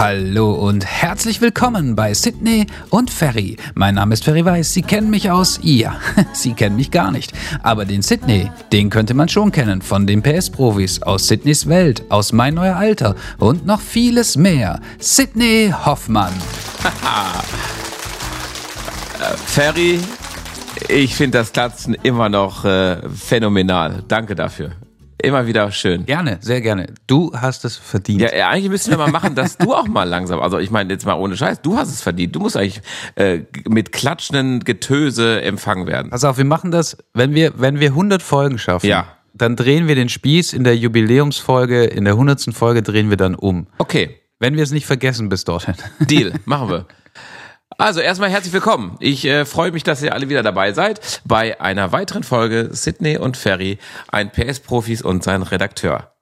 [0.00, 3.58] Hallo und herzlich willkommen bei Sydney und Ferry.
[3.74, 4.72] Mein Name ist Ferry Weiß.
[4.72, 6.00] Sie kennen mich aus, ja,
[6.32, 7.34] Sie kennen mich gar nicht.
[7.62, 12.32] Aber den Sydney, den könnte man schon kennen von den PS-Profis aus Sydneys Welt, aus
[12.32, 14.80] Mein Neuer Alter und noch vieles mehr.
[14.98, 16.32] Sydney Hoffmann.
[19.44, 20.00] Ferry,
[20.88, 24.02] ich finde das Klatschen immer noch äh, phänomenal.
[24.08, 24.70] Danke dafür.
[25.22, 26.06] Immer wieder schön.
[26.06, 26.86] Gerne, sehr gerne.
[27.06, 28.20] Du hast es verdient.
[28.20, 30.92] Ja, ja, eigentlich müssen wir mal machen, dass du auch mal langsam, also ich meine
[30.92, 32.34] jetzt mal ohne Scheiß, du hast es verdient.
[32.34, 32.80] Du musst eigentlich
[33.16, 36.10] äh, mit klatschenden Getöse empfangen werden.
[36.10, 38.86] Pass auf, wir machen das, wenn wir, wenn wir 100 Folgen schaffen.
[38.86, 39.06] Ja.
[39.34, 42.52] Dann drehen wir den Spieß in der Jubiläumsfolge, in der 100.
[42.52, 43.68] Folge drehen wir dann um.
[43.78, 45.74] Okay, Wenn wir es nicht vergessen bis dorthin.
[46.00, 46.86] Deal, machen wir.
[47.78, 48.96] Also erstmal herzlich willkommen.
[49.00, 53.16] Ich äh, freue mich, dass ihr alle wieder dabei seid bei einer weiteren Folge Sydney
[53.16, 56.12] und Ferry, ein PS-Profis und sein Redakteur.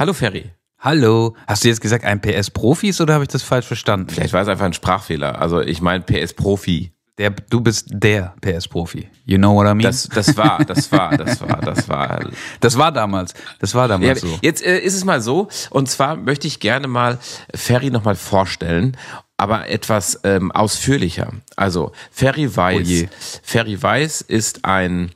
[0.00, 0.52] Hallo Ferry.
[0.78, 1.34] Hallo.
[1.46, 4.08] Hast du jetzt gesagt, ein PS-Profis oder habe ich das falsch verstanden?
[4.10, 5.40] Vielleicht war es einfach ein Sprachfehler.
[5.40, 6.92] Also ich meine PS-Profi.
[7.18, 9.08] Der, du bist der PS-Profi.
[9.24, 9.80] You know what I mean?
[9.80, 12.26] Das, das war, das war, das war, das war.
[12.60, 13.32] das war damals.
[13.58, 14.38] Das war Ja, damals so.
[14.42, 17.18] Jetzt äh, ist es mal so, und zwar möchte ich gerne mal
[17.54, 18.98] Ferry nochmal vorstellen,
[19.36, 21.32] aber etwas ähm, ausführlicher.
[21.56, 22.88] Also Ferry Oh Weiß.
[22.88, 23.08] je.
[23.42, 25.12] Ferry Weiß ist ein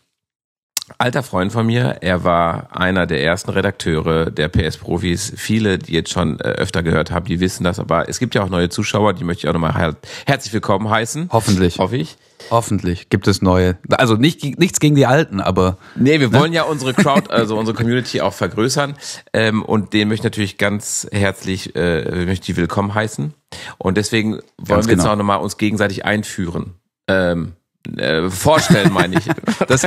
[0.98, 1.98] alter Freund von mir.
[2.00, 5.32] Er war einer der ersten Redakteure der PS-Profis.
[5.36, 8.42] Viele, die jetzt schon äh, öfter gehört haben, die wissen das, aber es gibt ja
[8.42, 11.28] auch neue Zuschauer, die möchte ich auch nochmal her herzlich willkommen heißen.
[11.32, 11.78] Hoffentlich.
[11.78, 12.16] Hoffe ich.
[12.50, 13.77] Hoffentlich gibt es neue.
[13.91, 17.77] Also nicht, nichts gegen die alten, aber Nee, wir wollen ja unsere Crowd, also unsere
[17.77, 18.94] Community auch vergrößern.
[19.32, 23.34] Ähm, und den möchte ich natürlich ganz herzlich äh, möchte ich willkommen heißen.
[23.78, 25.12] Und deswegen wollen Ganz wir jetzt genau.
[25.12, 26.75] auch nochmal uns gegenseitig einführen.
[27.08, 27.52] Ähm,
[27.96, 29.24] äh, vorstellen, meine ich.
[29.68, 29.86] das,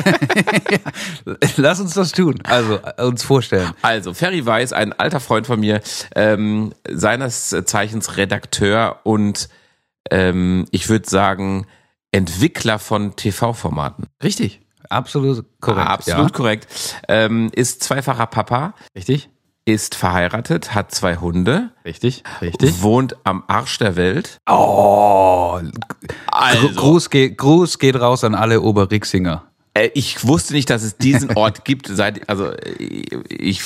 [1.58, 2.40] lass uns das tun.
[2.44, 3.72] Also äh, uns vorstellen.
[3.82, 5.82] Also, Ferry Weiß, ein alter Freund von mir,
[6.16, 9.50] ähm, seines Zeichens Redakteur und
[10.12, 11.68] ähm, ich würde sagen,
[12.12, 14.08] Entwickler von TV-Formaten.
[14.22, 14.62] Richtig.
[14.90, 15.88] Absolut korrekt.
[15.88, 16.38] Absolut Ja.
[16.38, 16.68] korrekt.
[17.08, 19.30] Ähm, ist zweifacher Papa, Richtig.
[19.66, 22.24] Ist verheiratet, hat zwei Hunde, Richtig.
[22.42, 22.82] Richtig.
[22.82, 24.38] wohnt am Arsch der Welt.
[24.50, 25.60] Oh,
[26.28, 29.44] Also, Gruß, geht, Gruß geht raus an alle Oberrixinger.
[29.74, 33.62] äh, ich wusste nicht, dass es diesen Ort gibt, seit, also, ich,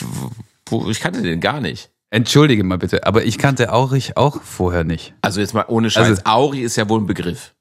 [0.87, 1.89] ich kannte den gar nicht.
[2.09, 5.13] Entschuldige mal bitte, aber ich kannte Aurich auch vorher nicht.
[5.21, 6.07] Also jetzt mal ohne Scheiß.
[6.07, 7.53] Also- Auri ist ja wohl ein Begriff.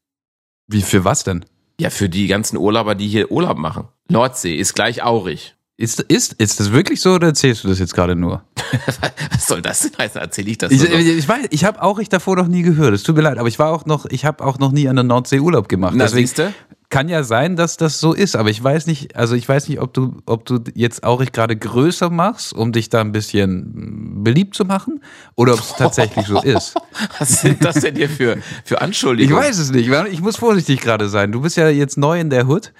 [0.68, 1.44] Wie für was denn?
[1.80, 3.88] Ja, für die ganzen Urlauber, die hier Urlaub machen.
[4.08, 5.55] Nordsee ist gleich Aurig.
[5.78, 8.42] Ist, ist, ist das wirklich so oder erzählst du das jetzt gerade nur?
[9.32, 10.20] Was soll das denn heißen?
[10.20, 12.94] Erzähle ich das Ich, ich weiß, ich habe Aurich davor noch nie gehört.
[12.94, 14.96] Es tut mir leid, aber ich war auch noch, ich habe auch noch nie an
[14.96, 15.92] der Nordsee Urlaub gemacht.
[15.94, 16.54] Na, Deswegen siehste?
[16.88, 19.80] kann ja sein, dass das so ist, aber ich weiß nicht, also ich weiß nicht,
[19.80, 24.54] ob du, ob du jetzt Aurich gerade größer machst, um dich da ein bisschen beliebt
[24.54, 25.02] zu machen,
[25.34, 26.74] oder ob es tatsächlich so ist.
[27.18, 29.44] Was sind das denn hier für, für Ich Anschuldigungen?
[29.44, 29.90] weiß es nicht.
[30.10, 31.32] Ich muss vorsichtig gerade sein.
[31.32, 32.72] Du bist ja jetzt neu in der Hood.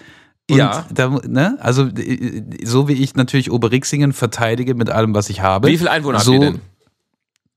[0.51, 0.87] Und Ja.
[0.93, 1.59] Da, ne?
[1.61, 5.69] Also äh, so wie ich natürlich Oberrixingen verteidige mit allem, was ich habe.
[5.69, 6.61] Wie viele Einwohner so habt ihr denn?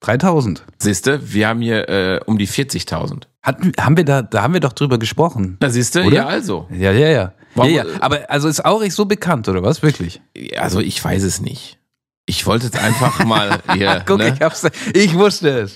[0.01, 0.63] 3000.
[0.77, 3.23] Siehste, wir haben hier äh, um die 40.000.
[3.43, 5.57] Hatten, haben wir da, da haben wir doch drüber gesprochen.
[5.61, 6.15] Na siehste, Oder?
[6.15, 6.67] ja also.
[6.71, 7.09] Ja, ja, ja.
[7.09, 7.83] ja, Warum- ja.
[7.99, 9.83] Aber also ist Aurich so bekannt, oder was?
[9.83, 10.21] Wirklich?
[10.57, 11.77] Also ich weiß es nicht.
[12.25, 14.03] Ich wollte jetzt einfach mal hier.
[14.05, 14.33] Guck, ne?
[14.33, 14.65] ich hab's.
[14.93, 15.73] Ich wusste es.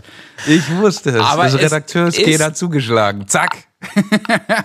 [0.48, 1.20] Ich wusste es.
[1.22, 3.28] Aber das es Redakteurskehl ist- zugeschlagen.
[3.28, 3.66] Zack.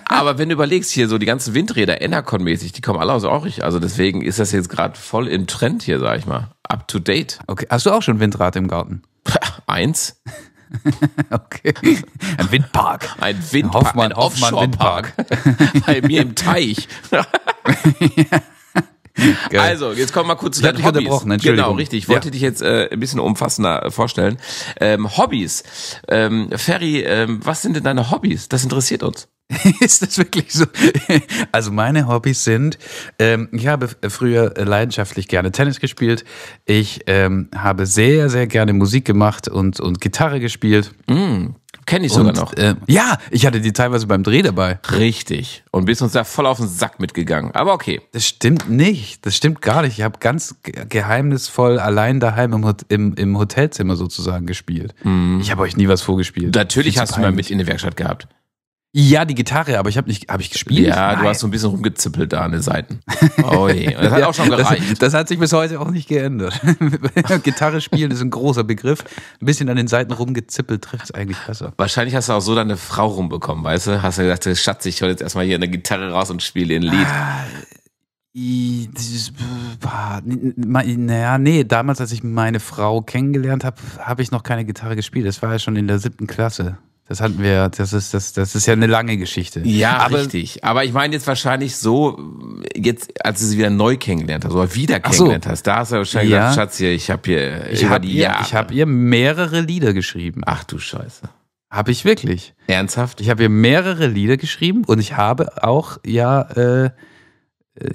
[0.05, 3.63] Aber wenn du überlegst, hier so die ganzen Windräder, Enercon-mäßig, die kommen alle aus Aurich.
[3.63, 6.49] Also deswegen ist das jetzt gerade voll in Trend hier, sag ich mal.
[6.63, 7.39] Up to date.
[7.47, 7.67] Okay.
[7.69, 9.01] Hast du auch schon Windrad im Garten?
[9.67, 10.21] Eins.
[11.31, 11.73] Okay.
[12.37, 13.15] Ein Windpark.
[13.19, 15.13] Ein Windpark, Hoffmann- ein Hoffmann Offshore-Park.
[15.87, 16.87] Bei mir im Teich.
[19.49, 19.59] Geil.
[19.59, 20.99] Also, jetzt kommen wir mal kurz zu Ich deinen Hobbys.
[20.99, 21.65] unterbrochen, Entschuldigung.
[21.67, 21.99] Genau, richtig.
[21.99, 22.31] Ich wollte Ja.
[22.31, 24.37] dich jetzt äh, ein bisschen umfassender äh, vorstellen.
[24.79, 25.63] Ähm, Hobbys.
[26.07, 28.49] Ähm, Ferry, ähm, was sind denn deine Hobbys?
[28.49, 29.27] Das interessiert uns.
[29.79, 30.65] Ist das wirklich so?
[31.51, 32.77] Also meine Hobbys sind,
[33.17, 36.23] ähm, ich habe früher leidenschaftlich gerne Tennis gespielt.
[36.65, 40.91] Ich ähm, habe sehr, sehr gerne Musik gemacht und, und Gitarre gespielt.
[41.85, 42.53] Kenne ich sogar und, noch.
[42.57, 44.77] Ähm, ja, ich hatte die teilweise beim Dreh dabei.
[44.91, 45.63] Richtig.
[45.71, 47.51] Und bist uns da voll auf den Sack mitgegangen.
[47.55, 47.99] Aber okay.
[48.11, 49.25] Das stimmt nicht.
[49.25, 49.97] Das stimmt gar nicht.
[49.97, 54.93] Ich habe ganz ge- geheimnisvoll allein daheim im, im, im Hotelzimmer sozusagen gespielt.
[55.41, 56.53] Ich habe euch nie was vorgespielt.
[56.53, 58.27] Natürlich hast du mal mit in der Werkstatt gehabt.
[58.91, 60.87] Ja, die Gitarre, aber ich habe nicht, habe ich gespielt?
[60.87, 61.27] Ja, du Nein.
[61.29, 62.99] hast so ein bisschen rumgezippelt da an den Seiten.
[63.43, 63.93] Oh je.
[63.93, 64.91] Das hat auch schon gereicht.
[64.91, 66.59] Das, das hat sich bis heute auch nicht geändert.
[67.43, 69.03] Gitarre spielen ist ein großer Begriff.
[69.41, 71.73] Ein bisschen an den Seiten rumgezippelt trifft es eigentlich besser.
[71.77, 74.01] Wahrscheinlich hast du auch so deine Frau rumbekommen, weißt du?
[74.03, 76.81] Hast du gesagt, Schatz, ich hol jetzt erstmal hier eine Gitarre raus und spiele ein
[76.83, 77.07] Lied.
[80.25, 80.53] N-
[81.05, 85.25] Naja, nee, damals, als ich meine Frau kennengelernt habe, habe ich noch keine Gitarre gespielt.
[85.27, 86.77] Das war ja schon in der siebten Klasse.
[87.09, 89.61] Das hatten wir, das ist, das, das ist ja eine lange Geschichte.
[89.65, 90.63] Ja, aber richtig.
[90.63, 92.19] Aber ich meine jetzt wahrscheinlich so,
[92.75, 95.23] jetzt, als du sie wieder neu kennengelernt hast oder wieder Ach so.
[95.25, 96.49] kennengelernt hast, da hast du wahrscheinlich Ja.
[96.49, 98.43] gesagt, Schatz, hier, ich habe hier ich über habe die ihr, Jahre.
[98.45, 100.41] ich hab ihr mehrere Lieder geschrieben.
[100.45, 101.27] Ach du Scheiße.
[101.71, 102.53] Habe ich wirklich.
[102.67, 103.21] Ernsthaft?
[103.21, 106.91] Ich habe ihr mehrere Lieder geschrieben und ich habe auch ja äh,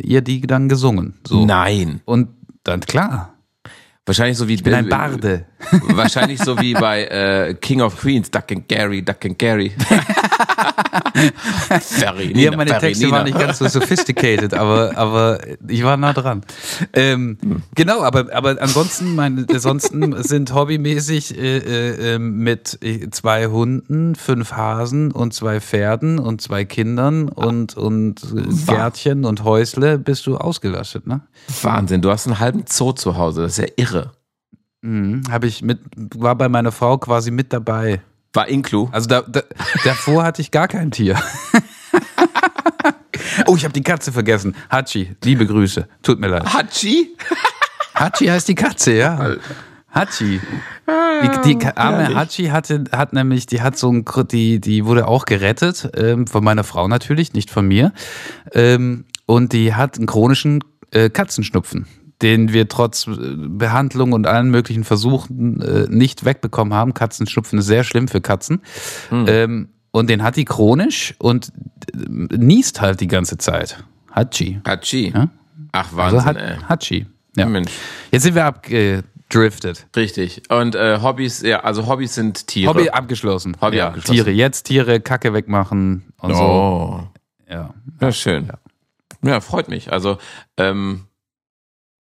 [0.03, 1.15] ihr die dann gesungen.
[1.27, 1.47] So.
[1.47, 2.01] Nein.
[2.05, 2.31] Und
[2.65, 3.34] dann klar,
[4.07, 5.47] Wahrscheinlich so wie ich bin ein Barde.
[5.89, 9.73] Wahrscheinlich so wie bei äh, King of Queens, Duck and Gary, Duck and Gary.
[11.81, 13.11] Ferinina, Ja, meine Texte Ferinina.
[13.13, 15.39] waren nicht ganz so sophisticated, aber, aber
[15.69, 16.43] ich war nah dran.
[16.93, 17.39] Ähm,
[17.75, 24.15] genau, aber, aber ansonsten, meine, ansonsten sind hobbymäßig äh, äh, äh, mit äh, zwei Hunden,
[24.15, 28.21] fünf Hasen und zwei Pferden und zwei Kindern und, und
[28.67, 31.21] Gärtchen und Häusle bist du ausgelastet, ne?
[31.63, 34.13] Wahnsinn, du hast einen halben Zoo zu Hause, das ist ja irre.
[34.83, 35.79] Mhm, habe ich mit,
[36.17, 38.01] war bei meiner Frau quasi mit dabei.
[38.35, 38.89] War Inklu.
[38.93, 39.43] Also da, da,
[39.85, 41.17] davor hatte ich gar kein Tier.
[43.47, 44.57] oh, ich habe die Katze vergessen.
[44.71, 45.89] Hachi, liebe Grüße.
[46.03, 46.53] Tut mir leid.
[46.53, 47.17] Hachi?
[47.95, 49.37] Hachi heißt die Katze, ja.
[49.95, 50.41] Hachi.
[51.23, 52.17] Die, die arme herrlich.
[52.17, 56.43] Hachi hatte, hat nämlich, die hat so ein, die, die wurde auch gerettet, ähm, von
[56.43, 57.93] meiner Frau natürlich, nicht von mir.
[58.53, 61.87] Ähm, und die hat einen chronischen äh, Katzenschnupfen,
[62.25, 66.95] den wir trotz äh, Behandlung und allen möglichen Versuchen äh, nicht wegbekommen haben.
[66.95, 68.63] Katzenschnupfen ist sehr schlimm für Katzen.
[69.13, 71.53] Ähm, und den hat die chronisch und
[71.95, 73.85] äh, niest halt die ganze Zeit.
[74.11, 74.61] Hachi.
[74.67, 75.13] Hachi.
[75.15, 75.29] Ja?
[75.73, 76.57] Ach, Also Wahnsinn, hat, ey.
[76.69, 77.07] Hachi.
[77.37, 77.47] Ja.
[77.47, 77.71] Mensch.
[78.11, 79.87] Jetzt sind wir abgedriftet.
[79.95, 80.43] Richtig.
[80.49, 82.71] Und äh, Hobbys, ja, also Hobbys sind Tiere.
[82.73, 83.57] Hobby abgeschlossen.
[83.61, 84.25] Hobby ja, abgeschlossen.
[84.25, 84.31] Tiere.
[84.31, 86.43] Jetzt Tiere, Kacke wegmachen und so.
[86.43, 87.01] Oh.
[87.51, 87.75] Ja.
[88.01, 88.49] Ja, schön.
[89.23, 89.41] Ja.
[89.41, 89.93] freut mich.
[89.93, 90.17] Also,
[90.57, 91.05] ähm,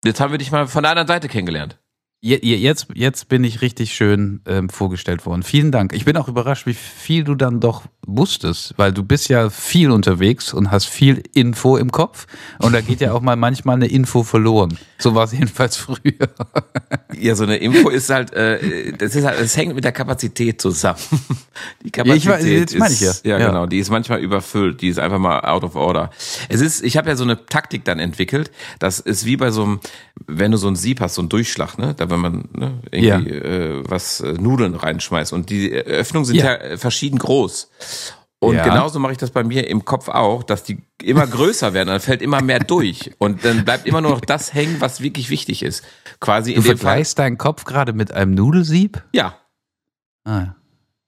[0.05, 1.79] jetzt haben wir dich mal von der anderen Seite kennengelernt.
[2.25, 5.43] Je, je, jetzt, jetzt bin ich richtig schön ähm, vorgestellt worden.
[5.43, 5.93] Vielen Dank.
[5.93, 9.91] Ich bin auch überrascht, wie viel du dann doch wusstest, weil du bist ja viel
[9.91, 12.27] unterwegs und hast viel Info im Kopf.
[12.61, 14.79] Und da geht ja auch mal manchmal eine Info verloren.
[14.97, 16.31] So war es jedenfalls früher.
[17.13, 20.63] Ja, so eine Info ist halt, äh, das ist halt, es hängt mit der Kapazität
[20.63, 20.99] zusammen.
[21.85, 23.33] Die Kapazität ich weiß, jetzt meine ich ist, ja.
[23.33, 23.49] ja, Ja.
[23.49, 26.11] genau, die ist manchmal überfüllt, die ist einfach mal out of order.
[26.49, 29.63] Es ist, ich habe ja so eine Taktik dann entwickelt, das ist wie bei so
[29.65, 29.81] einem,
[30.27, 33.31] wenn du so ein Sieb hast, so ein Durchschlag, ne, da wenn man ne, irgendwie
[33.31, 36.55] äh, was äh, Nudeln reinschmeißt und die Öffnungen sind ja, Ja.
[36.57, 37.71] äh, verschieden groß.
[38.41, 38.65] Und Ja.
[38.65, 42.01] genauso mache ich das bei mir im Kopf auch, dass die immer größer werden, dann
[42.01, 45.63] fällt immer mehr durch und dann bleibt immer nur noch das hängen, was wirklich wichtig
[45.63, 45.83] ist.
[46.21, 46.77] Quasi Du in dem Fall.
[46.77, 49.03] vergleichst deinen Kopf gerade mit einem Nudelsieb?
[49.13, 49.37] Ja,
[50.27, 50.57] Ah, ja.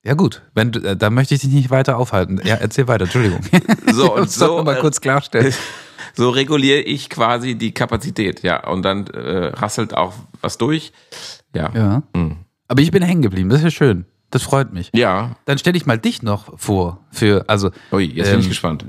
[0.05, 2.41] Ja gut, wenn äh, da möchte ich dich nicht weiter aufhalten.
[2.45, 3.41] Ja, erzähl weiter, Entschuldigung.
[3.91, 5.53] So, und so, mal äh, kurz klarstellen.
[6.15, 8.67] so reguliere ich quasi die Kapazität, ja.
[8.69, 10.93] Und dann äh, rasselt auch was durch.
[11.55, 11.71] Ja.
[11.75, 12.03] Ja.
[12.15, 12.37] Mhm.
[12.69, 14.07] Aber ich bin hängen geblieben, das ist ja schön.
[14.31, 14.91] Das freut mich.
[14.93, 15.37] ja.
[15.45, 18.85] Dann stelle ich mal dich noch vor für, also, Ui, jetzt bin ich Ähm, gespannt.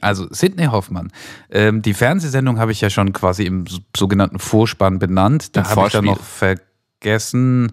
[0.00, 1.12] also Sidney Hoffmann.
[1.50, 5.54] Ähm, die Fernsehsendung habe ich ja schon quasi im so- sogenannten Vorspann benannt.
[5.56, 7.72] Da habe ich dann noch vergessen,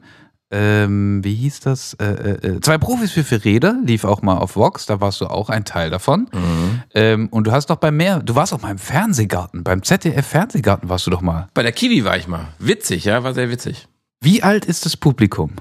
[0.51, 1.93] ähm, wie hieß das?
[1.95, 5.21] Äh, äh, äh, zwei Profis für vier Räder lief auch mal auf Vox, da warst
[5.21, 6.27] du auch ein Teil davon.
[6.33, 6.81] Mhm.
[6.95, 10.25] Ähm, und du hast doch bei mehr, du warst auch mal im Fernsehgarten, beim ZDF
[10.25, 11.47] Fernsehgarten warst du doch mal.
[11.53, 12.47] Bei der Kiwi war ich mal.
[12.59, 13.87] Witzig, ja, war sehr witzig.
[14.21, 15.51] Wie alt ist das Publikum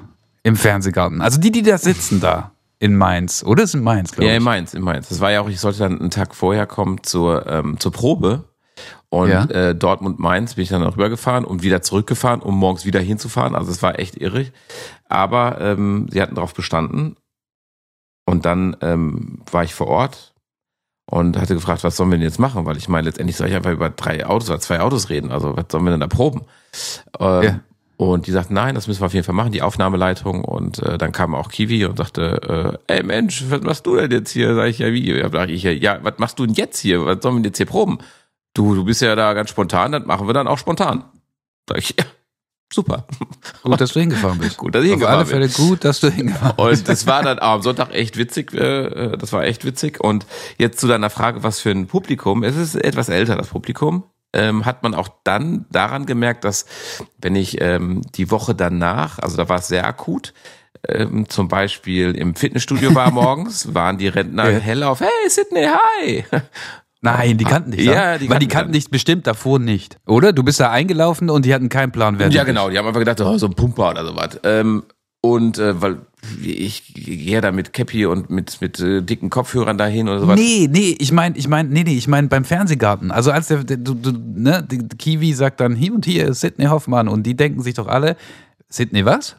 [0.43, 1.21] im Fernsehgarten?
[1.21, 3.63] Also die, die da sitzen da in Mainz, oder?
[3.63, 4.37] Das ist in Mainz, glaube Ja, ich.
[4.39, 5.09] in Mainz, in Mainz.
[5.09, 8.45] Das war ja auch, ich sollte dann einen Tag vorher kommen zur, ähm, zur Probe.
[9.11, 9.45] Und Ja.
[9.45, 13.55] äh, Dortmund-Mainz bin ich dann noch rübergefahren und wieder zurückgefahren, um morgens wieder hinzufahren.
[13.55, 14.53] Also es war echt irrig.
[15.09, 17.17] Aber ähm, sie hatten darauf bestanden.
[18.27, 20.35] Und dann ähm, war ich vor Ort
[21.11, 22.67] und hatte gefragt, was sollen wir denn jetzt machen?
[22.67, 25.31] Weil ich meine, letztendlich soll ich einfach über drei Autos oder zwei Autos reden.
[25.33, 26.43] Also was sollen wir denn da proben?
[27.19, 27.61] Ähm, Ja.
[27.97, 30.45] Und die sagten, nein, das müssen wir auf jeden Fall machen, die Aufnahmeleitung.
[30.45, 34.11] Und äh, dann kam auch Kiwi und sagte, äh, ey Mensch, was machst du denn
[34.13, 34.55] jetzt hier?
[34.55, 35.11] Sag ich, ja, wie?
[35.19, 37.05] Ja, sag ich, ja, ja, was machst du denn jetzt hier?
[37.07, 37.99] Was sollen wir denn jetzt hier proben?
[38.59, 41.05] Du, du bist ja da ganz spontan, das machen wir dann auch spontan.
[41.69, 42.05] Sag ich, ja,
[42.73, 43.07] super.
[43.63, 44.57] Gut, dass du hingefahren bist.
[44.57, 46.81] Gut, dass ich Auf hingefahren alle Fälle gut, dass du hingefahren bist.
[46.81, 50.01] Und das war dann am Sonntag echt witzig, äh, das war echt witzig.
[50.03, 50.27] Und
[50.59, 54.67] jetzt zu deiner Frage, was für ein Publikum, es ist etwas älter, das Publikum, ähm,
[54.67, 56.67] hat man auch dann daran gemerkt, dass
[57.19, 60.35] wenn ich ähm, die Woche danach, also da war es sehr akut,
[60.89, 64.59] ähm, zum Beispiel im Fitnessstudio war morgens, waren die Rentner Ja.
[64.59, 66.25] hell auf, hey Sydney, hi.
[67.01, 67.85] Nein, die kannten dich.
[67.85, 69.99] Ja, die Weil die kannten kannten dich bestimmt davor nicht.
[70.07, 70.33] Oder?
[70.33, 73.01] Du bist da eingelaufen und die hatten keinen Plan, wer Ja, genau, die haben einfach
[73.01, 74.41] gedacht, oh, so ein Pumper oder sowas.
[74.43, 74.83] Ähm,
[75.21, 75.99] Und äh, weil
[76.43, 80.39] ich gehe da mit Cappy und mit, mit äh, dicken Kopfhörern dahin oder sowas.
[80.39, 83.11] Nee, nee, ich meine, ich meine, nee, nee, ich meine beim Fernsehgarten.
[83.13, 84.67] Also als der, der du, du, ne,
[84.99, 88.17] Kiwi sagt dann hier und hier ist Sidney Hoffmann und die denken sich doch alle,
[88.71, 89.37] Sidney was?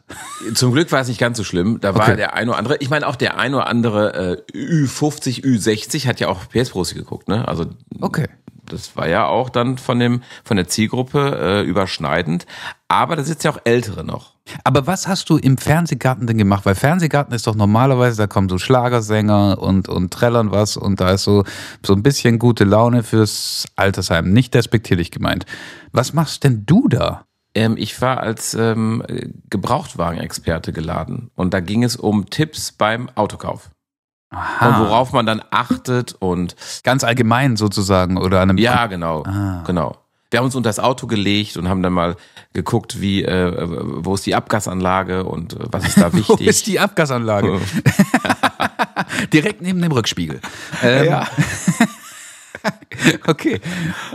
[0.55, 1.79] Zum Glück war es nicht ganz so schlimm.
[1.81, 2.15] Da war Okay.
[2.15, 6.19] der ein oder andere, ich meine auch der ein oder andere äh, Ü50, Ü60 hat
[6.19, 7.48] ja auch PS Prosi geguckt, ne?
[7.48, 7.67] Also
[8.01, 8.27] Okay.
[8.65, 12.48] das war ja auch dann von dem von der Zielgruppe äh, überschneidend.
[12.88, 14.33] Aber da sitzen ja auch Ältere noch.
[14.63, 16.65] Aber was hast du im Fernsehgarten denn gemacht?
[16.65, 21.12] Weil Fernsehgarten ist doch normalerweise, da kommen so Schlagersänger und, und trällern was und da
[21.12, 21.43] ist so,
[21.86, 24.31] so ein bisschen gute Laune fürs Altersheim.
[24.33, 25.45] Nicht despektierlich gemeint.
[25.91, 27.25] Was machst denn du da?
[27.60, 29.04] Ähm, ich war als ähm,
[29.50, 33.70] Gebrauchtwagenexperte geladen und da ging es um Tipps beim Autokauf.
[34.32, 39.63] Und worauf man dann achtet und Ganz allgemein sozusagen oder an einem ja, genau, Ah.
[39.66, 39.98] genau.
[40.32, 42.16] Wir haben uns unter das Auto gelegt und haben dann mal
[42.54, 43.51] geguckt, wie äh,
[44.04, 46.46] wo ist die Abgasanlage und äh, was ist da Wo wichtig.
[46.48, 47.60] ist die Abgasanlage?
[49.34, 50.39] Direkt neben dem Rückspiegel.
[50.84, 51.28] Ähm, ja.
[53.28, 53.60] Okay,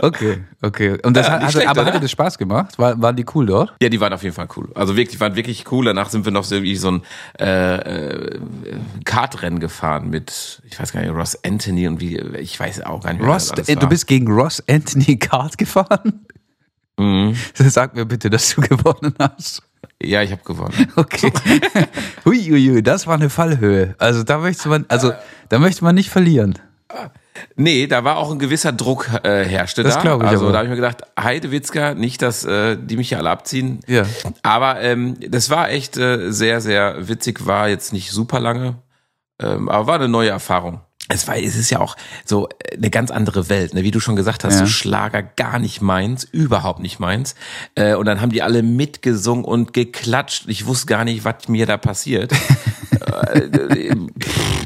[0.01, 0.97] okay, okay.
[1.03, 1.87] Und das Ja, hat, nicht also, schlecht, aber oder?
[1.87, 2.77] hat dir das Spaß gemacht?
[2.77, 3.73] War, waren die cool dort?
[3.81, 4.69] ja, die waren auf jeden Fall cool.
[4.75, 5.85] Also wirklich, die waren wirklich cool.
[5.85, 7.01] Danach sind wir noch so wie so ein
[7.39, 8.39] äh, äh,
[9.05, 13.13] Kartrennen gefahren mit, ich weiß gar nicht, Ross Anthony und wie, ich weiß auch gar
[13.13, 13.31] nicht mehr.
[13.31, 16.25] Ross, äh, du bist gegen Ross Anthony Kart gefahren?
[16.97, 17.35] Mhm.
[17.55, 19.63] Sag mir bitte, dass du gewonnen hast.
[20.01, 20.73] Ja, ich habe gewonnen.
[20.95, 21.31] Okay.
[22.25, 23.95] Huiuiui, das war eine Fallhöhe.
[23.97, 25.13] Also da möchte man, also
[25.49, 26.59] da möchte man nicht verlieren.
[27.55, 30.01] Nee, da war auch ein gewisser Druck äh, herrschte Das da.
[30.03, 30.51] ich Also aber.
[30.51, 33.79] da habe ich mir gedacht, Heidewitzka, nicht, dass äh, die mich hier alle abziehen.
[33.87, 34.03] Ja.
[34.43, 38.75] Aber ähm, das war echt äh, sehr, sehr witzig, war jetzt nicht super lange,
[39.39, 40.81] ähm, aber war eine neue Erfahrung.
[41.07, 43.83] Es war, es ist ja auch so äh, eine ganz andere Welt, ne?
[43.83, 44.59] wie du schon gesagt hast, Ja.
[44.61, 47.35] so Schlager gar nicht meins, überhaupt nicht meins.
[47.75, 50.45] Äh, und dann haben die alle mitgesungen und geklatscht.
[50.47, 52.31] Ich wusste gar nicht, was mir da passiert.
[53.33, 53.39] äh,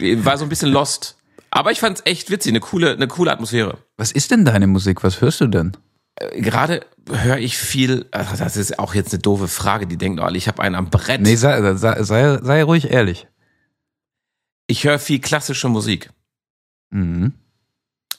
[0.02, 1.18] äh, war so ein bisschen lost.
[1.52, 3.78] Aber ich fand's echt witzig, eine coole, eine coole Atmosphäre.
[3.98, 5.04] Was ist denn deine Musik?
[5.04, 5.76] Was hörst du denn?
[6.16, 10.20] Äh, Gerade höre ich viel, ach, das ist auch jetzt eine doofe Frage, die denken
[10.20, 11.22] alle, ich habe einen am Brett.
[11.22, 13.28] Nee, sei, sei, sei, sei ruhig ehrlich.
[14.68, 16.12] Ich höre viel klassische Musik.
[16.92, 17.34] Mhm.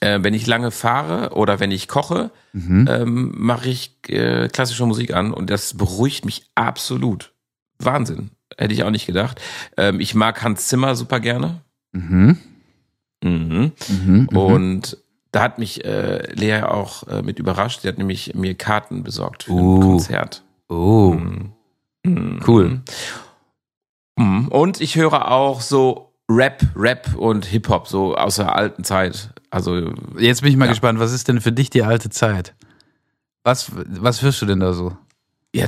[0.00, 2.88] Äh, wenn ich lange fahre oder wenn ich koche, Mhm.
[2.90, 7.32] ähm, mache ich äh, klassische Musik an und das beruhigt mich absolut.
[7.78, 8.30] Wahnsinn.
[8.58, 9.40] Hätte ich auch nicht gedacht.
[9.76, 11.60] Ähm, ich mag Hans Zimmer super gerne.
[11.92, 12.38] Mhm.
[13.23, 13.73] Mhm.
[13.89, 14.29] Mhm.
[14.31, 14.37] Mhm.
[14.37, 14.97] Und
[15.33, 17.83] da hat mich äh, Lea auch äh, mit überrascht.
[17.83, 19.77] Sie hat nämlich mir Karten besorgt für Uh.
[19.77, 20.43] ein Konzert.
[20.69, 21.17] Oh,
[22.05, 22.41] Mhm.
[22.47, 22.81] cool.
[24.19, 24.49] Mhm.
[24.49, 29.31] Und ich höre auch so Rap, Rap und Hip-Hop, so aus der alten Zeit.
[29.50, 30.71] Also, Jetzt bin ich mal Ja.
[30.73, 32.55] gespannt, was ist denn für dich die alte Zeit?
[33.45, 34.97] Was, was hörst du denn da so?
[35.54, 35.66] Ja,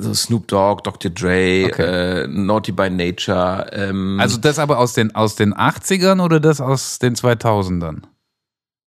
[0.00, 1.10] so Snoop Dogg, Dr.
[1.10, 2.22] Dre, Okay.
[2.24, 3.66] äh, Naughty by Nature.
[3.72, 8.02] Ähm, Also das aber aus den, aus den 80ern oder das aus den 2000ern?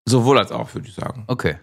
[0.09, 1.25] sowohl als auch, würde ich sagen.
[1.29, 1.57] Okay.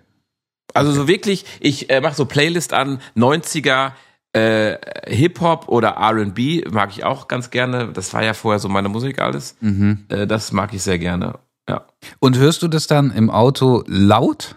[0.74, 3.92] Also so wirklich, ich äh, mache so Playlist an, 90er,
[4.34, 7.90] äh, Hip-Hop oder R&B mag ich auch ganz gerne.
[7.92, 9.56] Das war ja vorher so meine Musik alles.
[9.60, 10.06] Mhm.
[10.10, 11.40] Äh, das mag ich sehr gerne.
[11.68, 11.88] Ja.
[12.20, 14.56] Und hörst du das dann im Auto laut?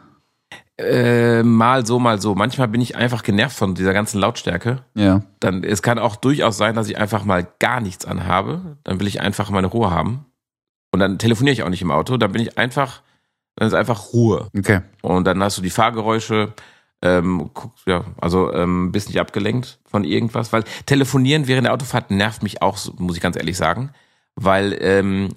[0.81, 2.35] Äh, mal so, mal so.
[2.35, 4.83] Manchmal bin ich einfach genervt von dieser ganzen Lautstärke.
[4.95, 5.23] Ja.
[5.41, 8.79] Dann, es kann auch durchaus sein, dass ich einfach mal gar nichts anhabe.
[8.85, 10.27] Dann will ich einfach meine Ruhe haben.
[10.93, 12.17] Und dann telefoniere ich auch nicht im Auto.
[12.17, 13.03] Dann bin ich einfach,
[13.57, 14.49] dann ist einfach Ruhe.
[14.57, 14.81] Okay.
[15.03, 16.55] Und dann hast du die Fahrgeräusche,
[17.03, 20.53] ähm, guckst, ja, also ähm, bist nicht abgelenkt von irgendwas.
[20.53, 23.91] Weil telefonieren während der Autofahrt nervt mich auch, muss ich ganz ehrlich sagen.
[24.37, 25.31] Weil ähm,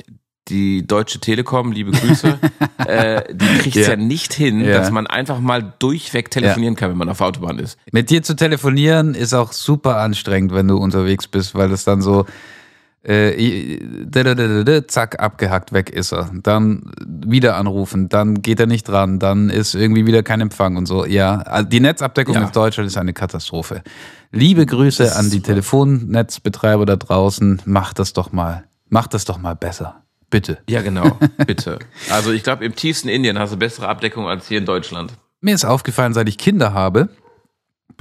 [0.50, 2.38] die Deutsche Telekom, liebe Grüße,
[2.86, 3.94] äh, die kriegt es Ja.
[3.94, 3.96] ja.
[3.98, 4.78] nicht hin, Ja.
[4.80, 7.78] dass man einfach mal durchweg telefonieren kann, wenn man auf der Autobahn ist.
[7.92, 12.02] Mit dir zu telefonieren ist auch super anstrengend, wenn du unterwegs bist, weil es dann
[12.02, 12.26] so
[13.06, 16.30] äh, zack, abgehackt, weg ist er.
[16.34, 20.86] Dann wieder anrufen, dann geht er nicht dran, dann ist irgendwie wieder kein Empfang und
[20.86, 21.06] so.
[21.06, 22.44] Ja, also die Netzabdeckung Ja.
[22.46, 23.84] in Deutschland ist eine Katastrophe.
[24.32, 29.56] Liebe Grüße an die Telefonnetzbetreiber da draußen, macht das doch mal, macht das doch mal
[29.56, 30.03] besser.
[30.34, 30.58] Bitte.
[30.68, 31.78] Ja, genau, bitte.
[32.10, 35.13] Also ich glaube, im tiefsten Indien hast du bessere Abdeckung als hier in Deutschland.
[35.42, 37.10] Mir ist aufgefallen, seit ich Kinder habe,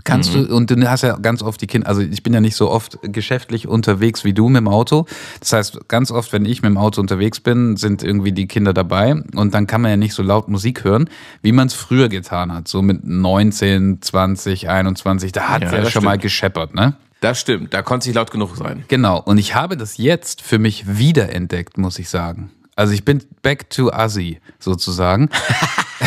[0.05, 2.57] kannst du, und du hast ja ganz oft die Kinder, also ich bin ja nicht
[2.57, 5.05] so oft geschäftlich unterwegs wie du mit dem Auto.
[5.41, 8.73] Das heißt, ganz oft, wenn ich mit dem Auto unterwegs bin, sind irgendwie die Kinder
[8.73, 11.11] dabei und dann kann man ja nicht so laut Musik hören,
[11.43, 12.67] wie man es früher getan hat.
[12.67, 16.23] So mit 19, 20, 21, da hat Ja, es ja, schon mal stimmt.
[16.23, 16.97] gescheppert, ne?
[17.23, 18.85] Das stimmt, da konnte nicht laut genug sein.
[18.89, 19.21] Genau.
[19.21, 22.51] Und ich habe das jetzt für mich wiederentdeckt, muss ich sagen.
[22.75, 25.31] Also ich bin back to Assi, sozusagen.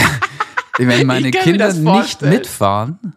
[0.78, 3.16] Wenn meine Ich Kinder nicht mitfahren,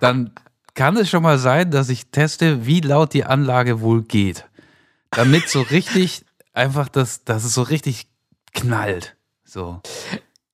[0.00, 0.32] dann
[0.74, 4.44] kann es schon mal sein, dass ich teste, wie laut die Anlage wohl geht.
[5.12, 8.08] Damit so richtig, einfach, das, dass es so richtig
[8.52, 9.14] knallt.
[9.44, 9.80] So.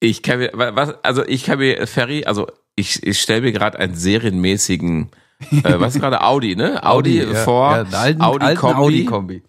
[0.00, 3.78] Ich kann mir, was, also ich kann mir, Ferry, also ich, ich stelle mir gerade
[3.78, 5.10] einen serienmäßigen,
[5.50, 6.84] äh, was ist gerade Audi, ne?
[6.84, 8.76] Audi, Audi vor, ja, alten, Audi, Kombi.
[8.76, 9.42] Audi Kombi.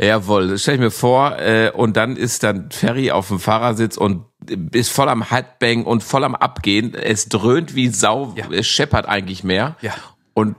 [0.00, 1.38] Jawohl, das stelle ich mir vor.
[1.38, 4.24] Äh, und dann ist dann Ferry auf dem Fahrersitz und
[4.72, 6.94] ist voll am Headbang und voll am Abgehen.
[6.94, 8.46] Es dröhnt wie Sau, ja.
[8.50, 9.76] es scheppert eigentlich mehr.
[9.80, 9.92] Ja.
[10.34, 10.54] Und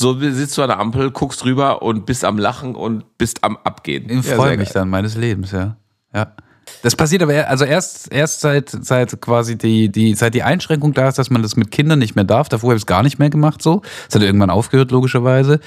[0.00, 3.58] so sitzt du an der Ampel, guckst rüber und bist am Lachen und bist am
[3.58, 4.08] Abgehen.
[4.08, 4.82] Ich ja, freue mich geil.
[4.82, 5.76] dann meines Lebens, ja.
[6.14, 6.34] Ja.
[6.82, 11.08] Das passiert aber also erst, erst seit, seit quasi die, die, seit die Einschränkung da
[11.08, 12.48] ist, dass man das mit Kindern nicht mehr darf.
[12.48, 13.82] Davor habe ich es gar nicht mehr gemacht so.
[14.06, 15.60] Das hat irgendwann aufgehört, logischerweise.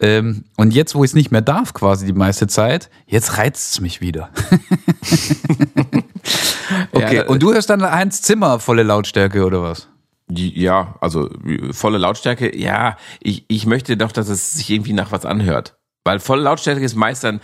[0.00, 3.72] Ähm, und jetzt, wo ich es nicht mehr darf, quasi die meiste Zeit, jetzt reizt
[3.72, 4.30] es mich wieder.
[6.92, 9.88] okay, ja, und du hörst dann eins Zimmer volle Lautstärke oder was?
[10.30, 11.28] Ja, also
[11.72, 15.76] volle Lautstärke, ja, ich, ich möchte doch, dass es sich irgendwie nach was anhört.
[16.04, 17.40] Weil volle Lautstärke ist meist dann,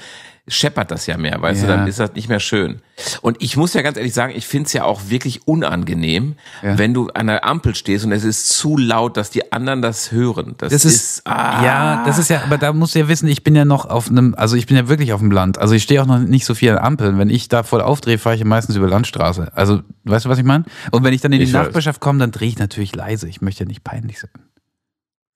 [0.48, 1.66] scheppert das ja mehr, weißt ja.
[1.66, 2.80] du, dann ist das nicht mehr schön.
[3.22, 6.78] Und ich muss ja ganz ehrlich sagen, ich find's ja auch wirklich unangenehm, ja.
[6.78, 10.10] wenn du an der Ampel stehst und es ist zu laut, dass die anderen das
[10.10, 10.54] hören.
[10.58, 11.64] Das, das ist, ist ah.
[11.64, 14.10] ja, das ist ja, aber da musst du ja wissen, ich bin ja noch auf
[14.10, 15.58] einem, also ich bin ja wirklich auf dem Land.
[15.58, 17.18] Also ich stehe auch noch nicht so viel an Ampeln.
[17.18, 19.52] Wenn ich da voll aufdrehe, fahre ich meistens über Landstraße.
[19.54, 20.64] Also, weißt du, was ich meine?
[20.90, 23.28] Und wenn ich dann in die ich Nachbarschaft komme, dann drehe ich natürlich leise.
[23.28, 24.30] Ich möchte ja nicht peinlich sein.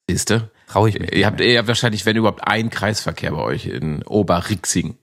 [0.09, 0.50] Siehst du?
[0.66, 1.14] Traue ich mich.
[1.14, 4.97] Ihr habt, ihr habt wahrscheinlich, wenn überhaupt, einen Kreisverkehr bei euch in Oberrixing.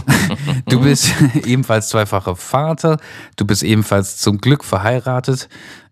[0.69, 1.13] du bist
[1.47, 2.99] ebenfalls zweifacher Vater.
[3.37, 5.49] Du bist ebenfalls zum Glück verheiratet.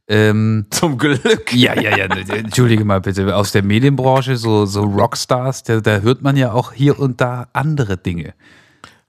[0.08, 1.52] Ähm, zum Glück?
[1.54, 2.04] Ja, ja, ja.
[2.06, 3.34] Entschuldige mal bitte.
[3.34, 7.48] Aus der Medienbranche, so, so Rockstars, da, da hört man ja auch hier und da
[7.52, 8.34] andere Dinge.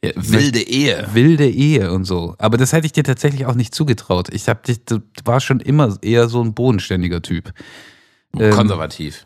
[0.04, 1.08] Ja, wilde Ehe.
[1.14, 2.36] Wilde Ehe und so.
[2.38, 4.28] Aber das hätte ich dir tatsächlich auch nicht zugetraut.
[4.34, 7.54] Ich hab dich, du warst schon immer eher so ein bodenständiger Typ.
[8.38, 9.26] Ähm, konservativ.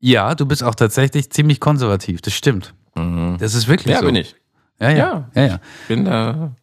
[0.00, 2.20] Ja, du bist auch tatsächlich ziemlich konservativ.
[2.20, 2.74] Das stimmt.
[2.94, 3.36] Mhm.
[3.38, 4.04] Das ist wirklich ja, so.
[4.04, 4.36] Ja, bin ich.
[4.80, 5.30] Ja, ja.
[5.34, 5.60] ja, ja.
[5.88, 6.54] Bin da.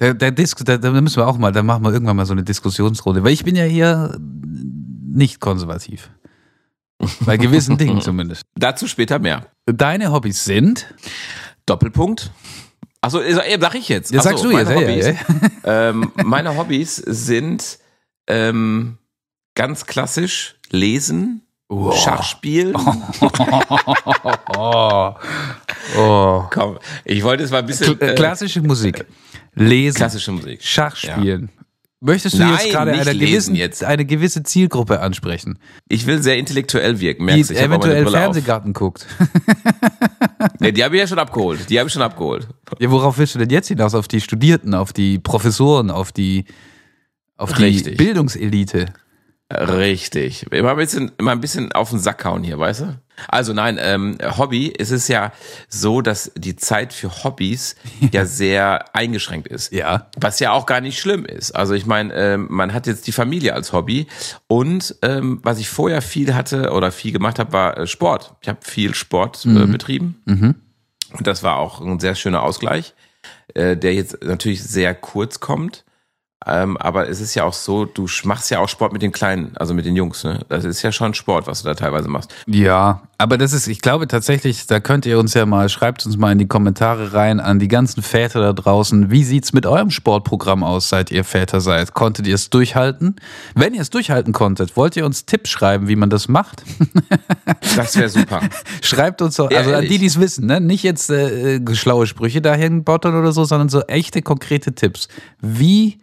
[0.00, 3.24] Disk, da, da müssen wir auch mal, da machen wir irgendwann mal so eine Diskussionsrunde,
[3.24, 6.10] weil ich bin ja hier nicht konservativ.
[7.20, 8.42] Bei gewissen Dingen zumindest.
[8.54, 9.46] Dazu später mehr.
[9.66, 10.94] Deine Hobbys sind?
[11.66, 12.30] Doppelpunkt.
[13.00, 14.12] Achso, sag ich jetzt.
[14.12, 14.70] Ja, sagst du jetzt.
[14.70, 15.18] Ja, Hobbys, ja, ja.
[15.90, 17.78] Ähm, meine Hobbys sind
[18.26, 18.98] ähm,
[19.54, 21.94] ganz klassisch lesen, Wow.
[21.94, 22.72] Schachspiel.
[24.56, 25.14] Oh.
[25.98, 26.44] oh.
[26.50, 28.00] Komm, ich wollte es mal ein bisschen.
[28.00, 29.04] Äh, klassische Musik.
[29.54, 29.96] Lesen.
[29.96, 30.62] Klassische Musik.
[30.62, 31.50] Schachspielen.
[31.54, 31.58] Ja.
[32.00, 33.82] Möchtest du Nein, jetzt gerade eine, gewissen, jetzt.
[33.82, 35.58] eine gewisse Zielgruppe ansprechen?
[35.88, 37.54] Ich will sehr intellektuell wirken, merkst du?
[37.54, 38.78] Die eventuell Fernsehgarten auf.
[38.78, 39.06] guckt.
[40.60, 41.68] nee, die habe ich ja schon abgeholt.
[41.68, 42.46] Die habe ich schon abgeholt.
[42.78, 43.96] Ja, worauf willst du denn jetzt hinaus?
[43.96, 46.44] Auf die Studierten, auf die Professoren, auf die,
[47.36, 48.86] auf die Bildungselite?
[49.50, 50.46] Richtig.
[50.52, 52.98] Immer ein bisschen, immer ein bisschen auf den Sack hauen hier, weißt du?
[53.26, 55.32] Also nein, ähm, Hobby, es ist ja
[55.68, 57.74] so, dass die Zeit für Hobbys
[58.12, 59.72] ja sehr eingeschränkt ist.
[59.72, 60.10] Ja.
[60.20, 61.52] Was ja auch gar nicht schlimm ist.
[61.52, 64.06] Also ich meine, ähm, man hat jetzt die Familie als Hobby
[64.48, 68.34] und ähm, was ich vorher viel hatte oder viel gemacht habe, war äh, Sport.
[68.42, 69.72] Ich habe viel Sport äh, mhm.
[69.72, 70.54] betrieben mhm.
[71.16, 72.94] und das war auch ein sehr schöner Ausgleich,
[73.54, 75.84] äh, der jetzt natürlich sehr kurz kommt.
[76.46, 79.56] Ähm, aber es ist ja auch so, du machst ja auch Sport mit den Kleinen,
[79.56, 80.22] also mit den Jungs.
[80.22, 80.38] Ne?
[80.48, 82.32] Das ist ja schon Sport, was du da teilweise machst.
[82.46, 86.16] Ja, aber das ist, ich glaube tatsächlich, da könnt ihr uns ja mal, schreibt uns
[86.16, 89.10] mal in die Kommentare rein an die ganzen Väter da draußen.
[89.10, 91.92] Wie sieht's mit eurem Sportprogramm aus, seit ihr Väter seid?
[91.94, 93.16] Konntet ihr es durchhalten?
[93.56, 96.62] Wenn ihr es durchhalten konntet, wollt ihr uns Tipps schreiben, wie man das macht?
[97.76, 98.40] Das wäre super.
[98.82, 100.60] Schreibt uns so, also an die, die es wissen, ne?
[100.60, 105.08] nicht jetzt äh, schlaue Sprüche dahin bottern oder so, sondern so echte, konkrete Tipps.
[105.40, 105.98] Wie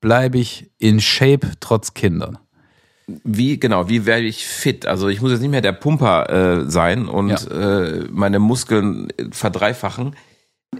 [0.00, 2.38] bleibe ich in Shape trotz Kindern?
[3.22, 4.84] Wie, genau, wie werde ich fit?
[4.86, 6.28] Also ich muss jetzt nicht mehr der Pumper
[6.64, 7.82] äh, sein und Ja.
[7.82, 10.16] äh, meine Muskeln verdreifachen,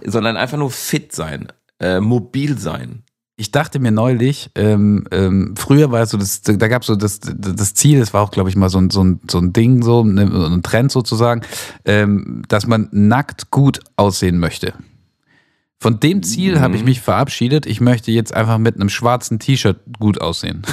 [0.05, 1.47] sondern einfach nur fit sein,
[1.79, 3.03] äh, mobil sein.
[3.39, 6.95] Ich dachte mir neulich, ähm, ähm, früher war es so, das, da gab es so
[6.95, 9.53] das, das Ziel, das war auch, glaube ich, mal so ein, so ein, so ein
[9.53, 11.41] Ding, so ne, ein Trend sozusagen,
[11.85, 14.73] ähm, dass man nackt gut aussehen möchte.
[15.79, 17.67] Von dem Ziel habe ich mich verabschiedet.
[17.67, 20.63] Ich möchte jetzt einfach mit einem schwarzen T-Shirt gut aussehen.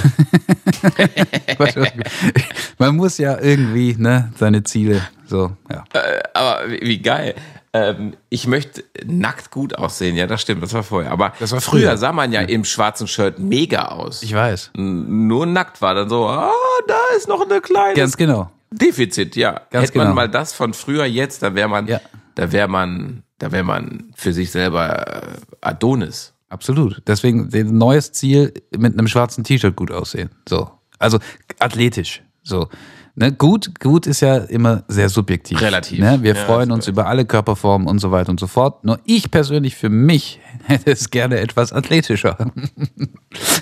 [2.79, 5.83] Man muss ja irgendwie ne, seine Ziele so, ja.
[5.93, 7.35] Äh, aber wie, wie geil.
[7.73, 11.11] Ähm, ich möchte nackt gut aussehen, ja, das stimmt, das war vorher.
[11.11, 11.97] Aber Das war früher früher.
[11.97, 14.23] sah man ja im schwarzen Shirt mega aus.
[14.23, 14.71] Ich weiß.
[14.75, 16.51] Nur nackt war dann so, ah,
[16.87, 18.49] da ist noch eine kleine Ganz genau.
[18.71, 19.61] Defizit, ja.
[19.71, 20.15] Ganz Hätte man genau.
[20.15, 21.99] mal das von früher jetzt, da wäre man, Ja.
[22.35, 26.33] da wäre man, da wäre man für sich selber äh, Adonis.
[26.49, 27.03] Absolut.
[27.05, 30.29] Deswegen ein neues Ziel mit einem schwarzen T-Shirt gut aussehen.
[30.49, 30.71] So.
[30.97, 31.19] Also
[31.59, 32.23] athletisch.
[32.41, 32.69] So.
[33.17, 35.61] Ne, gut, gut ist ja immer sehr subjektiv.
[35.61, 35.99] Relativ.
[35.99, 36.23] Ne?
[36.23, 38.83] Wir Ja, freuen das uns über alle Körperformen und so weiter und so fort.
[38.83, 42.37] Nur ich persönlich für mich hätte es gerne etwas athletischer.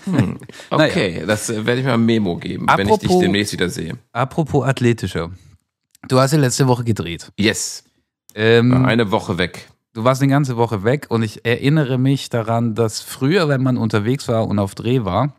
[0.70, 3.70] Okay, das äh, werde ich mal ein Memo geben, wenn ich dich Apropos- demnächst wieder
[3.70, 3.98] sehe.
[4.12, 5.32] Apropos athletischer.
[6.08, 7.32] Du hast ja letzte Woche gedreht.
[7.38, 7.84] Yes,
[8.36, 9.70] Ähm, eine Woche weg.
[9.94, 13.78] Du warst eine ganze Woche weg und ich erinnere mich daran, dass früher, wenn man
[13.78, 15.36] unterwegs war und auf Dreh war,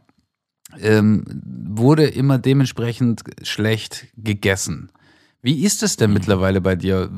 [0.80, 4.90] ähm, wurde immer dementsprechend schlecht gegessen.
[5.42, 7.10] Wie ist es denn mittlerweile bei dir?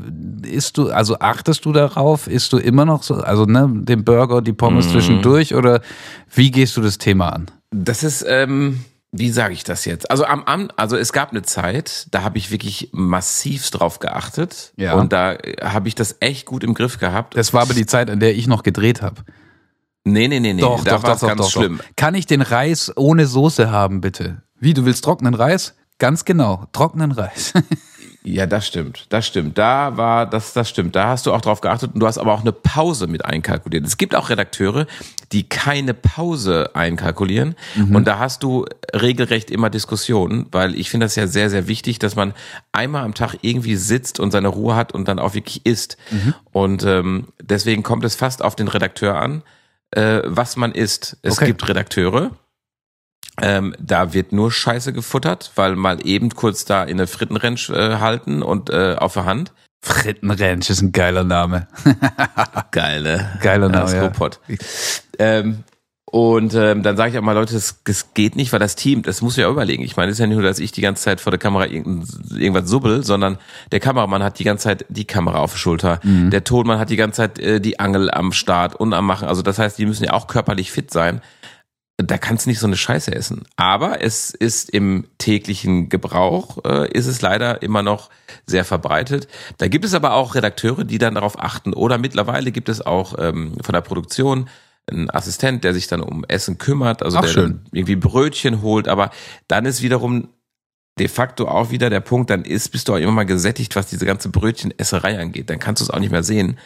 [0.43, 2.27] Isst du, also achtest du darauf?
[2.27, 5.81] Isst du immer noch so, also ne, den Burger, die Pommes zwischendurch oder
[6.35, 7.47] wie gehst du das Thema an?
[7.71, 8.81] Das ist, ähm,
[9.19, 10.11] wie sage ich das jetzt?
[10.11, 14.73] Also am, am also es gab eine Zeit, da habe ich wirklich massivst drauf geachtet
[14.77, 14.95] Ja.
[14.95, 17.37] und da äh, habe ich das echt gut im Griff gehabt.
[17.37, 19.23] Das war aber die Zeit, in der ich noch gedreht habe.
[20.05, 21.79] nee, nee, nee, nee, Doch, da doch, war doch, ganz doch, schlimm.
[21.79, 21.85] doch.
[21.97, 24.43] Kann ich den Reis ohne Soße haben, bitte?
[24.59, 25.75] Wie, du willst trockenen Reis?
[25.99, 27.53] Ganz genau, trockenen Reis.
[28.29, 29.57] Ja, das stimmt, das stimmt.
[29.57, 30.97] Da war, das, das stimmt.
[30.97, 33.87] Da hast du auch drauf geachtet und du hast aber auch eine Pause mit einkalkuliert.
[33.87, 34.87] Es gibt auch Redakteure,
[35.31, 41.15] die keine Pause einkalkulieren und da hast du regelrecht immer Diskussionen, weil ich finde das
[41.15, 42.35] ja sehr, sehr wichtig, dass man
[42.73, 45.97] einmal am Tag irgendwie sitzt und seine Ruhe hat und dann auch wirklich isst.
[46.51, 49.43] Und ähm, deswegen kommt es fast auf den Redakteur an,
[49.93, 51.17] äh, was man isst.
[51.23, 51.47] Es Okay.
[51.47, 52.33] gibt Redakteure,
[53.41, 57.97] ähm, da wird nur Scheiße gefuttert, weil mal eben kurz da in eine Frittenrensch äh,
[57.97, 59.53] halten und äh, auf der Hand.
[59.83, 61.69] Frittenranch ist ein geiler Name.
[62.73, 63.39] Geil, ne?
[63.41, 64.05] Geiler Name, ja.
[64.05, 64.41] Skopot.
[65.19, 65.65] Ähm,
[66.09, 69.03] und ähm, dann sage ich auch mal, Leute, das, das geht nicht, weil das Team,
[69.03, 69.83] das muss ich ja überlegen.
[69.83, 71.67] Ich meine, es ist ja nicht nur, dass ich die ganze Zeit vor der Kamera
[71.67, 73.39] irgend, irgendwas subbel, sondern
[73.73, 76.01] der Kameramann hat die ganze Zeit die Kamera auf der Schulter.
[76.05, 76.31] Mhm.
[76.31, 79.27] Der Tonmann hat die ganze Zeit äh, die Angel am Start und am Machen.
[79.27, 81.23] Also das heißt, die müssen ja auch körperlich fit sein.
[81.99, 83.47] Da kannst du nicht so eine Scheiße essen.
[83.57, 88.11] Aber es ist im täglichen Gebrauch, äh, ist es leider immer noch
[88.45, 89.29] sehr verbreitet.
[89.57, 91.73] Da gibt es aber auch Redakteure, die dann darauf achten.
[91.73, 94.51] Oder mittlerweile gibt es auch ähm, von der Produktion
[94.89, 98.89] einen Assistent, der sich dann um Essen kümmert, also Ach, der irgendwie Brötchen holt.
[98.89, 99.11] Aber
[99.49, 100.29] dann ist wiederum
[100.99, 103.87] de facto auch wieder der Punkt, dann ist, bist du auch immer mal gesättigt, was
[103.87, 105.51] diese ganze Brötchenesserei angeht.
[105.51, 106.59] Dann kannst du es auch nicht mehr sehen.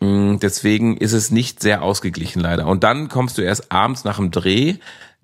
[0.00, 2.66] Mm, Deswegen ist es nicht sehr ausgeglichen leider.
[2.66, 4.74] Und dann kommst du erst abends nach dem Dreh.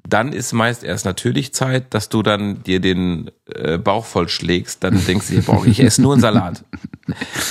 [0.07, 4.85] Dann ist meist erst natürlich Zeit, dass du dann dir den äh, Bauch vollschlägst.
[4.85, 6.65] Dann denkst du dir, boah, ich esse nur einen Salat.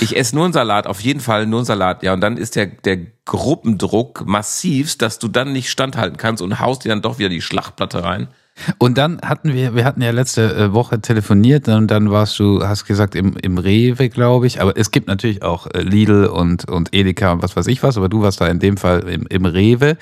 [0.00, 2.02] Ich esse nur einen Salat, auf jeden Fall nur einen Salat.
[2.02, 6.60] Ja, und dann ist der, der Gruppendruck massivst, dass du dann nicht standhalten kannst und
[6.60, 8.28] haust dir dann doch wieder die Schlachtplatte rein.
[8.78, 12.62] Und dann hatten wir, wir hatten ja letzte äh, Woche telefoniert und dann warst du,
[12.62, 14.60] hast gesagt, im, im Rewe, glaube ich.
[14.60, 17.96] Aber es gibt natürlich auch äh, Lidl und, und Edeka und was weiß ich was,
[17.96, 19.96] aber du warst da in dem Fall im, im Rewe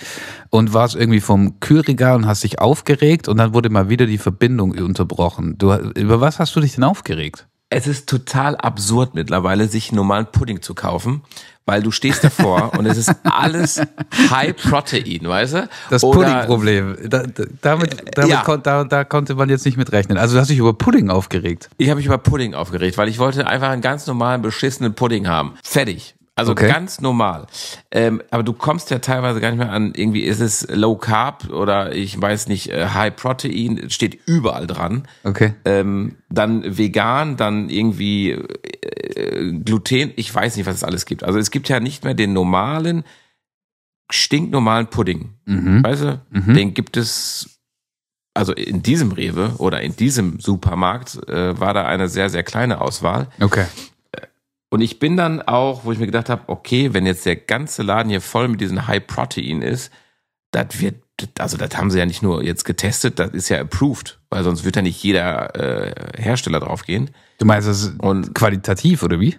[0.50, 4.18] und warst irgendwie vom Kühlregal und hast dich aufgeregt und dann wurde mal wieder die
[4.18, 5.56] Verbindung unterbrochen.
[5.56, 7.46] Du, über was hast du dich denn aufgeregt?
[7.72, 11.22] Es ist total absurd mittlerweile, sich einen normalen Pudding zu kaufen,
[11.64, 13.80] weil du stehst davor und es ist alles
[14.30, 15.68] High Protein, weißt du?
[15.90, 17.08] Das Puddingproblem.
[17.08, 18.42] Da, da, damit damit Ja.
[18.42, 20.18] kon, da, da konnte man jetzt nicht mit rechnen.
[20.18, 21.70] Also du hast dich über Pudding aufgeregt.
[21.78, 25.26] Ich habe mich über Pudding aufgeregt, weil ich wollte einfach einen ganz normalen, beschissenen Pudding
[25.28, 25.54] haben.
[25.62, 26.14] Fertig.
[26.34, 26.66] Also Okay.
[26.68, 27.46] ganz normal.
[27.90, 31.50] Ähm, aber du kommst ja teilweise gar nicht mehr an, irgendwie ist es Low Carb
[31.50, 35.06] oder ich weiß nicht, äh, High Protein, steht überall dran.
[35.24, 35.52] Okay.
[35.66, 41.22] Ähm, dann vegan, dann irgendwie äh, Gluten, ich weiß nicht, was es alles gibt.
[41.22, 43.04] Also es gibt ja nicht mehr den normalen,
[44.10, 45.34] stinknormalen Pudding.
[45.44, 45.84] Mhm.
[45.84, 46.22] Weißt du?
[46.30, 47.60] Den gibt es,
[48.34, 52.80] also in diesem Rewe oder in diesem Supermarkt äh, war da eine sehr, sehr kleine
[52.80, 53.28] Auswahl.
[53.38, 53.66] Okay.
[54.72, 57.82] Und ich bin dann auch, wo ich mir gedacht habe, okay, wenn jetzt der ganze
[57.82, 59.92] Laden hier voll mit diesen High Protein ist,
[60.50, 60.94] das wird,
[61.38, 64.18] also das haben sie ja nicht nur jetzt getestet, das ist ja approved.
[64.30, 67.10] weil sonst wird ja nicht jeder äh, Hersteller draufgehen.
[67.38, 69.36] Du meinst das Und- qualitativ oder wie?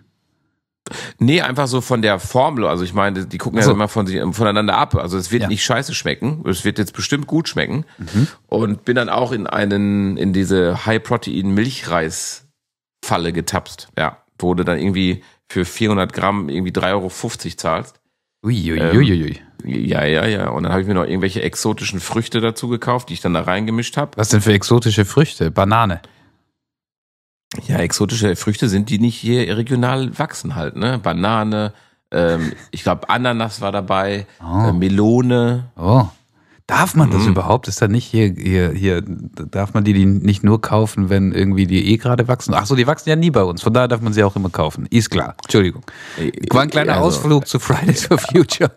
[1.18, 2.68] Nee, einfach so von der Formel.
[2.68, 3.72] Also ich meine, die gucken Ach so.
[3.72, 4.94] ja immer von sich, voneinander ab.
[4.96, 5.48] Also es wird Ja.
[5.48, 6.44] nicht scheiße schmecken.
[6.48, 7.86] Es wird jetzt bestimmt gut schmecken.
[8.48, 13.88] Und bin dann auch in einen, in diese High-Protein-Milchreis-Falle getapst.
[13.98, 14.18] Ja.
[14.40, 17.10] Wo du dann irgendwie für 400 Gramm irgendwie 3,50 Euro
[17.58, 18.00] zahlst.
[18.44, 19.40] Uiuiuiui.
[19.66, 20.50] Ja, ja, ja.
[20.50, 23.42] Und dann habe ich mir noch irgendwelche exotischen Früchte dazu gekauft, die ich dann da
[23.42, 24.12] reingemischt habe.
[24.18, 25.52] Was denn für exotische Früchte?
[25.52, 26.02] Banane.
[27.68, 30.98] Ja, exotische Früchte sind, die nicht hier regional wachsen halt, ne?
[30.98, 31.72] Banane,
[32.12, 34.70] ähm, ich glaube Ananas war dabei, Oh.
[34.70, 35.72] äh, Melone.
[35.78, 36.08] Oh.
[36.66, 37.32] Darf man das Mhm.
[37.32, 37.68] überhaupt?
[37.68, 41.68] Ist da nicht hier, hier, hier, darf man die, die nicht nur kaufen, wenn irgendwie
[41.68, 42.54] die eh gerade wachsen?
[42.54, 43.62] Ach so, die wachsen ja nie bei uns.
[43.62, 44.86] Von daher darf man sie auch immer kaufen.
[44.90, 45.36] Ist klar.
[45.44, 45.84] Entschuldigung.
[46.52, 48.72] War ein kleiner Also- Ausflug zu Fridays for Future.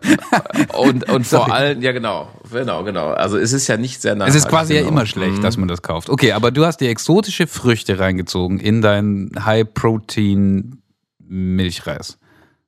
[0.77, 3.11] Und, und vor allem, ja genau, genau, genau.
[3.11, 4.27] Also es ist ja nicht sehr nah.
[4.27, 4.91] Es ist quasi ja genau.
[4.91, 6.09] immer schlecht, dass man das kauft.
[6.09, 12.17] Okay, aber du hast dir exotische Früchte reingezogen in deinen High-Protein-Milchreis.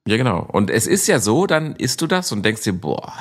[0.08, 0.48] Ja, genau.
[0.52, 3.14] Und es ist ja so, dann isst du das und denkst dir, boah,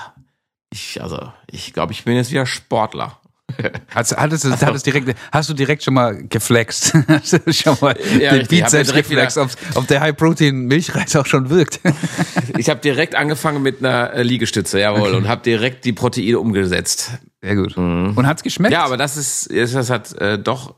[0.73, 3.19] ich, also, ich glaube, ich bin jetzt wieder Sportler.
[3.95, 6.93] Hast, hattest, du- hattest direkt, hast du direkt schon mal geflext?
[7.09, 11.81] Hast du schon mal Ja, den Bizeps geflext, ob, ob der High-Protein-Milchreis auch schon wirkt?
[12.59, 17.13] Ich habe direkt angefangen mit einer äh, Liegestütze, jawohl, und habe direkt die Proteine umgesetzt.
[17.41, 17.77] Sehr gut.
[17.77, 18.73] Und hat's geschmeckt?
[18.73, 20.75] Ja, aber das ist, das hat äh, doch,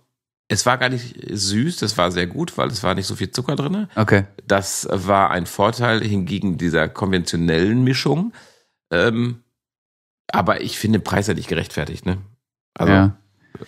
[0.48, 3.30] es war gar nicht süß, das war sehr gut, weil es war nicht so viel
[3.30, 3.88] Zucker drin.
[3.96, 4.24] Okay.
[4.46, 8.32] Das war ein Vorteil hingegen dieser konventionellen Mischung.
[8.92, 9.42] Ähm,
[10.32, 12.18] aber ich finde Preis ja nicht gerechtfertigt, ne?
[12.74, 13.16] Also ja.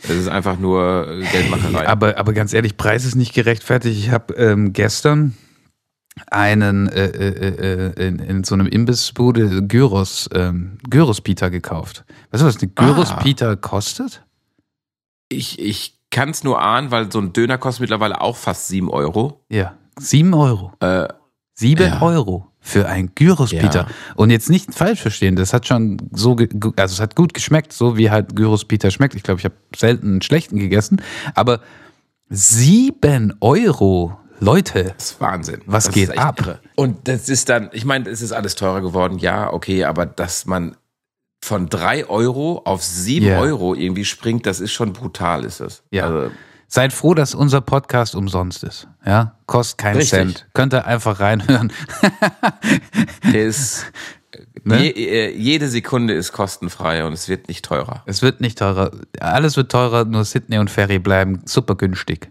[0.02, 1.88] es ist einfach nur äh, Geldmacherei.
[1.88, 3.98] Aber, aber ganz ehrlich, Preis ist nicht gerechtfertigt.
[3.98, 5.36] Ich habe ähm, gestern
[6.30, 12.04] einen äh, äh, äh, in, in so einem Imbissbude Gyros, ähm, Gyros-Pita gekauft.
[12.30, 14.22] Weißt du, was eine Gyros-Pita kostet?
[15.28, 18.90] Ich, ich kann es nur ahnen, weil so ein Döner kostet mittlerweile auch fast 7
[18.90, 19.44] Euro.
[19.48, 20.72] Ja, sieben Euro.
[20.80, 21.08] Äh,
[21.54, 22.02] Sieben Ja.
[22.02, 23.80] Euro für ein Gyros-Pita.
[23.80, 23.86] Ja.
[24.14, 26.36] Und jetzt nicht falsch verstehen, das hat schon so,
[26.76, 29.14] also es hat gut geschmeckt, so wie halt Gyros-Pita schmeckt.
[29.16, 31.02] Ich glaube, ich habe selten einen schlechten gegessen.
[31.34, 31.60] Aber
[32.30, 35.60] sieben Euro, Leute, Das ist Wahnsinn.
[35.66, 36.40] Was das geht ab?
[36.40, 36.60] Irre.
[36.76, 40.46] Und das ist dann, ich meine, es ist alles teurer geworden, ja, okay, aber dass
[40.46, 40.76] man
[41.44, 43.40] von drei Euro auf sieben Ja.
[43.40, 45.82] Euro irgendwie springt, das ist schon brutal, ist das.
[45.90, 46.06] Ja.
[46.06, 46.30] Also,
[46.72, 48.88] seid froh, dass unser Podcast umsonst ist.
[49.04, 50.18] Ja, kostet keinen Richtig.
[50.18, 50.46] Cent.
[50.54, 51.70] Könnt ihr einfach reinhören.
[53.32, 53.86] der ist,
[54.64, 54.80] Ne?
[54.84, 58.02] je, äh, jede Sekunde ist kostenfrei und es wird nicht teurer.
[58.06, 58.92] Es wird nicht teurer.
[59.20, 62.30] Alles wird teurer, nur Sydney und Ferry bleiben super günstig.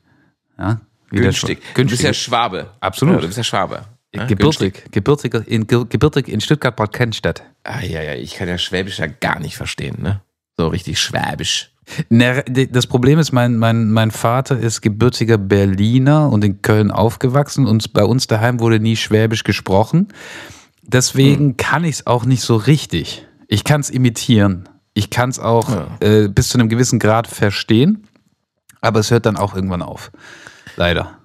[0.57, 1.59] Ja, Günstig.
[1.59, 2.17] Schwa- Du bist ja Günstig.
[2.23, 2.71] Schwabe.
[2.79, 3.15] Absolut.
[3.15, 3.81] Ja, du bist ja Schwabe.
[4.15, 4.85] Ja, günstig.
[4.91, 7.43] gebürtig, gebürtig in, ge- gebürtig in Stuttgart Bad Kennstadt.
[7.63, 10.21] Ah, ja, ja, ich kann ja Schwäbisch ja gar nicht verstehen, ne?
[10.57, 11.71] So richtig Schwäbisch.
[12.09, 17.65] Ne, Das Problem ist, mein, mein, mein Vater ist gebürtiger Berliner und in Köln aufgewachsen
[17.67, 20.09] und bei uns daheim wurde nie Schwäbisch gesprochen.
[20.83, 21.57] Deswegen Hm.
[21.57, 23.25] kann ich es auch nicht so richtig.
[23.47, 24.69] Ich kann es imitieren.
[24.93, 25.69] Ich kann es auch
[26.01, 28.07] äh, bis zu einem gewissen Grad verstehen,
[28.81, 30.11] aber es hört dann auch irgendwann auf.
[30.75, 31.17] Leider.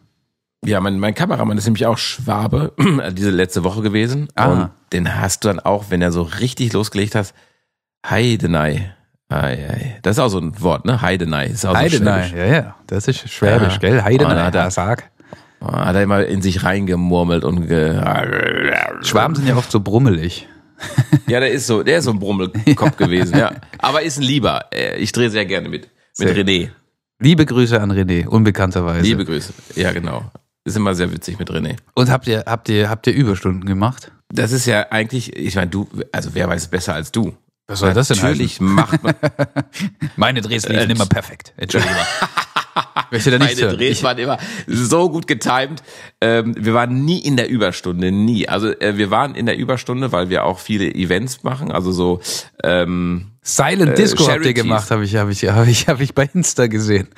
[0.64, 2.72] Ja, mein, mein Kameramann ist nämlich auch Schwabe,
[3.12, 4.28] diese letzte Woche gewesen.
[4.34, 4.46] Ah.
[4.52, 7.34] Und den hast du dann auch, wenn er so richtig losgelegt hat,
[8.08, 8.95] Heidenei.
[9.28, 9.98] Ei, ei.
[10.02, 11.02] Das ist auch so ein Wort, ne?
[11.02, 11.46] Heidenei.
[11.46, 12.38] Ist auch so Heidenei, schwäbisch.
[12.48, 12.74] ja, ja.
[12.86, 13.78] Das ist Schwäbisch, Ja.
[13.78, 13.98] gell?
[14.00, 15.10] Oh, Heidenei, er- da sag.
[15.60, 17.98] Hat er immer in sich reingemurmelt und ge
[19.02, 20.46] Schwaben sind ja oft so brummelig.
[21.26, 23.50] Ja, der ist so, der ist so ein Brummelkopf gewesen, ja.
[23.78, 24.66] Aber ist ein Lieber.
[24.72, 25.88] Äh, Ich drehe sehr gerne mit.
[26.18, 26.36] Mit Sehr.
[26.36, 26.68] René.
[27.18, 29.00] Liebe Grüße an René, unbekannterweise.
[29.02, 29.52] Liebe Grüße.
[29.74, 30.30] Ja, genau.
[30.64, 31.76] Ist immer sehr witzig mit René.
[31.94, 34.12] Und habt ihr, habt ihr, habt ihr Überstunden gemacht?
[34.28, 37.34] Das ist ja eigentlich, ich meine, du, also wer weiß besser als du?
[37.68, 39.14] Was soll das denn Natürlich macht man.
[40.16, 41.52] Meine Drehs liefen Äh, immer perfekt.
[41.56, 41.96] Entschuldigung.
[43.10, 43.76] Möchte da nicht Meine hören.
[43.78, 45.82] Drehs waren immer so gut getimed.
[46.20, 48.48] Ähm, wir waren nie in der Überstunde, nie.
[48.48, 51.72] Also äh, wir waren in der Überstunde, weil wir auch viele Events machen.
[51.72, 52.20] Also so
[52.62, 56.28] ähm, Silent Disco habt ihr gemacht, habe ich, habe ich, habe ich, habe ich bei
[56.32, 57.08] Insta gesehen.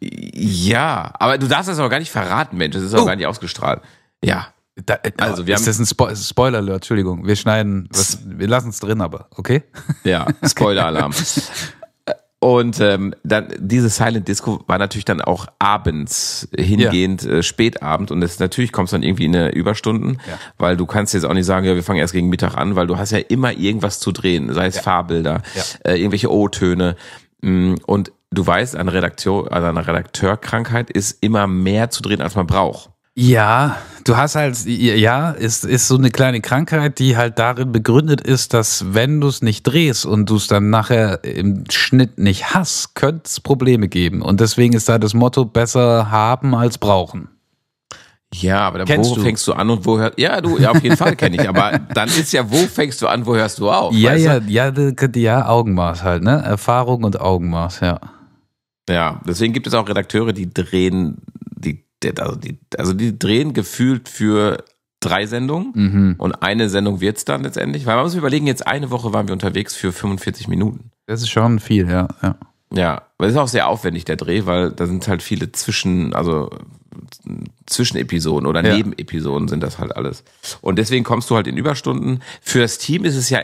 [0.00, 2.74] ja, aber du darfst das aber gar nicht verraten, Mensch.
[2.74, 3.06] Das ist auch Oh.
[3.06, 3.80] gar nicht ausgestrahlt.
[4.24, 4.48] Ja.
[4.86, 6.76] Da, äh, Also, wir ist haben- das ein Spo Spoiler Alert?
[6.76, 9.62] Entschuldigung, wir schneiden, was, wir lassen es drin, aber okay.
[10.04, 11.12] Ja, Spoiler-Alarm.
[12.42, 18.22] Und ähm, dann diese Silent Disco war natürlich dann auch abends hingehend äh, Spätabend und
[18.22, 20.38] das natürlich kommst dann irgendwie in eine Überstunden, Ja.
[20.56, 22.86] weil du kannst jetzt auch nicht sagen, ja, wir fangen erst gegen Mittag an, weil
[22.86, 25.90] du hast ja immer irgendwas zu drehen, sei es Fahrbilder, Ja.
[25.90, 26.96] äh, irgendwelche O-Töne
[27.42, 32.34] Mm, und du weißt, eine Redakteur, also eine Redakteurkrankheit ist immer mehr zu drehen, als
[32.34, 32.90] man braucht.
[33.22, 38.22] Ja, du hast halt, ja, ist, ist so eine kleine Krankheit, die halt darin begründet
[38.22, 42.54] ist, dass wenn du es nicht drehst und du es dann nachher im Schnitt nicht
[42.54, 44.22] hast, könnte es Probleme geben.
[44.22, 47.28] Und deswegen ist da das Motto besser haben als brauchen.
[48.32, 49.20] Ja, aber da, Kennst wo du?
[49.22, 51.46] fängst du an und wo hörst Ja, du, ja, auf jeden Fall kenne ich.
[51.46, 53.92] Aber dann ist ja, wo fängst du an, wo hörst du auf?
[53.94, 54.72] Ja, ja, ja,
[55.14, 56.40] ja, Augenmaß halt, ne?
[56.42, 58.00] Erfahrung und Augenmaß, ja.
[58.88, 61.18] Ja, deswegen gibt es auch Redakteure, die drehen,
[62.18, 64.64] also die, also die drehen gefühlt für
[65.00, 66.14] drei Sendungen Mhm.
[66.18, 67.86] und eine Sendung wird's dann letztendlich.
[67.86, 70.90] Weil man muss überlegen, jetzt eine Woche waren wir unterwegs für 45 Minuten.
[71.06, 72.36] Das ist schon viel, ja, ja.
[72.72, 76.14] Ja, aber es ist auch sehr aufwendig, der Dreh, weil da sind halt viele Zwischen,
[76.14, 76.50] also
[77.66, 78.76] Zwischenepisoden oder Ja.
[78.76, 80.22] Nebenepisoden sind das halt alles.
[80.60, 82.20] Und deswegen kommst du halt in Überstunden.
[82.40, 83.40] Für das Team ist es ja,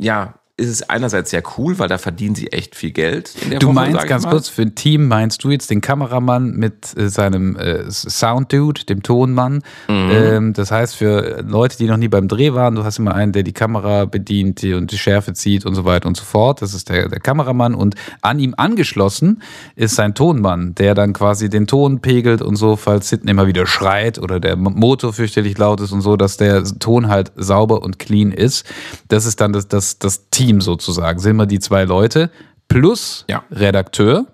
[0.00, 3.34] ja, ist es einerseits sehr cool, weil da verdienen sie echt viel Geld.
[3.60, 4.30] Du Woche, meinst ganz mal.
[4.30, 9.02] kurz, für ein Team meinst du jetzt den Kameramann mit äh, seinem äh, Sound-Dude, dem
[9.02, 9.56] Tonmann.
[9.86, 10.10] Mhm.
[10.10, 13.32] Ähm, das heißt, für Leute, die noch nie beim Dreh waren, du hast immer einen,
[13.32, 16.62] der die Kamera bedient die und die Schärfe zieht und so weiter und so fort.
[16.62, 17.74] Das ist der, der Kameramann.
[17.74, 19.42] Und an ihm angeschlossen
[19.74, 23.66] ist sein Tonmann, der dann quasi den Ton pegelt und so, falls Sidney mal wieder
[23.66, 27.98] schreit oder der Motor fürchterlich laut ist und so, dass der Ton halt sauber und
[27.98, 28.64] clean ist.
[29.08, 31.18] Das ist dann das, das, das Team sozusagen.
[31.18, 32.30] Sind wir die zwei Leute
[32.68, 33.44] plus Ja.
[33.50, 34.26] Redakteur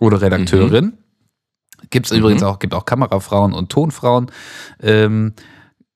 [0.00, 0.84] oder Redakteurin.
[0.84, 0.92] Mhm.
[1.90, 4.30] Gibt es übrigens auch, gibt auch Kamerafrauen und Tonfrauen.
[4.82, 5.32] Ähm,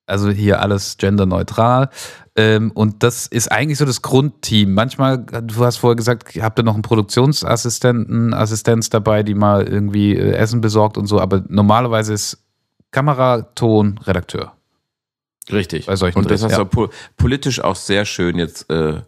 [0.06, 1.90] also hier alles genderneutral.
[2.36, 4.74] Ähm, und das ist eigentlich so das Grundteam.
[4.74, 10.16] Manchmal, du hast vorher gesagt, habt ihr noch einen Produktionsassistenten, Assistenz dabei, die mal irgendwie
[10.16, 12.38] äh, Essen besorgt und so, aber normalerweise ist
[12.90, 14.52] Kamera, Ton, Redakteur.
[15.50, 15.86] Richtig.
[15.86, 16.58] Bei solchen und das hast ja.
[16.58, 19.02] du po politisch auch sehr schön jetzt äh,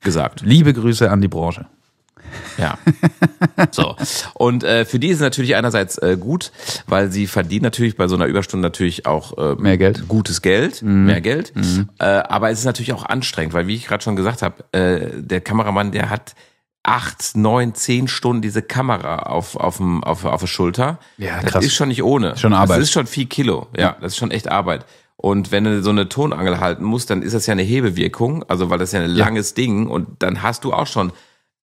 [0.00, 0.42] gesagt.
[0.44, 1.66] Liebe Grüße an die Branche.
[2.58, 2.78] Ja.
[3.70, 3.96] So.
[4.34, 6.52] Und äh, für die ist es natürlich einerseits äh, gut,
[6.86, 10.02] weil sie verdienen natürlich bei so einer Überstunde natürlich auch äh, Mehr Geld.
[10.02, 10.08] Mhm.
[10.08, 11.52] gutes Geld, mehr Geld.
[11.98, 15.22] Äh, aber es ist natürlich auch anstrengend, weil wie ich gerade schon gesagt habe, äh,
[15.22, 16.34] der Kameramann, der hat
[16.82, 20.98] acht, neun, zehn Stunden diese Kamera auf, auf, dem, auf, auf der Schulter.
[21.18, 21.64] Ja, das krass.
[21.64, 22.36] ist schon nicht ohne.
[22.36, 22.78] Schon Arbeit.
[22.78, 23.68] Das ist schon viel Kilo.
[23.76, 24.86] Ja, das ist schon echt Arbeit.
[25.20, 28.70] Und wenn du so eine Tonangel halten musst, dann ist das ja eine Hebewirkung, also
[28.70, 31.12] weil das ja ein langes Ding und dann hast du auch schon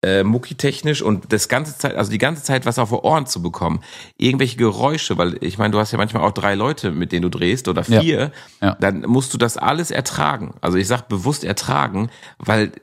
[0.03, 3.41] äh, muckitechnisch und das ganze Zeit, also die ganze Zeit was auf die Ohren zu
[3.41, 3.79] bekommen.
[4.17, 7.29] Irgendwelche Geräusche, weil ich meine, du hast ja manchmal auch drei Leute, mit denen du
[7.29, 8.01] drehst oder Ja.
[8.01, 8.75] vier, Ja.
[8.81, 10.55] dann musst du das alles ertragen.
[10.59, 12.73] Also ich sag bewusst ertragen, weil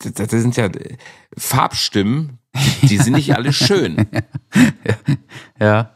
[0.00, 0.68] das das sind ja
[1.36, 2.38] Farbstimmen,
[2.82, 4.06] die sind nicht alle schön.
[5.58, 5.90] Ja.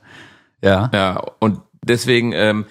[0.62, 0.90] Ja.
[0.92, 2.66] Ja, und deswegen ähm,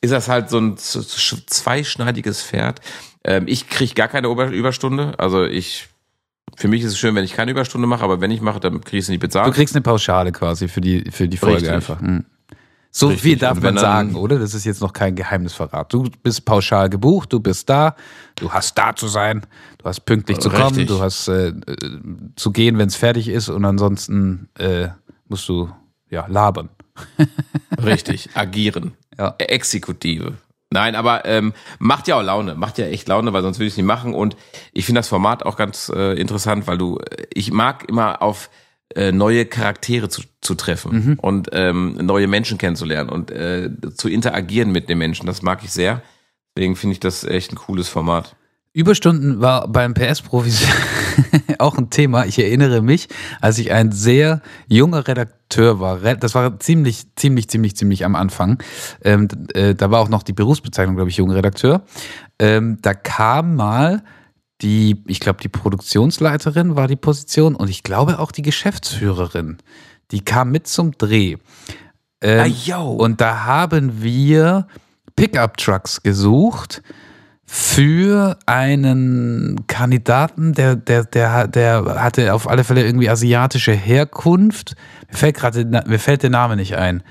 [0.00, 2.80] ist das halt so ein zweischneidiges Pferd.
[3.24, 5.18] Ähm, ich kriege gar keine Ober Überstunde.
[5.18, 5.88] Also ich,
[6.56, 8.80] für mich ist es schön, wenn ich keine Überstunde mache, aber wenn ich mache, dann
[8.82, 9.54] kriege ich sie nicht Du bezahlt.
[9.54, 11.72] kriegst eine Pauschale quasi für die, für die Folge Richtig.
[11.72, 12.00] einfach.
[12.00, 12.24] Hm.
[12.90, 13.22] So Richtig.
[13.22, 14.38] viel darf man dann- sagen, oder?
[14.38, 15.92] Das ist jetzt noch kein Geheimnisverrat.
[15.92, 17.94] Du bist pauschal gebucht, du bist da,
[18.36, 19.42] du hast da zu sein,
[19.78, 20.86] du hast pünktlich zu kommen, Richtig.
[20.88, 21.54] du hast äh, äh,
[22.36, 24.88] zu gehen, wenn es fertig ist und ansonsten äh,
[25.28, 25.68] musst du
[26.08, 26.70] ja labern.
[27.84, 28.94] Richtig, agieren.
[29.18, 29.34] Ja.
[29.38, 30.34] Exekutive.
[30.70, 33.74] Nein, aber ähm, macht ja auch Laune, macht ja echt Laune, weil sonst würde ich
[33.74, 34.14] es nicht machen.
[34.14, 34.36] Und
[34.72, 38.50] ich finde das Format auch ganz äh, interessant, weil du, äh, ich mag immer auf
[38.94, 44.72] äh, neue Charaktere zu, zu treffen und ähm, neue Menschen kennenzulernen und äh, zu interagieren
[44.72, 45.26] mit den Menschen.
[45.26, 46.02] Das mag ich sehr.
[46.56, 48.36] Deswegen finde ich das echt ein cooles Format.
[48.76, 50.66] Überstunden war beim PS-Profis
[51.58, 52.26] auch ein Thema.
[52.26, 53.08] Ich erinnere mich,
[53.40, 56.00] als ich ein sehr junger Redakteur war.
[56.16, 58.62] Das war ziemlich, ziemlich, ziemlich, ziemlich am Anfang.
[59.02, 61.84] Ähm, äh, da war auch noch die Berufsbezeichnung, glaube ich, junger Redakteur.
[62.38, 64.02] Ähm, da kam mal
[64.60, 69.56] die, ich glaube, die Produktionsleiterin war die Position und ich glaube auch die Geschäftsführerin.
[70.10, 71.36] Die kam mit zum Dreh.
[72.20, 74.66] Ähm, Ah, und da haben wir
[75.16, 76.82] Pickup-Trucks gesucht
[77.46, 84.74] für einen Kandidaten, der, der, der, der hatte auf alle Fälle irgendwie asiatische Herkunft.
[85.10, 87.02] Mir fällt gerade, mir fällt der Name nicht ein.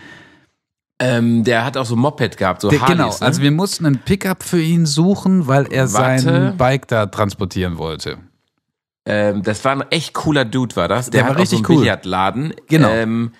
[1.00, 3.21] Ähm, der hat auch so ein Moped gehabt, so Der, Harleys, genau, ne?
[3.21, 6.21] also wir mussten einen Pickup für ihn suchen, weil er Warte.
[6.21, 8.17] sein Bike da transportieren wollte.
[9.06, 11.10] ähm, das war ein echt cooler Dude, war das.
[11.10, 11.82] Der, Der war auch so richtig einen cool.
[11.84, 12.54] Billardladen.
[12.67, 12.89] Genau.
[12.89, 13.32] Ähm,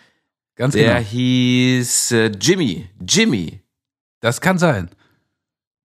[0.58, 1.06] Ganz der genau.
[1.08, 2.90] hieß äh, Jimmy.
[3.08, 3.62] Jimmy.
[4.20, 4.90] Das kann sein.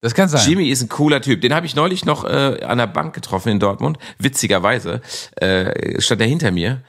[0.03, 0.49] Das kann sein.
[0.49, 1.41] Jimmy ist ein cooler Typ.
[1.43, 3.99] Den habe ich neulich noch äh, an der Bank getroffen in Dortmund.
[4.19, 5.03] Witzigerweise
[5.37, 6.83] äh, stand er hinter mir.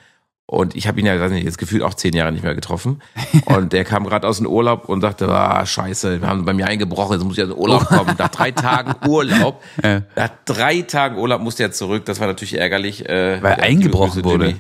[0.45, 3.01] Und ich habe ihn ja, weiß nicht, jetzt gefühlt auch zehn Jahre nicht mehr getroffen.
[3.45, 6.67] Und der kam gerade aus dem Urlaub und sagte, ah, scheiße, wir haben bei mir
[6.67, 8.15] eingebrochen, jetzt muss ich aus dem Urlaub kommen.
[8.17, 10.01] Nach drei Tagen Urlaub, Ja.
[10.17, 12.03] nach drei Tagen Urlaub musste er zurück.
[12.03, 13.07] Das war natürlich ärgerlich.
[13.07, 14.47] Äh, Weil eingebrochen wurde.
[14.47, 14.59] Jimmy.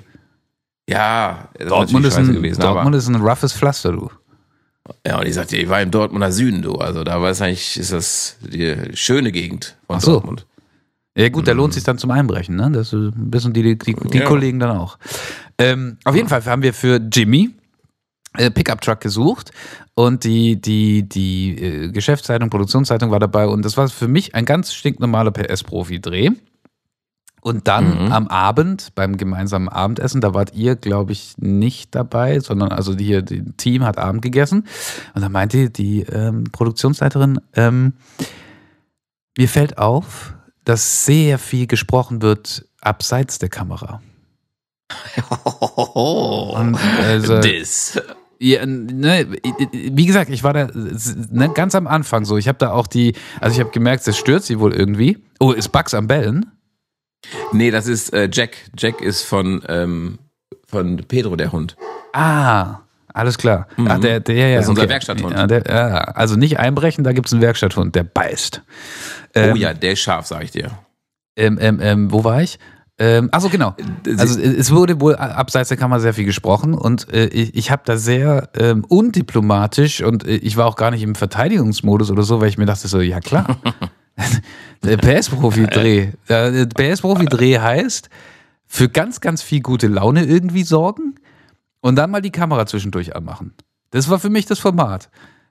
[0.89, 2.61] Ja, das Dortmund, ist ein, gewesen.
[2.61, 4.09] Dortmund ist ein roughes Pflaster, du.
[5.05, 6.75] Ja, und ich sagte, ich war im Dortmunder Süden, du.
[6.75, 10.11] Also da weiß eigentlich, ist das die schöne Gegend von Ach so.
[10.13, 10.45] Dortmund.
[11.17, 12.71] Ja gut, da lohnt sich dann zum Einbrechen, ne?
[12.71, 14.25] Das wissen die, die, die Ja.
[14.25, 14.97] Kollegen dann auch.
[15.57, 17.49] Ähm, auf jeden Fall haben wir für Jimmy
[18.37, 19.51] äh, Pickup Truck gesucht
[19.93, 24.45] und die, die, die äh, Geschäftszeitung, Produktionszeitung war dabei und das war für mich ein
[24.45, 26.29] ganz stinknormaler PS-Profi-Dreh.
[27.41, 28.11] Und dann Mhm.
[28.11, 33.23] am Abend, beim gemeinsamen Abendessen, da wart ihr, glaube ich, nicht dabei, sondern also hier,
[33.23, 34.67] die Team hat Abend gegessen.
[35.15, 37.93] Und da meinte die ähm, Produktionsleiterin, ähm,
[39.37, 40.35] mir fällt auf,
[40.65, 44.01] dass sehr viel gesprochen wird abseits der Kamera.
[45.93, 47.99] Und, also, das.
[48.39, 49.27] ja, ne,
[49.71, 50.67] wie gesagt, ich war da
[51.31, 52.37] ne, ganz am Anfang so.
[52.37, 55.17] Ich habe da auch die, also ich habe gemerkt, das stört sie wohl irgendwie.
[55.39, 56.45] Oh, ist Bugs am Bellen?
[57.51, 58.57] Nee, das ist äh, Jack.
[58.77, 60.19] Jack ist von, ähm,
[60.67, 61.75] von Pedro, der Hund.
[62.13, 62.79] Ah,
[63.13, 63.67] alles klar.
[63.87, 64.91] Ach, der, der, ja, ja, Das ist unser okay.
[64.91, 65.35] Werkstatthund.
[65.35, 68.61] Ja, der, ja, also nicht einbrechen, da gibt's einen Werkstatthund, der beißt.
[69.35, 70.71] Ähm, oh ja, der ist scharf, sag ich dir.
[71.35, 72.59] Ähm, ähm, ähm, wo war ich?
[72.97, 73.75] Ähm, achso, genau.
[74.17, 77.71] Also äh, es wurde wohl abseits der Kamera sehr viel gesprochen und äh, ich, ich
[77.71, 82.23] habe da sehr ähm, undiplomatisch und äh, ich war auch gar nicht im Verteidigungsmodus oder
[82.23, 83.57] so, weil ich mir dachte so, ja klar.
[84.83, 86.11] der PS-Profi-Dreh.
[86.29, 88.09] Der PS-Profi-Dreh heißt,
[88.67, 91.15] für ganz, ganz viel gute Laune irgendwie sorgen
[91.81, 93.53] und dann mal die Kamera zwischendurch anmachen.
[93.89, 95.09] Das war für mich das Format.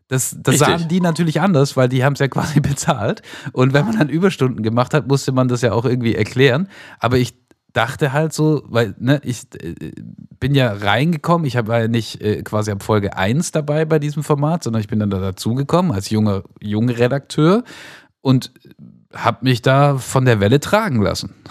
[0.08, 3.22] Das, das sahen die natürlich anders, weil die haben es ja quasi bezahlt.
[3.52, 6.68] Und wenn man dann Überstunden gemacht hat, musste man das ja auch irgendwie erklären.
[6.98, 7.34] Aber ich
[7.72, 9.92] dachte halt so, weil ne, ich äh,
[10.40, 14.24] bin ja reingekommen, ich war ja nicht äh, quasi ab Folge 1 dabei bei diesem
[14.24, 17.62] Format, sondern ich bin dann da dazugekommen als junger, junger Redakteur
[18.22, 18.52] und
[19.14, 21.34] habe mich da von der Welle tragen lassen.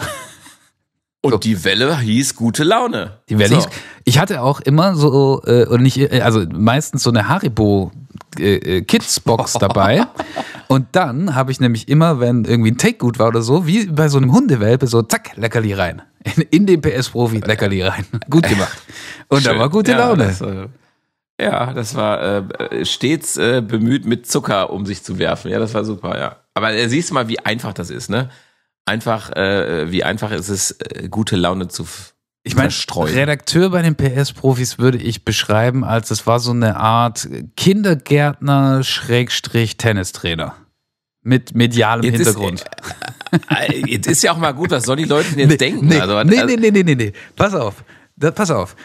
[1.21, 3.17] Und die Welle hieß gute Laune.
[3.27, 3.67] Die Welle So.
[3.67, 3.71] hieß-
[4.05, 7.91] Ich hatte auch immer so, äh, und nicht, also meistens so eine Haribo
[8.39, 10.05] äh, äh, Kids Box dabei.
[10.69, 13.87] Und dann habe ich nämlich immer, wenn irgendwie ein Take gut war oder so, wie
[13.87, 16.01] bei so einem Hundewelpe, so zack, Leckerli rein.
[16.23, 18.05] In, in den PS-Profi Leckerli rein.
[18.29, 18.77] Gut gemacht.
[19.27, 20.25] Und da war gute ja, Laune.
[20.25, 20.67] Das, äh,
[21.41, 22.21] ja, das war
[22.71, 25.51] äh, stets äh, bemüht, mit Zucker um sich zu werfen.
[25.51, 26.37] Ja, das war super, ja.
[26.59, 28.29] Aber äh, siehst du mal, wie einfach das ist, ne?
[28.85, 31.85] Einfach, äh, wie einfach ist es, äh, gute Laune zu
[32.43, 33.13] Ich meine, verstreuen.
[33.13, 39.77] Redakteur bei den PS-Profis würde ich beschreiben, als es war so eine Art Kindergärtner Schrägstrich
[39.77, 40.55] Tennistrainer.
[41.21, 42.65] Mit medialem Jetzt ist- Hintergrund.
[43.49, 45.85] Äh, Jetzt ist ja auch mal gut, was sollen die Leute denn jetzt denken?
[45.87, 47.13] Nee, also, nee, also, nee, nee, nee, nee, nee.
[47.35, 47.83] Pass auf.
[48.15, 48.75] Da, pass auf.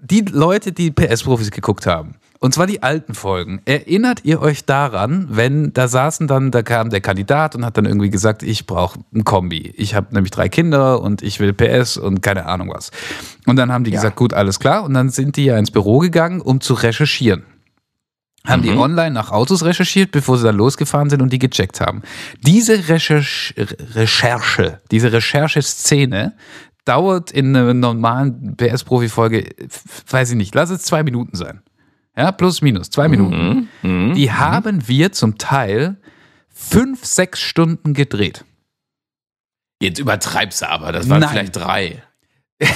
[0.00, 5.28] Die Leute, die PS-Profis geguckt haben, und zwar die alten Folgen, erinnert ihr euch daran,
[5.30, 8.98] wenn da saßen dann, da kam der Kandidat und hat dann irgendwie gesagt, ich brauche
[9.14, 9.72] ein Kombi.
[9.76, 12.90] Ich habe nämlich drei Kinder und ich will PS und keine Ahnung was.
[13.46, 14.82] Und dann haben die gesagt, gut, alles klar.
[14.82, 17.44] Und dann sind die ja ins Büro gegangen, um zu recherchieren
[18.44, 22.02] haben die online nach Autos recherchiert, bevor sie dann losgefahren sind und die gecheckt haben.
[22.40, 23.54] Diese Recherche,
[23.94, 26.34] Recherche diese Rechercheszene
[26.84, 29.48] dauert in einer normalen PS-Profi-Folge,
[30.10, 31.62] weiß ich nicht, lass es zwei Minuten sein.
[32.16, 33.68] Ja, plus minus, zwei Minuten.
[33.82, 35.96] Die haben wir zum Teil
[36.48, 38.44] fünf, sechs Stunden gedreht.
[39.80, 41.30] jetzt übertreibst du aber, das waren Nein.
[41.30, 42.02] vielleicht drei.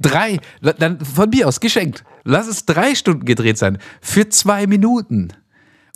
[0.00, 2.02] Drei, dann von mir aus geschenkt.
[2.24, 3.78] Lass es drei Stunden gedreht sein.
[4.00, 5.28] Für zwei Minuten.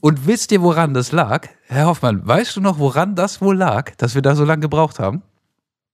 [0.01, 1.49] Und wisst ihr, woran das lag?
[1.67, 5.01] Herr Hoffmann, weißt du noch, woran das wohl lag, dass wir da so lange gebraucht
[5.01, 5.23] haben?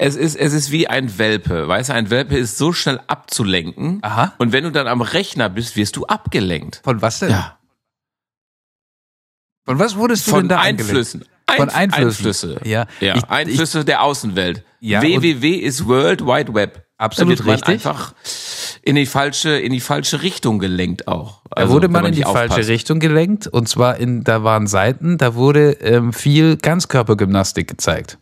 [0.02, 1.68] Es ist, es ist wie ein Welpe.
[1.68, 3.98] Weißt du, ein Welpe ist so schnell abzulenken.
[4.02, 4.34] Aha.
[4.38, 6.80] Und wenn du dann am Rechner bist, wirst du abgelenkt.
[6.84, 7.30] Von was denn?
[7.30, 7.58] Ja.
[9.64, 11.24] Von was wurdest du denn Von da Einflüssen.
[11.48, 12.26] Von Einf- Einflüssen.
[12.26, 12.60] Einflüsse.
[12.64, 12.86] Ja.
[13.00, 13.16] ja.
[13.16, 14.64] Ich- Einflüsse der Außenwelt.
[14.80, 16.84] Ja, www ist World Wide Web.
[16.98, 17.72] Absolut da wird man richtig.
[17.74, 18.14] einfach
[18.82, 21.42] in die falsche, in die falsche Richtung gelenkt auch.
[21.50, 22.68] Da Also, wurde wenn man in die nicht falsche aufpasst.
[22.68, 23.46] Richtung gelenkt.
[23.46, 28.18] Und zwar in, da waren Seiten, da wurde ähm, viel Ganzkörpergymnastik gezeigt.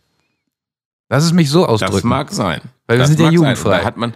[1.11, 1.93] Lass es mich so ausdrücken.
[1.93, 2.61] Das mag sein.
[2.87, 3.69] Weil wir das sind ja jugendfrei.
[3.75, 4.13] Und da hat man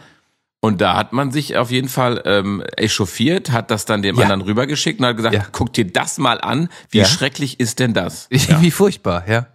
[0.62, 4.24] und da hat man sich auf jeden Fall ähm, echauffiert, hat das dann dem Ja.
[4.24, 5.46] anderen rübergeschickt und hat gesagt, Ja.
[5.52, 7.06] guck dir das mal an, wie Ja.
[7.06, 8.28] schrecklich ist denn das?
[8.32, 9.46] Wie furchtbar, ja.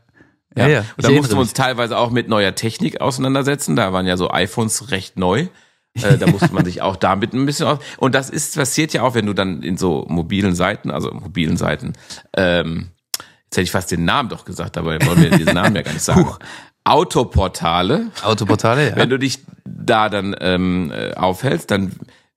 [0.56, 0.80] Ja, ja.
[0.96, 3.74] Und da mussten wir uns teilweise auch mit neuer Technik auseinandersetzen.
[3.74, 5.46] Da waren ja so iPhones recht neu.
[5.94, 7.78] Äh, da musste man sich auch damit ein bisschen aus.
[7.96, 11.56] Und das ist passiert ja auch, wenn du dann in so mobilen Seiten, also mobilen
[11.56, 11.94] Seiten,
[12.36, 12.90] ähm,
[13.46, 15.92] jetzt hätte ich fast den Namen doch gesagt, aber wollen wir diesen Namen ja gar
[15.92, 16.26] nicht sagen.
[16.90, 18.96] Autoportale, Autoportale, ja.
[18.96, 21.92] wenn du dich da dann ähm, äh, aufhältst, dann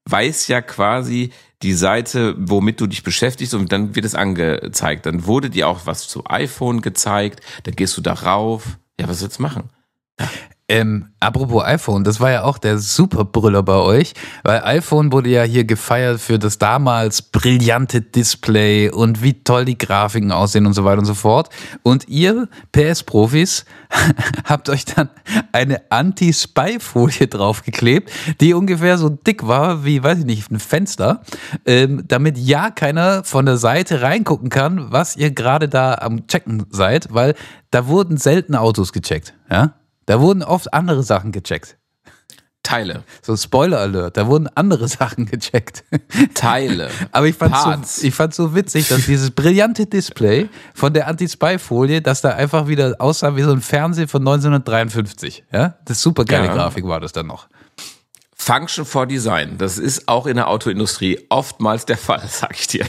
[0.05, 1.31] weiß ja quasi
[1.61, 5.05] die Seite, womit du dich beschäftigst und dann wird es angezeigt.
[5.05, 8.77] Dann wurde dir auch was zu iPhone gezeigt, dann gehst du darauf.
[8.99, 9.69] Ja, was willst du machen?
[10.69, 15.43] Ähm, apropos iPhone, das war ja auch der Superbrüller bei euch, weil iPhone wurde ja
[15.43, 20.85] hier gefeiert für das damals brillante Display und wie toll die Grafiken aussehen und so
[20.85, 21.49] weiter und so fort.
[21.83, 23.65] Und ihr PS-Profis
[24.45, 25.09] habt euch dann
[25.51, 28.09] eine Anti-Spy-Folie draufgeklebt,
[28.39, 31.23] die ungefähr so dick war wie, weiß ich nicht, ein Fenster,
[31.65, 36.67] ähm, damit ja keiner von der Seite reingucken kann, was ihr gerade da am Checken
[36.69, 37.35] seid, weil
[37.69, 39.73] da wurden selten Autos gecheckt, ja.
[40.05, 41.77] Da wurden oft andere Sachen gecheckt.
[42.63, 43.03] Teile.
[43.21, 45.83] So Spoiler Alert, da wurden andere Sachen gecheckt.
[46.33, 46.89] Teile.
[47.11, 52.21] Aber ich fand so, ich so witzig, dass dieses brillante Display von der Anti-Spy-Folie, dass
[52.21, 55.43] da einfach wieder aussah wie so ein Fernseher von 1953.
[55.51, 56.53] Ja, das super geile ja.
[56.53, 57.47] Grafik war das dann noch.
[58.43, 59.57] Function for Design.
[59.57, 62.85] Das ist auch in der Autoindustrie oftmals der Fall, sag ich dir.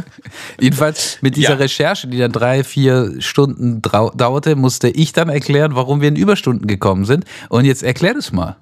[0.60, 1.56] Jedenfalls mit dieser ja.
[1.56, 6.66] Recherche, die dann drei, vier Stunden dauerte, musste ich dann erklären, warum wir in Überstunden
[6.66, 7.24] gekommen sind.
[7.48, 8.56] Und jetzt erklär das mal.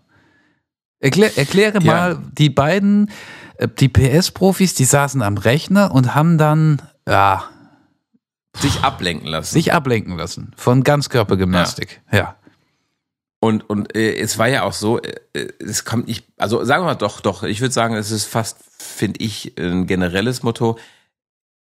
[1.00, 1.92] Erklär, erkläre ja.
[1.92, 3.10] mal, die beiden,
[3.56, 7.44] äh, die PS-Profis, die saßen am Rechner und haben dann, ja.
[8.56, 9.52] Sich ablenken lassen.
[9.52, 10.52] Sich ablenken lassen.
[10.56, 12.00] Von Ganzkörpergymnastik.
[12.10, 12.18] ja.
[12.18, 12.36] ja.
[13.46, 15.14] Und, und äh, es war ja auch so, äh,
[15.60, 18.58] es kommt nicht, also sagen wir mal doch, doch, ich würde sagen, es ist fast,
[18.76, 20.78] finde ich, ein generelles Motto,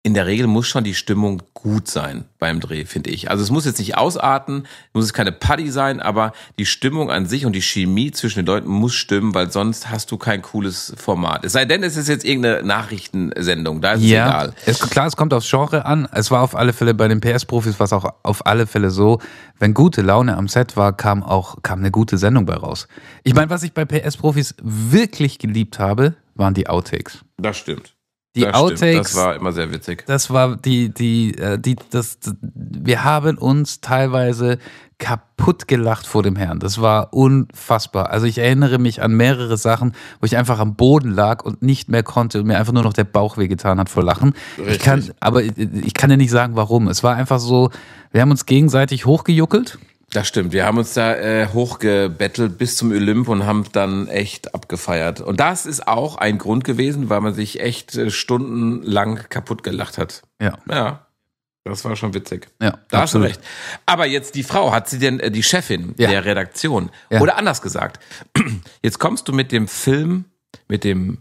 [0.05, 3.31] in der Regel muss schon die Stimmung gut sein beim Dreh, finde ich.
[3.31, 7.25] Also es muss jetzt nicht ausarten, muss es keine Party sein, aber die Stimmung an
[7.25, 10.93] sich und die Chemie zwischen den Leuten muss stimmen, weil sonst hast du kein cooles
[10.95, 11.43] Format.
[11.43, 14.53] Es sei denn, es ist jetzt irgendeine Nachrichtensendung, da ist es ja, egal.
[14.67, 16.07] Es, klar, es kommt aufs Genre an.
[16.11, 19.19] Es war auf alle Fälle bei den PS-Profis, was auch auf alle Fälle so,
[19.57, 22.87] wenn gute Laune am Set war, kam auch kam eine gute Sendung bei raus.
[23.23, 27.25] Ich meine, was ich bei PS-Profis wirklich geliebt habe, waren die Outtakes.
[27.37, 27.94] Das stimmt.
[28.35, 28.79] Die das Outtakes.
[28.79, 29.05] Stimmt.
[29.05, 30.03] Das war immer sehr witzig.
[30.05, 32.19] Das war die, die, äh, die, das,
[32.53, 34.59] wir haben uns teilweise
[34.97, 36.59] kaputt gelacht vor dem Herrn.
[36.59, 38.11] Das war unfassbar.
[38.11, 41.89] Also ich erinnere mich an mehrere Sachen, wo ich einfach am Boden lag und nicht
[41.89, 44.33] mehr konnte und mir einfach nur noch der Bauch wehgetan hat vor Lachen.
[44.57, 44.75] Richtig.
[44.75, 46.87] Ich kann, aber ich kann dir nicht sagen, warum.
[46.87, 47.71] Es war einfach so,
[48.11, 49.79] wir haben uns gegenseitig hochgejuckelt
[50.11, 50.53] das stimmt.
[50.53, 55.19] Wir haben uns da äh, hochgebettelt bis zum Olymp und haben dann echt abgefeiert.
[55.19, 59.97] Und das ist auch ein Grund gewesen, weil man sich echt äh, stundenlang kaputt gelacht
[59.97, 60.23] hat.
[60.41, 60.57] Ja.
[60.69, 61.01] Ja.
[61.67, 62.47] Das war schon witzig.
[62.61, 63.41] Ja, da hast du recht.
[63.87, 66.09] Aber jetzt die Frau, hat sie denn äh, die Chefin ja.
[66.09, 66.91] der Redaktion?
[67.09, 67.21] Ja.
[67.21, 67.99] Oder anders gesagt,
[68.83, 70.25] jetzt kommst du mit dem Film,
[70.67, 71.19] mit dem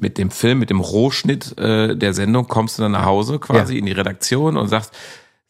[0.00, 3.74] mit dem Film, mit dem Rohschnitt äh, der Sendung, kommst du dann nach Hause quasi
[3.74, 3.78] ja.
[3.80, 4.92] in die Redaktion und sagst,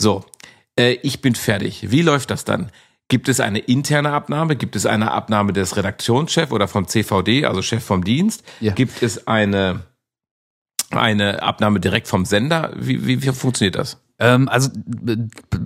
[0.00, 0.24] so,
[0.78, 1.90] äh, ich bin fertig.
[1.90, 2.70] Wie läuft das dann?
[3.08, 4.56] Gibt es eine interne Abnahme?
[4.56, 8.44] Gibt es eine Abnahme des Redaktionschefs oder vom CVD, also Chef vom Dienst?
[8.60, 8.72] Ja.
[8.72, 9.80] Gibt es eine,
[10.90, 12.72] eine Abnahme direkt vom Sender?
[12.76, 13.98] Wie, wie, wie funktioniert das?
[14.20, 14.70] Ähm, also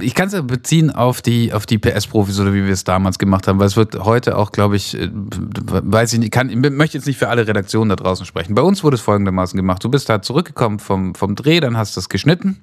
[0.01, 3.19] ich kann es ja beziehen auf die auf die PS-Profis oder wie wir es damals
[3.19, 6.57] gemacht haben, weil es wird heute auch, glaube ich, äh, weiß ich nicht, kann, ich
[6.57, 8.55] möchte jetzt nicht für alle Redaktionen da draußen sprechen.
[8.55, 11.97] Bei uns wurde es folgendermaßen gemacht: Du bist halt zurückgekommen vom vom Dreh, dann hast
[11.97, 12.63] du es geschnitten,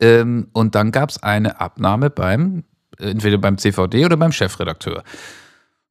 [0.00, 2.64] ähm, und dann gab es eine Abnahme beim,
[2.98, 5.04] entweder beim CVD oder beim Chefredakteur.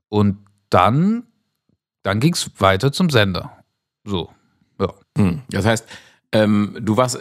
[0.10, 0.39] Und
[0.70, 1.24] dann,
[2.03, 3.51] dann ging es weiter zum Sender.
[4.03, 4.32] So,
[4.80, 4.93] ja.
[5.18, 5.41] Hm.
[5.49, 5.88] Das heißt,
[6.32, 7.20] ähm, du warst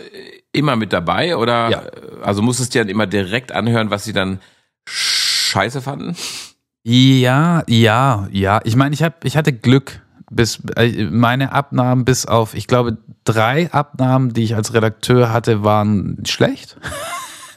[0.52, 1.82] immer mit dabei oder ja.
[2.22, 4.40] also musstest du dann immer direkt anhören, was sie dann
[4.86, 6.16] scheiße fanden?
[6.82, 8.60] Ja, ja, ja.
[8.64, 10.00] Ich meine, ich, hab, ich hatte Glück
[10.30, 15.64] bis äh, meine Abnahmen bis auf, ich glaube, drei Abnahmen, die ich als Redakteur hatte,
[15.64, 16.76] waren schlecht.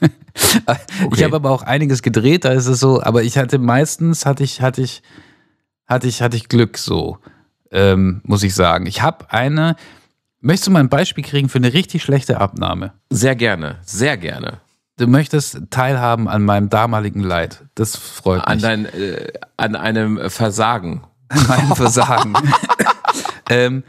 [0.00, 1.14] okay.
[1.14, 4.44] Ich habe aber auch einiges gedreht, da ist es so, aber ich hatte meistens hatte
[4.44, 5.02] ich, hatte ich,
[5.86, 7.18] hatte ich, hatte ich Glück so,
[7.70, 8.86] ähm, muss ich sagen.
[8.86, 9.76] Ich habe eine,
[10.40, 12.92] möchtest du mal ein Beispiel kriegen für eine richtig schlechte Abnahme?
[13.10, 14.60] Sehr gerne, sehr gerne.
[14.98, 17.64] Du möchtest teilhaben an meinem damaligen Leid.
[17.74, 18.62] Das freut an mich.
[18.62, 21.02] Dein, äh, an einem Versagen
[21.48, 22.34] mein Versagen.
[23.50, 23.84] ähm,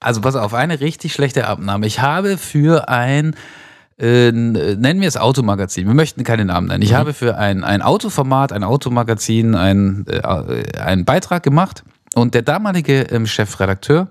[0.00, 1.86] also pass auf, eine richtig schlechte Abnahme.
[1.86, 3.34] Ich habe für ein,
[3.98, 6.82] äh, nennen wir es Automagazin, wir möchten keine Namen nennen.
[6.82, 6.96] Ich mhm.
[6.96, 11.82] habe für ein, ein Autoformat, ein Automagazin ein, äh, einen Beitrag gemacht
[12.14, 14.08] und der damalige ähm, Chefredakteur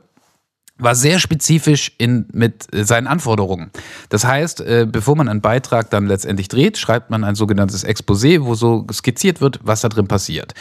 [0.80, 3.72] war sehr spezifisch in, mit seinen Anforderungen.
[4.10, 8.44] Das heißt, äh, bevor man einen Beitrag dann letztendlich dreht, schreibt man ein sogenanntes Exposé,
[8.44, 10.54] wo so skizziert wird, was da drin passiert.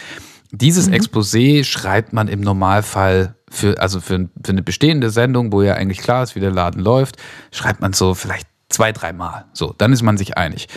[0.53, 0.95] Dieses mhm.
[0.95, 5.99] Exposé schreibt man im Normalfall für, also für, für eine bestehende Sendung, wo ja eigentlich
[5.99, 7.17] klar ist, wie der Laden läuft,
[7.53, 9.45] schreibt man so vielleicht zwei, dreimal.
[9.53, 10.69] So, dann ist man sich einig.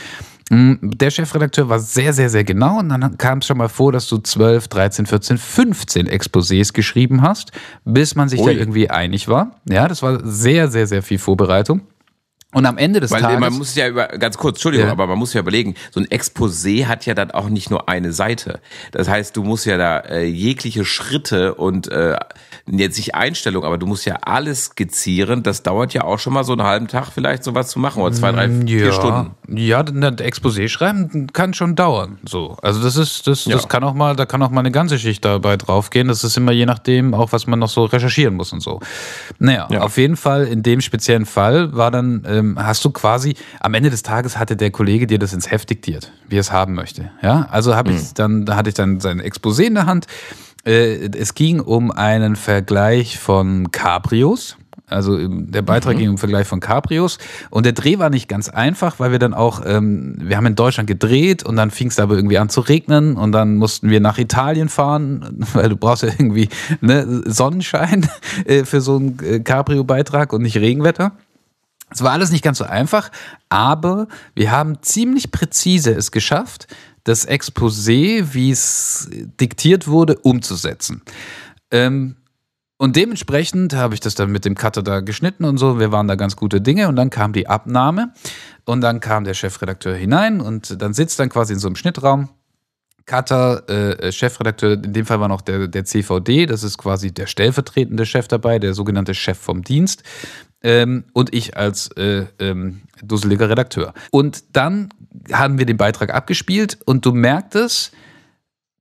[0.50, 3.92] Mm, der Chefredakteur war sehr, sehr, sehr genau und dann kam es schon mal vor,
[3.92, 7.52] dass du 12, 13, 14, 15 Exposés geschrieben hast,
[7.86, 8.46] bis man sich Ui.
[8.54, 9.56] da irgendwie einig war.
[9.70, 11.82] Ja, das war sehr, sehr, sehr viel Vorbereitung.
[12.52, 13.40] Und am Ende des Weil Tages.
[13.40, 14.92] man muss ja über, ganz kurz, Entschuldigung, Ja.
[14.94, 18.12] aber man muss ja überlegen, so ein Exposé hat ja dann auch nicht nur eine
[18.12, 18.60] Seite.
[18.92, 22.18] Das heißt, du musst ja da äh, jegliche Schritte und äh,
[22.66, 25.44] jetzt nicht Einstellung, aber du musst ja alles skizzieren.
[25.44, 28.14] Das dauert ja auch schon mal so einen halben Tag vielleicht sowas zu machen oder
[28.16, 29.36] zwei, drei, vier Stunden.
[29.56, 32.18] Ja, das Exposé schreiben kann schon dauern.
[32.28, 33.58] So, also das ist, das, Ja.
[33.58, 36.08] das kann auch mal, da kann auch mal eine ganze Schicht dabei draufgehen.
[36.08, 38.80] Das ist immer je nachdem, auch was man noch so recherchieren muss und so.
[39.38, 39.82] Naja, Ja.
[39.82, 43.90] auf jeden Fall in dem speziellen Fall war dann, ähm, hast du quasi am Ende
[43.90, 47.12] des Tages hatte der Kollege dir das ins Heft diktiert, wie er es haben möchte.
[47.22, 47.98] Ja, also habe Mhm.
[47.98, 50.08] ich dann, da hatte ich dann sein Exposé in der Hand.
[50.66, 54.58] Äh, es ging um einen Vergleich von Cabrios.
[54.88, 57.20] Also ähm, der Beitrag ging um Vergleich von Cabrios
[57.52, 60.56] und der Dreh war nicht ganz einfach, weil wir dann auch, ähm, wir haben in
[60.56, 64.00] Deutschland gedreht und dann fing es aber irgendwie an zu regnen und dann mussten wir
[64.00, 66.50] nach Italien fahren, weil du brauchst ja irgendwie
[66.82, 68.10] ne, Sonnenschein
[68.46, 71.12] äh, für so einen äh, Cabrio-Beitrag und nicht Regenwetter.
[71.92, 73.12] Es war alles nicht ganz so einfach,
[73.50, 76.68] aber wir haben ziemlich präzise es geschafft,
[77.04, 81.02] das Exposé, wie es diktiert wurde, umzusetzen.
[81.72, 82.16] Ähm,
[82.78, 85.80] und dementsprechend habe ich das dann mit dem Cutter da geschnitten und so.
[85.80, 88.14] Wir waren da ganz gute Dinge und dann kam die Abnahme
[88.66, 92.30] und dann kam der Chefredakteur hinein und dann sitzt dann quasi in so einem Schnittraum.
[93.06, 97.26] Cutter, äh, Chefredakteur, in dem Fall war noch der, der CVD, das ist quasi der
[97.26, 100.04] stellvertretende Chef dabei, der sogenannte Chef vom Dienst.
[100.62, 103.94] Ähm, und ich als äh, ähm, dusseliger Redakteur.
[104.12, 104.90] Und dann
[105.32, 107.94] haben wir den Beitrag abgespielt und du merktest,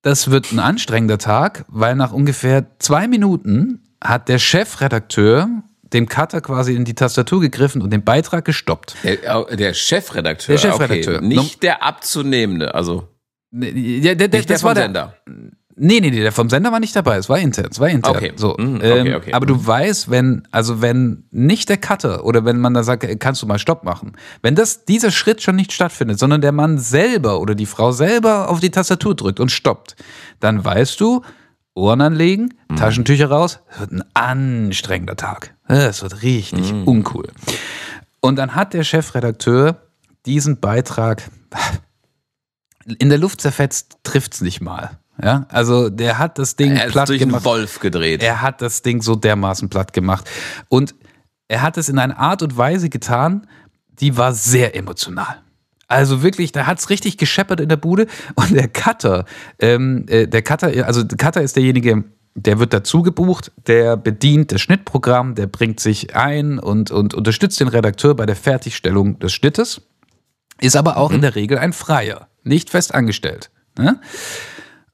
[0.03, 5.49] das wird ein anstrengender Tag, weil nach ungefähr zwei Minuten hat der Chefredakteur
[5.83, 8.97] dem Cutter quasi in die Tastatur gegriffen und den Beitrag gestoppt.
[9.05, 10.57] Der, der Chefredakteur.
[10.57, 11.17] Der Chefredakteur.
[11.17, 13.09] Okay, nicht der Abzunehmende, also
[13.51, 15.15] Nee, Der, der, der, nicht der das war der, Sender.
[15.81, 17.17] Nee, nee, nee, der vom Sender war nicht dabei.
[17.17, 17.69] Es war intern.
[17.71, 18.17] Es war intern.
[18.17, 18.33] Okay.
[18.37, 19.33] So, Mhm, okay, ähm, okay.
[19.33, 23.17] Aber du weißt, wenn, also wenn nicht der Cutter oder wenn man da sagt, äh,
[23.17, 24.13] kannst du mal Stopp machen,
[24.43, 28.49] wenn das, dieser Schritt schon nicht stattfindet, sondern der Mann selber oder die Frau selber
[28.49, 29.97] auf die Tastatur drückt und stoppt,
[30.41, 31.23] dann weißt du,
[31.75, 32.77] Ohren anlegen, Mhm.
[32.77, 35.55] Taschentücher raus, es wird ein anstrengender Tag.
[35.69, 36.85] Es wird richtig Mhm.
[36.89, 37.29] uncool.
[38.21, 39.77] Und dann hat der Chefredakteur
[40.27, 41.23] diesen Beitrag
[42.99, 44.99] in der Luft zerfetzt, trifft's nicht mal.
[45.23, 47.45] Ja, also der hat das Ding Er platt durch einen gemacht.
[47.45, 48.23] Wolf gedreht.
[48.23, 50.29] Er hat das Ding so dermaßen platt gemacht.
[50.69, 50.95] Und
[51.49, 53.47] er hat es in einer Art und Weise getan,
[54.01, 55.43] die war sehr emotional.
[55.89, 58.07] Also wirklich, da hat's richtig gescheppert in der Bude.
[58.35, 59.25] Und der Cutter,
[59.59, 62.05] ähm, äh, der Cutter, also der Cutter ist derjenige,
[62.35, 67.59] der wird dazu gebucht, der bedient das Schnittprogramm, der bringt sich ein und, und unterstützt
[67.59, 69.81] den Redakteur bei der Fertigstellung des Schnittes,
[70.61, 73.51] ist aber auch in der Regel ein Freier, nicht fest angestellt.
[73.77, 74.01] Ne?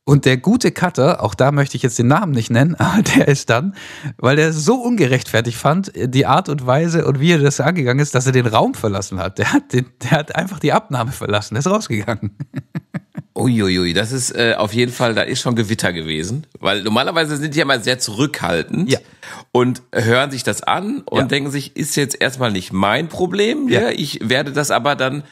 [0.06, 3.28] Und der gute Cutter, auch da möchte ich jetzt den Namen nicht nennen, aber der
[3.28, 3.74] ist dann,
[4.18, 8.00] weil er es so ungerechtfertigt fand, die Art und Weise und wie er das angegangen
[8.00, 9.38] ist, dass er den Raum verlassen hat.
[9.38, 12.36] Der hat, den, der hat einfach die Abnahme verlassen, der ist rausgegangen.
[13.36, 16.46] Uiuiui, das ist äh, auf jeden Fall, da ist schon Gewitter gewesen.
[16.60, 18.98] Weil normalerweise sind die ja mal sehr zurückhaltend Ja.
[19.50, 21.24] und hören sich das an und Ja.
[21.26, 23.68] denken sich, ist jetzt erstmal nicht mein Problem.
[23.68, 23.82] Ja.
[23.82, 23.90] Ja.
[23.90, 25.24] Ich werde das aber dann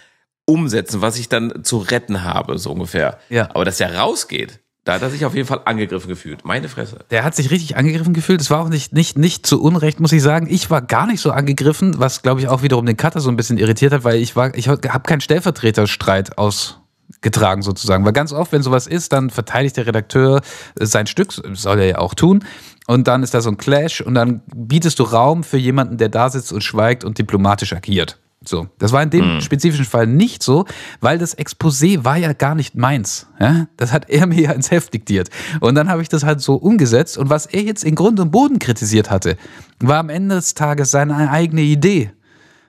[0.47, 3.19] umsetzen, was ich dann zu retten habe, so ungefähr.
[3.29, 3.49] Ja.
[3.55, 6.45] Aber dass er rausgeht, da hat er sich auf jeden Fall angegriffen gefühlt.
[6.45, 7.05] Meine Fresse.
[7.11, 8.41] Der hat sich richtig angegriffen gefühlt.
[8.41, 10.49] Es war auch nicht, nicht, nicht zu Unrecht, muss ich sagen.
[10.51, 13.37] Ich war gar nicht so angegriffen, was, glaube ich, auch wiederum den Cutter so ein
[13.37, 18.05] bisschen irritiert hat, weil ich war, ich habe keinen Stellvertreterstreit ausgetragen sozusagen.
[18.05, 20.41] Weil ganz oft, wenn sowas ist, dann verteidigt der Redakteur
[20.79, 22.45] äh, sein Stück, soll er ja auch tun.
[22.89, 26.09] Und dann ist da so ein Clash und dann bietest du Raum für jemanden, der
[26.09, 28.19] da sitzt und schweigt und diplomatisch agiert.
[28.45, 30.65] So, das war in dem spezifischen Fall nicht so,
[31.01, 33.27] weil das Exposé war ja gar nicht meins.
[33.39, 33.67] Ja?
[33.77, 35.31] Das hat er mir ja ins Heft diktiert.
[35.61, 37.19] Und dann habe ich das halt so umgesetzt.
[37.19, 39.37] Und was er jetzt in Grund und Boden kritisiert hatte,
[39.81, 42.11] war am Ende des Tages seine eigene Idee.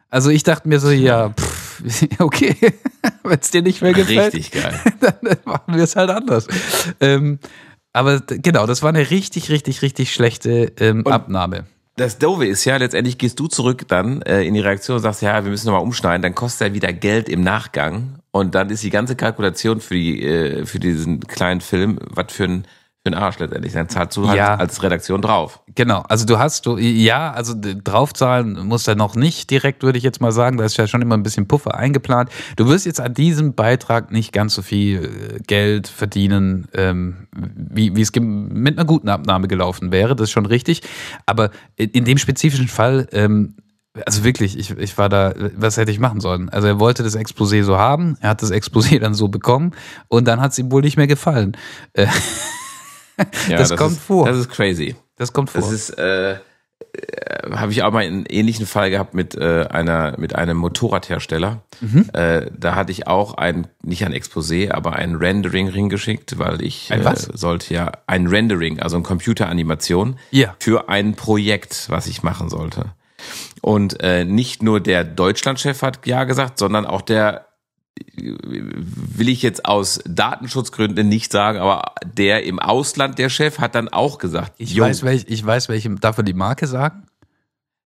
[0.09, 1.82] Also ich dachte mir so, ja, pff,
[2.19, 2.55] okay,
[3.24, 4.80] wenn es dir nicht mehr gefällt, Richtig geil.
[4.99, 5.15] dann
[5.45, 6.47] machen wir es halt anders.
[6.99, 7.39] Ähm,
[7.93, 11.65] aber genau, das war eine richtig, richtig, richtig schlechte ähm, Abnahme.
[11.96, 15.22] Das Dove ist ja, letztendlich gehst du zurück dann äh, in die Reaktion und sagst,
[15.22, 18.20] ja, wir müssen nochmal umschneiden, dann kostet er wieder Geld im Nachgang.
[18.32, 22.46] Und dann ist die ganze Kalkulation für die äh, für diesen kleinen Film, was für
[22.46, 22.68] ein
[23.06, 23.74] für ein Arsch letztendlich.
[23.74, 24.56] Dann zahlst du halt Ja.
[24.56, 25.62] als Redaktion drauf.
[25.76, 30.04] Genau, also du hast, du, ja, also draufzahlen muss er noch nicht direkt, würde ich
[30.06, 30.58] jetzt mal sagen.
[30.58, 32.30] Da ist ja schon immer ein bisschen Puffer eingeplant.
[32.56, 37.93] Du wirst jetzt an diesem Beitrag nicht ganz so viel äh, Geld verdienen, ähm, wie,
[37.95, 40.16] wie es mit einer guten Abnahme gelaufen wäre.
[40.16, 40.82] Das ist schon richtig.
[41.26, 43.56] Aber in, in dem spezifischen Fall, ähm,
[44.06, 46.49] also wirklich, ich, ich war da, was hätte ich machen sollen?
[46.49, 49.72] Also er wollte das Exposé so haben, er hat das Exposé dann so bekommen
[50.08, 51.58] und dann hat es ihm wohl nicht mehr gefallen.
[51.91, 52.08] Äh,
[53.49, 54.26] Ja, Das kommt ist, vor.
[54.28, 54.95] Das ist crazy.
[55.18, 55.61] das kommt vor.
[55.61, 56.38] Das ist, äh, äh,
[57.51, 61.61] habe ich auch mal einen ähnlichen Fall gehabt mit äh, einer mit einem Motorradhersteller.
[61.82, 62.09] Mhm.
[62.14, 66.61] Äh, da hatte ich auch ein nicht ein Exposé, aber ein Rendering Ring geschickt, weil
[66.61, 67.28] ich Ein was?
[67.28, 70.55] Äh, sollte ja ein Rendering, also ein Computeranimation Ja.
[70.59, 72.91] für ein Projekt, was ich machen sollte.
[73.61, 77.45] Und äh, nicht nur der Deutschlandchef hat ja gesagt, sondern auch der
[78.16, 83.89] will ich jetzt aus Datenschutzgründen nicht sagen, aber der im Ausland, der Chef, hat dann
[83.89, 87.04] auch gesagt, Ich "Jo, weiß, welch, ich weiß, welche, darf man die Marke sagen?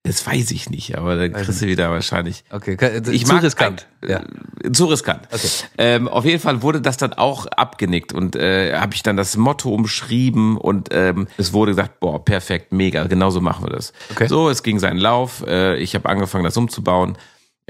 [0.05, 2.45] das weiß ich nicht, aber da kriegst du wieder wahrscheinlich.
[2.53, 3.89] Okay, ke- Ich zu mag riskant.
[4.03, 4.21] ein- Ja.
[4.63, 5.27] äh, Zu riskant.
[5.33, 5.49] Okay.
[5.79, 9.37] Ähm, auf jeden Fall wurde das dann auch abgenickt und äh, habe ich dann das
[9.37, 13.93] Motto umschrieben und ähm, es wurde gesagt, boah, perfekt, mega, genauso machen wir das.
[14.13, 14.29] Okay.
[14.29, 17.19] So, es ging seinen Lauf, äh, ich habe angefangen, das umzubauen.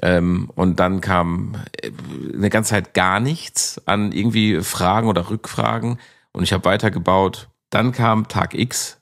[0.02, 1.90] Ähm, und dann kam äh,
[2.34, 5.98] eine ganze Zeit gar nichts an irgendwie Fragen oder Rückfragen
[6.32, 7.48] und ich habe weitergebaut.
[7.70, 8.98] Dann kam Tag X,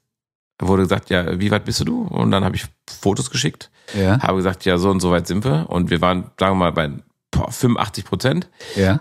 [0.59, 2.03] da wurde gesagt, ja, wie weit bist du?
[2.03, 4.21] Und dann habe ich Fotos geschickt Ja.
[4.23, 5.67] habe gesagt, ja, so und so weit sind wir.
[5.69, 6.91] Und wir waren, sagen wir mal, bei
[7.33, 8.49] boah, 85 Prozent.
[8.77, 9.01] Ja.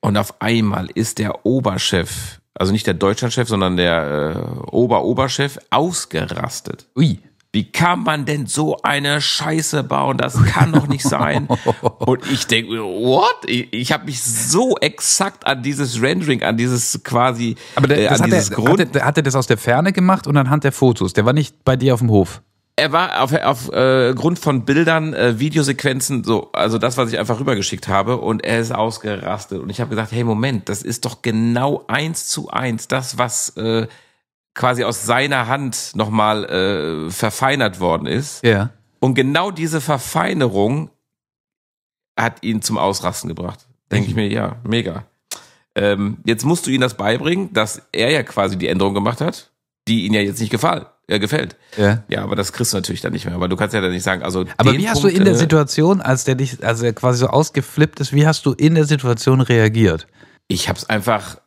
[0.00, 4.34] Und auf einmal ist der Oberchef, also nicht der Deutschlandchef, sondern der
[4.66, 6.86] äh, Ober-Oberchef ausgerastet.
[6.96, 7.20] Ui.
[7.50, 10.18] Wie kann man denn so eine Scheiße bauen?
[10.18, 11.48] Das kann doch nicht sein.
[11.98, 13.36] Und ich denke, mir, what?
[13.46, 18.08] Ich, ich habe mich so exakt an dieses Rendering, an dieses quasi, Aber der, äh,
[18.08, 18.80] das an hat, dieses er, Grund.
[18.80, 21.14] hat, er, hat er das aus der Ferne gemacht und anhand der Fotos?
[21.14, 22.42] Der war nicht bei dir auf dem Hof.
[22.76, 27.18] Er war auf, auf äh, Grund von Bildern, äh, Videosequenzen, so, also das, was ich
[27.18, 29.60] einfach rübergeschickt habe, und er ist ausgerastet.
[29.60, 33.56] Und ich habe gesagt, hey, Moment, das ist doch genau eins zu eins das, was
[33.56, 33.88] äh,
[34.58, 38.44] quasi aus seiner Hand nochmal äh, verfeinert worden ist.
[38.44, 38.70] Ja.
[38.98, 40.90] Und genau diese Verfeinerung
[42.18, 43.66] hat ihn zum Ausrasten gebracht.
[43.92, 45.04] Denke ich mir, ja, mega.
[45.76, 49.52] Ähm, jetzt musst du ihm das beibringen, dass er ja quasi die Änderung gemacht hat,
[49.86, 51.54] die ihn ja jetzt nicht gefallen, äh, gefällt.
[51.76, 52.02] Ja.
[52.08, 53.36] Ja, aber das kriegst du natürlich dann nicht mehr.
[53.36, 54.44] Aber du kannst ja dann nicht sagen, also.
[54.56, 57.20] Aber wie hast Punkt, du in der äh, Situation, als der dich, als er quasi
[57.20, 60.08] so ausgeflippt ist, wie hast du in der Situation reagiert?
[60.48, 61.38] Ich hab's einfach,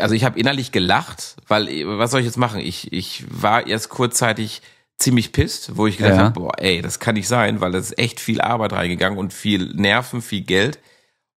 [0.00, 1.68] also ich habe innerlich gelacht, weil
[1.98, 2.60] was soll ich jetzt machen?
[2.60, 4.62] Ich, ich war erst kurzzeitig
[4.98, 6.24] ziemlich pisst, wo ich gedacht Ja.
[6.24, 9.32] habe, boah, ey, das kann nicht sein, weil das ist echt viel Arbeit reingegangen und
[9.32, 10.80] viel Nerven, viel Geld.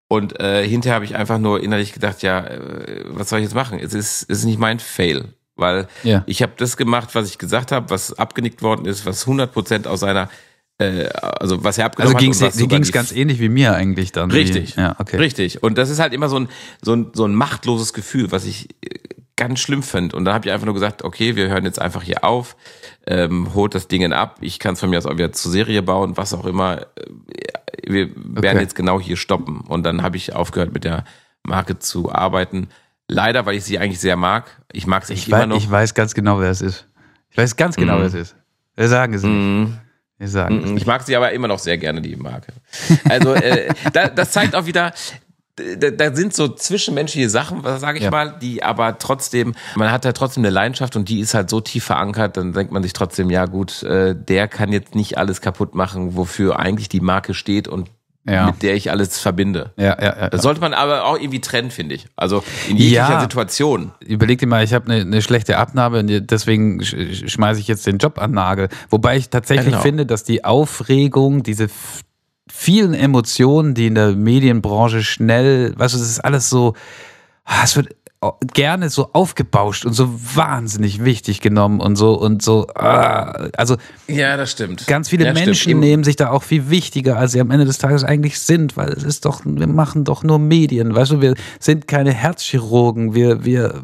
[0.07, 3.53] Und äh, hinterher habe ich einfach nur innerlich gedacht, ja, äh, was soll ich jetzt
[3.55, 3.79] machen?
[3.79, 6.23] Es ist, es ist nicht mein Fail, weil Ja.
[6.25, 10.01] ich habe das gemacht, was ich gesagt habe, was abgenickt worden ist, was 100% aus
[10.01, 10.27] seiner, äh,
[11.21, 12.53] also was er abgenommen Also hat.
[12.53, 14.31] sogar ging es ganz ähnlich wie mir eigentlich dann.
[14.31, 14.77] Richtig.
[14.77, 15.17] Wie, ja, okay.
[15.17, 15.61] Richtig.
[15.63, 16.49] Und das ist halt immer so ein,
[16.81, 18.99] so ein, so ein machtloses Gefühl, was ich äh,
[19.35, 20.15] ganz schlimm finde.
[20.15, 22.55] Und da habe ich einfach nur gesagt, okay, wir hören jetzt einfach hier auf,
[23.07, 24.37] ähm, holt das Ding ab.
[24.41, 26.81] Ich kann es von mir aus auch wieder zur Serie bauen, was auch immer.
[26.81, 26.85] Äh,
[27.83, 28.59] Wir werden Okay.
[28.61, 29.61] jetzt genau hier stoppen.
[29.61, 31.03] Und dann habe ich aufgehört, mit der
[31.43, 32.67] Marke zu arbeiten.
[33.07, 34.45] Leider, weil ich sie eigentlich sehr mag.
[34.71, 35.57] Ich mag sie immer weiß, noch.
[35.57, 36.87] ich weiß ganz genau, wer es ist.
[37.31, 37.99] Ich weiß ganz genau, Mhm.
[38.01, 38.35] wer es ist.
[38.75, 39.31] Wir sagen es nicht.
[39.33, 39.65] Mhm.
[39.67, 39.90] Wir
[40.27, 42.53] sagen Ich mag sie aber immer noch sehr gerne, die Marke.
[43.09, 44.93] Also äh, da, das zeigt auch wieder,
[45.77, 48.11] da, da sind so zwischenmenschliche Sachen, sage ich Ja.
[48.11, 51.61] mal, die aber trotzdem, man hat ja trotzdem eine Leidenschaft und die ist halt so
[51.61, 55.41] tief verankert, dann denkt man sich trotzdem, ja gut, äh, der kann jetzt nicht alles
[55.41, 57.89] kaputt machen, wofür eigentlich die Marke steht und
[58.23, 58.45] Ja.
[58.47, 59.71] mit der ich alles verbinde.
[59.77, 60.29] Ja, ja, ja.
[60.29, 62.05] Das sollte man aber auch irgendwie trennen, finde ich.
[62.15, 63.21] Also in jeglicher Ja.
[63.21, 63.91] Situation.
[64.05, 67.87] Überleg dir mal, ich habe eine, eine schlechte Abnahme und deswegen sch- schmeiße ich jetzt
[67.87, 68.69] den Job an Nagel.
[68.91, 69.81] Wobei ich tatsächlich genau.
[69.81, 71.67] finde, dass die Aufregung, diese
[72.47, 76.75] vielen Emotionen, die in der Medienbranche schnell, weißt du, das ist alles so,
[77.45, 77.95] ah, es wird
[78.53, 84.37] gerne so aufgebauscht und so wahnsinnig wichtig genommen und so und so, ah, also Ja,
[84.37, 84.85] das stimmt.
[84.85, 85.79] ganz viele ja, Menschen stimmt.
[85.79, 88.89] nehmen sich da auch viel wichtiger, als sie am Ende des Tages eigentlich sind, weil
[88.89, 93.43] es ist doch, wir machen doch nur Medien, weißt du, wir sind keine Herzchirurgen, wir,
[93.43, 93.81] wir,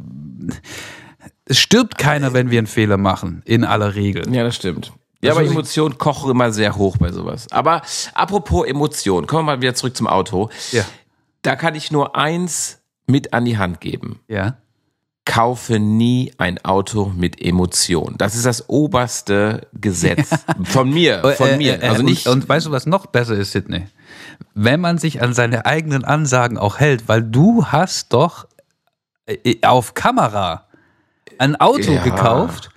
[1.46, 4.32] es stirbt keiner, wenn wir einen Fehler machen, in aller Regel.
[4.32, 4.94] Ja, das stimmt.
[5.24, 7.48] Ja, Das aber Emotionen kochen immer sehr hoch bei sowas.
[7.50, 7.82] Aber
[8.14, 10.52] apropos Emotionen, kommen wir mal wieder zurück zum Auto.
[10.72, 10.84] Ja.
[11.42, 14.20] Da kann ich nur eins mit an die Hand geben.
[14.28, 14.58] Ja.
[15.26, 18.16] Kaufe nie ein Auto mit Emotion.
[18.18, 20.30] Das ist das oberste Gesetz.
[20.64, 21.84] Von mir, von Äh, mir.
[21.84, 22.28] äh, Also und- nicht.
[22.28, 23.88] Und, weißt du, was noch besser ist, Sidney?
[24.53, 28.47] Wenn man sich an seine eigenen Ansagen auch hält, weil du hast doch
[29.26, 30.66] äh, auf Kamera
[31.39, 32.03] ein Auto Ja.
[32.03, 32.70] gekauft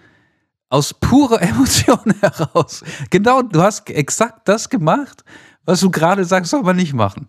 [0.71, 2.83] aus purer Emotion heraus.
[3.11, 5.25] Genau, du hast exakt das gemacht,
[5.65, 7.29] was du gerade sagst, soll man nicht machen.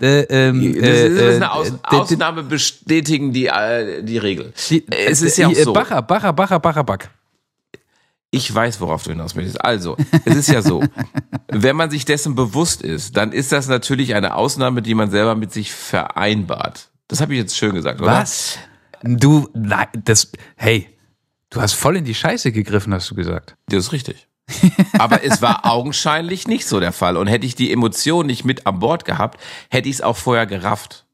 [0.00, 0.86] Äh, ähm, das ist,
[1.16, 4.52] das äh, ist eine Aus äh, die- Ausnahme bestätigen die, äh, die Regel.
[4.70, 5.72] die- es ist ja auch äh, so.
[5.72, 7.10] Bacher, Bacher, Bacher, Bacher, Back.
[8.30, 9.64] Ich weiß, worauf du hinaus möchtest.
[9.64, 9.96] Also,
[10.26, 10.84] es ist ja so,
[11.48, 15.34] wenn man sich dessen bewusst ist, dann ist das natürlich eine Ausnahme, die man selber
[15.34, 16.90] mit sich vereinbart.
[17.08, 18.12] Das habe ich jetzt schön gesagt, oder?
[18.12, 18.58] Was?
[19.02, 20.88] Du, nein, das, hey,
[21.50, 23.56] du hast voll in die Scheiße gegriffen, hast du gesagt.
[23.68, 24.28] Das ist richtig.
[24.98, 27.16] Aber es war augenscheinlich nicht so der Fall.
[27.16, 29.40] Und hätte ich die Emotion nicht mit an Bord gehabt,
[29.70, 31.04] hätte ich es auch vorher gerafft.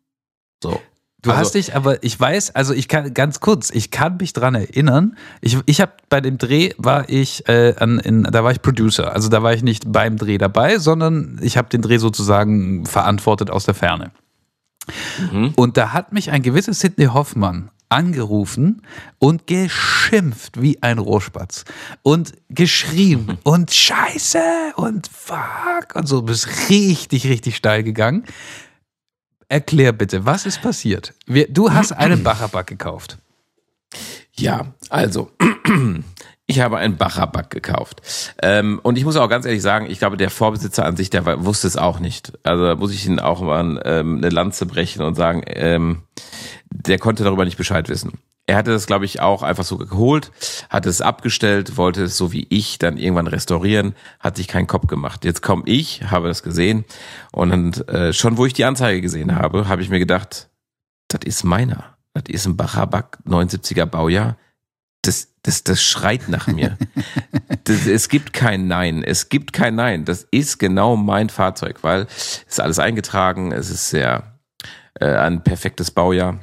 [0.62, 0.80] So.
[1.24, 4.35] Du also, hast dich, aber ich weiß, also ich kann ganz kurz, ich kann mich
[4.35, 5.16] dran erinnern.
[5.41, 9.11] Ich, ich habe bei dem Dreh war ich äh, an, in, da war ich Producer,
[9.11, 13.51] also da war ich nicht beim Dreh dabei, sondern ich habe den Dreh sozusagen verantwortet
[13.51, 14.11] aus der Ferne.
[15.32, 15.55] Mhm.
[15.57, 18.82] Und da hat mich ein gewisser Sidney Hoffmann angerufen
[19.20, 21.64] und geschimpft wie ein Rohrspatz
[22.03, 28.24] und geschrien und Scheiße und Fuck und so bis richtig, richtig steil gegangen.
[29.49, 31.14] Erklär bitte, was ist passiert?
[31.51, 33.18] Du hast einen Bachaback gekauft.
[34.32, 35.30] Ja, also
[36.47, 38.03] ich habe einen Bachaback gekauft.
[38.42, 41.45] Ähm, und ich muss auch ganz ehrlich sagen, ich glaube, der Vorbesitzer an sich, der
[41.45, 42.32] wusste es auch nicht.
[42.42, 46.03] Also da muss ich ihn auch mal ähm, eine Lanze brechen und sagen, ähm,
[46.70, 48.18] der konnte darüber nicht Bescheid wissen.
[48.47, 50.30] Er hatte das, glaube ich, auch einfach so geholt,
[50.68, 54.86] hatte es abgestellt, wollte es so wie ich dann irgendwann restaurieren, hat sich keinen Kopf
[54.86, 55.24] gemacht.
[55.24, 56.84] Jetzt komme ich, habe das gesehen
[57.32, 60.51] und äh, schon wo ich die Anzeige gesehen habe, habe ich mir gedacht,
[61.09, 61.97] das ist meiner.
[62.12, 64.36] Das ist ein Bachabak 79er Baujahr.
[65.07, 66.77] Das, das, das schreit nach mir.
[67.65, 69.03] das, es gibt kein Nein.
[69.05, 70.05] Es gibt kein Nein.
[70.05, 73.53] Das ist genau mein Fahrzeug, weil es ist alles eingetragen.
[73.53, 74.39] Es ist sehr
[75.01, 76.41] äh, ein perfektes Baujahr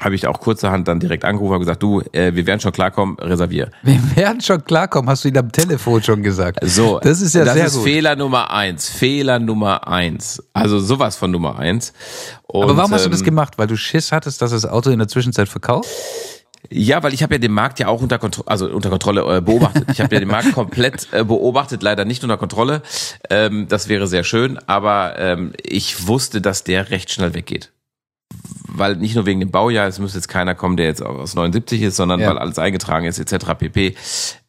[0.00, 3.18] habe ich auch kurzerhand dann direkt angerufen und gesagt, du, äh, wir werden schon klarkommen,
[3.18, 3.70] reservier.
[3.82, 6.60] Wir werden schon klarkommen, hast du ihn am Telefon schon gesagt.
[6.62, 7.84] So, das ist ja das sehr ist gut.
[7.84, 10.42] Fehler Nummer eins, Fehler Nummer eins.
[10.52, 11.92] Also sowas von Nummer eins.
[12.46, 13.58] Und, Aber warum hast du das ähm, gemacht?
[13.58, 15.88] Weil du Schiss hattest, dass das Auto in der Zwischenzeit verkauft?
[16.70, 19.40] Ja, weil ich habe ja den Markt ja auch unter Kontrolle, also unter Kontrolle äh,
[19.40, 19.86] beobachtet.
[19.90, 22.82] Ich habe ja den Markt komplett äh, beobachtet, leider nicht unter Kontrolle.
[23.30, 27.72] Ähm, das wäre sehr schön, aber ähm, ich wusste, dass der recht schnell weggeht
[28.70, 31.82] weil nicht nur wegen dem Baujahr, es müsste jetzt keiner kommen, der jetzt aus 79
[31.82, 32.28] ist, sondern ja.
[32.28, 33.54] weil alles eingetragen ist, etc.
[33.58, 33.96] pp.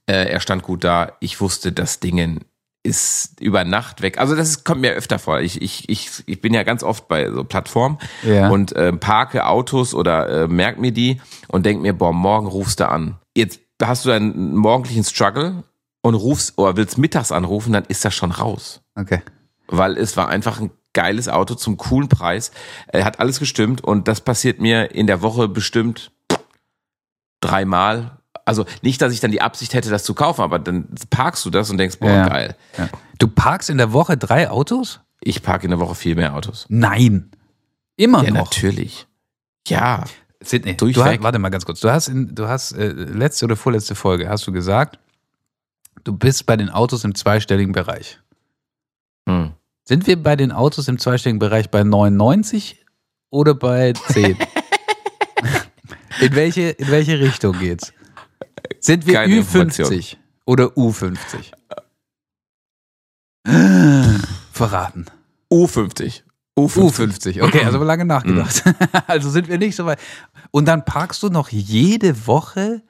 [0.05, 1.13] Äh, er stand gut da.
[1.19, 2.41] Ich wusste, das Ding
[2.83, 4.17] ist über Nacht weg.
[4.17, 5.41] Also das kommt mir öfter vor.
[5.41, 8.49] Ich, ich, ich, ich bin ja ganz oft bei so Plattformen ja.
[8.49, 12.79] und äh, parke Autos oder äh, merk mir die und denk mir, boah, morgen rufst
[12.79, 13.17] du an.
[13.35, 15.63] Jetzt hast du einen morgendlichen Struggle
[16.01, 18.81] und rufst oder willst mittags anrufen, dann ist das schon raus.
[18.95, 19.21] Okay.
[19.67, 22.51] Weil es war einfach ein geiles Auto zum coolen Preis.
[22.87, 26.11] Er hat alles gestimmt und das passiert mir in der Woche bestimmt
[27.41, 28.18] dreimal.
[28.49, 31.49] Also nicht, dass ich dann die Absicht hätte, das zu kaufen, aber dann parkst du
[31.49, 32.27] das und denkst, boah, ja.
[32.27, 32.55] geil.
[32.77, 32.89] Ja.
[33.17, 34.99] Du parkst in der Woche drei Autos?
[35.21, 36.65] Ich parke in der Woche viel mehr Autos.
[36.69, 37.31] Nein.
[37.95, 38.45] Immer ja, noch.
[38.45, 39.07] natürlich.
[39.67, 40.03] Ja.
[40.41, 41.81] Sydney, du hast, warte mal ganz kurz.
[41.81, 44.97] Du hast, in, du hast äh, letzte oder vorletzte Folge hast du gesagt,
[46.05, 48.19] du bist bei den Autos im zweistelligen Bereich.
[49.27, 49.51] Hm.
[49.83, 52.85] Sind wir bei den Autos im zweistelligen Bereich bei 99
[53.31, 54.37] oder bei 10?
[56.21, 57.91] in, welche, in welche Richtung geht's?
[58.79, 61.51] Sind wir Keine Ü50 oder U50?
[64.51, 65.05] Verraten.
[65.51, 66.21] U50.
[66.57, 67.39] U50.
[67.39, 67.41] U50.
[67.43, 68.65] Okay, also lange nachgedacht.
[68.65, 68.73] Mhm.
[69.07, 69.99] also sind wir nicht so weit.
[70.51, 72.81] Und dann parkst du noch jede Woche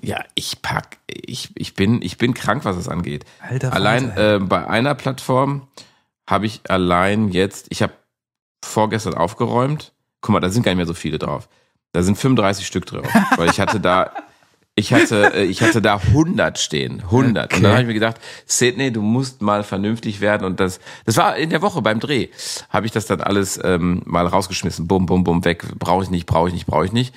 [0.00, 3.26] ja, ich pack, ich, ich bin, ich bin krank, was es angeht.
[3.40, 5.68] Alter, allein äh, bei einer Plattform
[6.28, 7.92] habe ich allein jetzt, ich habe
[8.64, 9.92] vorgestern aufgeräumt.
[10.22, 11.48] Guck mal, da sind gar nicht mehr so viele drauf.
[11.92, 13.06] Da sind 35 Stück drauf,
[13.36, 14.12] weil ich hatte da,
[14.74, 17.44] ich hatte, äh, ich hatte da 100 stehen, 100.
[17.44, 17.56] Okay.
[17.56, 18.16] Und dann habe ich mir gedacht,
[18.46, 20.44] Sydney, du musst mal vernünftig werden.
[20.46, 22.28] Und das, das war in der Woche beim Dreh,
[22.70, 25.64] habe ich das dann alles ähm, mal rausgeschmissen, bum, bum, bum, weg.
[25.78, 27.14] Brauche ich nicht, brauche ich nicht, brauche ich nicht.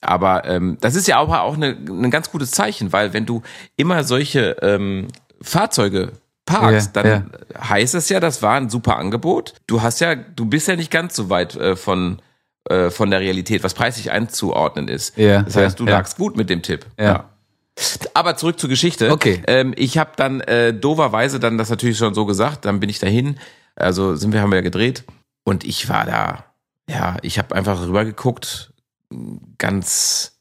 [0.00, 3.42] Aber ähm, das ist ja auch, auch eine, ein ganz gutes Zeichen, weil wenn du
[3.76, 5.06] immer solche ähm,
[5.40, 6.12] Fahrzeuge
[6.44, 7.68] parkst, ja, dann ja.
[7.68, 9.54] heißt es ja, das war ein super Angebot.
[9.66, 12.20] Du hast ja, du bist ja nicht ganz so weit äh, von
[12.68, 15.16] äh, von der Realität, was preislich einzuordnen ist.
[15.16, 16.86] Ja, das heißt, du lagst gut mit dem Tipp.
[16.98, 17.30] Ja.
[18.14, 19.10] Aber zurück zur Geschichte.
[19.10, 19.42] Okay.
[19.46, 22.64] Ähm, ich habe dann äh, doverweise dann das natürlich schon so gesagt.
[22.64, 23.38] Dann bin ich dahin.
[23.74, 25.04] Also sind wir haben wir ja gedreht
[25.44, 26.44] und ich war da.
[26.88, 28.72] Ja, ich habe einfach rüber geguckt,
[29.58, 30.35] ganz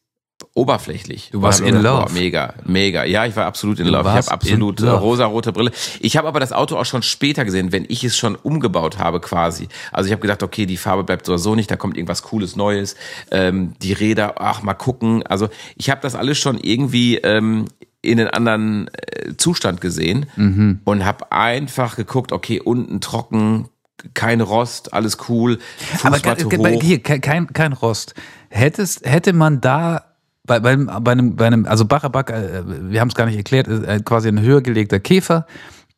[0.55, 1.29] oberflächlich.
[1.31, 2.13] Du warst in love.
[2.13, 3.03] Mega, mega.
[3.03, 4.09] Ja, ich war absolut in love.
[4.09, 5.71] Ich habe absolut rosa-rote Brille.
[5.99, 9.19] Ich habe aber das Auto auch schon später gesehen, wenn ich es schon umgebaut habe
[9.19, 9.67] quasi.
[9.91, 12.55] Also ich habe gedacht, okay, die Farbe bleibt so so nicht, da kommt irgendwas Cooles
[12.55, 12.95] Neues.
[13.31, 15.23] Ähm, die Räder, ach, mal gucken.
[15.23, 17.65] Also ich habe das alles schon irgendwie ähm,
[18.01, 20.79] in einen anderen äh, Zustand gesehen mhm.
[20.85, 23.67] und habe einfach geguckt, okay, unten trocken,
[24.13, 25.59] kein Rost, alles cool.
[25.97, 28.13] Fußmatte aber hier kein, kein Rost.
[28.49, 30.04] Hättest, hätte man da
[30.45, 33.67] bei, bei, bei, einem, bei einem, also Bachaback, äh, wir haben es gar nicht erklärt,
[33.67, 35.45] äh, quasi ein höher gelegter Käfer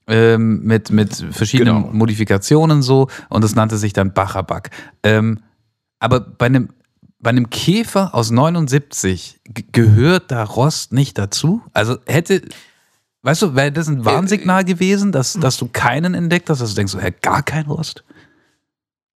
[0.08, 1.94] ähm, mit, mit verschiedenen genau.
[1.94, 4.70] Modifikationen so und das nannte sich dann Bachaback.
[5.04, 5.40] Ähm,
[6.00, 6.70] aber bei einem,
[7.20, 9.40] bei einem Käfer aus 79
[9.72, 11.62] gehört da Rost nicht dazu?
[11.74, 12.42] Also hätte,
[13.24, 16.76] Weißt du, wäre das ein Warnsignal gewesen, dass, dass du keinen entdeckt hast, dass du
[16.76, 18.06] denkst, so, hä, gar kein Rost?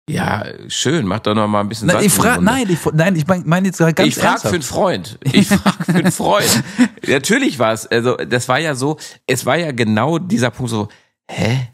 [0.09, 2.41] Ja, schön, mach doch noch mal ein bisschen Nein, Salz ich Wunde.
[2.41, 5.19] nein, ich, nein, ich meine mein jetzt ganz ich frage für einen Freund.
[5.31, 6.63] Ich frage für einen Freund.
[7.07, 8.97] Natürlich war es, also das war ja so,
[9.27, 10.89] es war ja genau dieser Punkt so,
[11.29, 11.69] hä?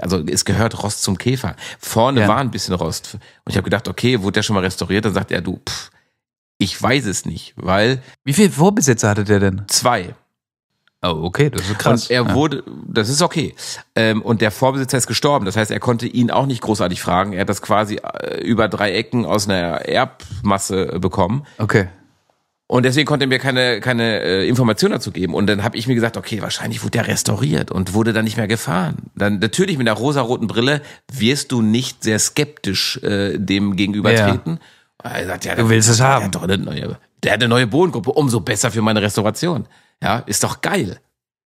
[0.00, 1.54] Also es gehört Rost zum Käfer.
[1.78, 2.28] Vorne Ja.
[2.28, 3.14] war ein bisschen Rost.
[3.14, 5.04] Und ich habe gedacht, okay, wurde der schon mal restauriert?
[5.04, 5.90] Dann sagt er, du, pff,
[6.58, 9.62] ich weiß es nicht, weil Wie viel Vorbesitzer hatte der denn?
[9.68, 10.14] zwei.
[11.04, 12.04] Oh, okay, das ist krass.
[12.04, 12.34] Und er ja.
[12.34, 13.54] wurde, das ist okay.
[13.96, 15.44] Ähm, und der Vorbesitzer ist gestorben.
[15.46, 17.32] Das heißt, er konnte ihn auch nicht großartig fragen.
[17.32, 21.44] Er hat das quasi äh, über drei Ecken aus einer Erbmasse äh, bekommen.
[21.58, 21.88] Okay.
[22.68, 25.34] Und deswegen konnte er mir keine, keine äh, Information dazu geben.
[25.34, 28.36] Und dann habe ich mir gesagt, okay, wahrscheinlich wurde der restauriert und wurde dann nicht
[28.36, 29.10] mehr gefahren.
[29.16, 30.82] Dann natürlich mit einer rosaroten Brille
[31.12, 34.60] wirst du nicht sehr skeptisch äh, dem gegenübertreten.
[35.02, 36.24] Er sagt, ja, Du willst es der haben.
[36.26, 39.66] hat doch eine neue, der hat eine neue Bodengruppe, umso besser für meine Restauration.
[40.02, 41.00] Ja, ist doch geil.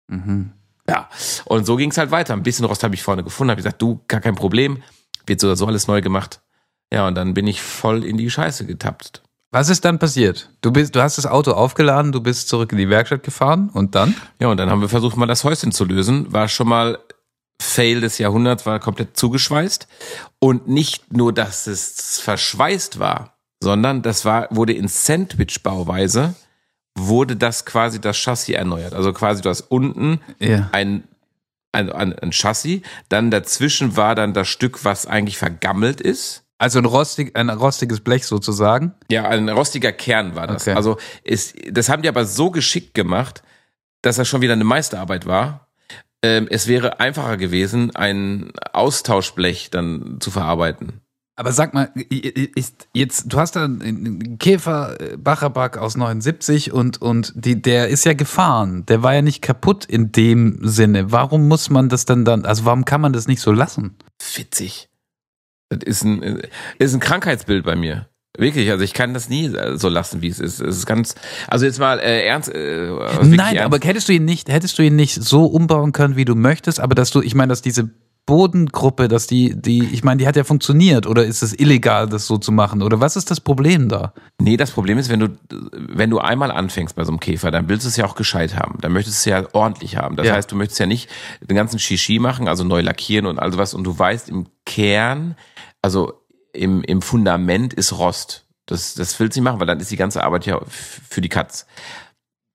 [0.08, 0.52] Mhm.
[0.90, 1.10] Ja,
[1.46, 2.34] und so ging es halt weiter.
[2.34, 4.84] Ein bisschen Rost habe ich vorne gefunden, habe gesagt, du, gar kein Problem,
[5.26, 6.42] wird so oder so alles neu gemacht.
[6.92, 9.24] Ja, und dann bin ich voll in die Scheiße getapst.
[9.52, 10.50] Was ist dann passiert?
[10.62, 13.96] Du bist, du hast das Auto aufgeladen, du bist zurück in die Werkstatt gefahren und
[13.96, 14.16] dann?
[14.40, 16.32] Ja, und dann haben wir versucht, mal das Häuschen zu lösen.
[16.32, 17.00] War schon mal
[17.62, 19.88] Fail des Jahrhunderts, war komplett zugeschweißt.
[20.40, 26.34] Und nicht nur, dass es verschweißt war, sondern das war, wurde in Sandwich-Bauweise,
[26.98, 28.94] wurde das quasi das Chassis erneuert.
[28.94, 30.70] Also quasi du hast unten Ja.
[30.72, 31.04] ein,
[31.72, 36.44] ein, ein, ein Chassis, dann dazwischen war dann das Stück, was eigentlich vergammelt ist.
[36.58, 38.94] Also ein, rostig, ein rostiges Blech sozusagen.
[39.10, 40.64] Ja, ein rostiger Kern war das.
[40.68, 40.76] Okay.
[40.76, 43.42] Also ist, das haben die aber so geschickt gemacht,
[44.04, 45.68] dass das schon wieder eine Meisterarbeit war.
[46.22, 51.02] Ähm, es wäre einfacher gewesen, ein Austauschblech dann zu verarbeiten.
[51.42, 57.02] Aber sag mal, ist jetzt, du hast da einen Käfer äh, Bacherbach aus 79 und,
[57.02, 58.86] und die, der ist ja gefahren.
[58.86, 61.12] Der war ja nicht kaputt in dem Sinne.
[61.12, 63.98] Warum muss man das dann dann, also warum kann man das nicht so lassen?
[64.36, 64.90] Witzig.
[65.70, 68.08] Das ist ein, äh, ist ein Krankheitsbild bei mir.
[68.38, 70.60] Wirklich, also ich kann das nie äh, so lassen, wie es ist.
[70.60, 71.16] Es ist ganz,
[71.48, 72.54] also jetzt mal äh, ernst.
[72.54, 72.86] Äh,
[73.24, 73.62] Nein, ernst.
[73.62, 76.80] aber hättest du ihn nicht, hättest du ihn nicht so umbauen können, wie du möchtest,
[76.80, 77.90] aber dass du, ich meine, dass diese
[78.26, 82.28] Bodengruppe, dass die, die, ich meine, die hat ja funktioniert, oder ist es illegal, das
[82.28, 82.82] so zu machen?
[82.82, 84.14] Oder was ist das Problem da?
[84.40, 85.30] Nee, das Problem ist, wenn du,
[85.72, 88.56] wenn du einmal anfängst bei so einem Käfer, dann willst du es ja auch gescheit
[88.56, 88.78] haben.
[88.82, 90.16] Dann möchtest du es ja ordentlich haben.
[90.16, 90.34] Das Ja.
[90.34, 91.10] heißt, du möchtest ja nicht
[91.42, 93.74] den ganzen Shishi machen, also neu lackieren und all sowas.
[93.74, 95.36] Und du weißt, im Kern,
[95.82, 96.14] also
[96.54, 98.46] im, im Fundament ist Rost.
[98.68, 101.30] Das, das willst du nicht machen, weil dann ist die ganze Arbeit ja für die
[101.30, 101.66] Katz.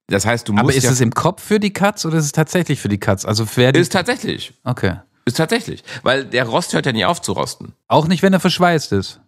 [0.08, 2.26] Das heißt, du musst Aber ist ja, es im Kopf für die Katz oder ist
[2.26, 3.24] es tatsächlich für die Katz?
[3.24, 5.00] Also wer die, ist tatsächlich, okay.
[5.26, 5.84] Ist tatsächlich.
[6.02, 7.74] Weil der Rost hört ja nie auf zu rosten.
[7.88, 9.20] Auch nicht, wenn er verschweißt ist.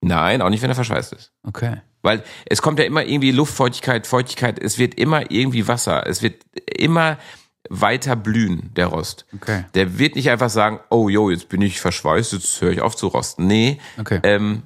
[0.00, 1.32] Nein, auch nicht, wenn er verschweißt ist.
[1.42, 1.82] Okay.
[2.02, 6.42] Weil es kommt ja immer irgendwie Luftfeuchtigkeit, Feuchtigkeit, es wird immer irgendwie Wasser, es wird
[6.54, 7.18] immer
[7.68, 9.26] weiter blühen, der Rost.
[9.34, 9.64] Okay.
[9.74, 12.94] Der wird nicht einfach sagen, oh jo, jetzt bin ich verschweißt, jetzt höre ich auf
[12.94, 13.48] zu rosten.
[13.48, 13.80] Nee.
[13.98, 14.20] Okay.
[14.22, 14.62] Ähm,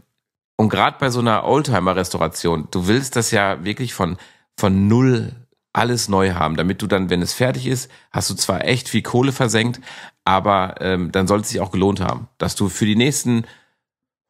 [0.56, 4.18] und gerade bei so einer Oldtimer-Restauration, du willst das ja wirklich von,
[4.58, 5.32] von null
[5.72, 9.02] alles neu haben, damit du dann, wenn es fertig ist, hast du zwar echt viel
[9.02, 9.80] Kohle versenkt,
[10.24, 13.44] aber ähm, dann soll es sich auch gelohnt haben, dass du für die nächsten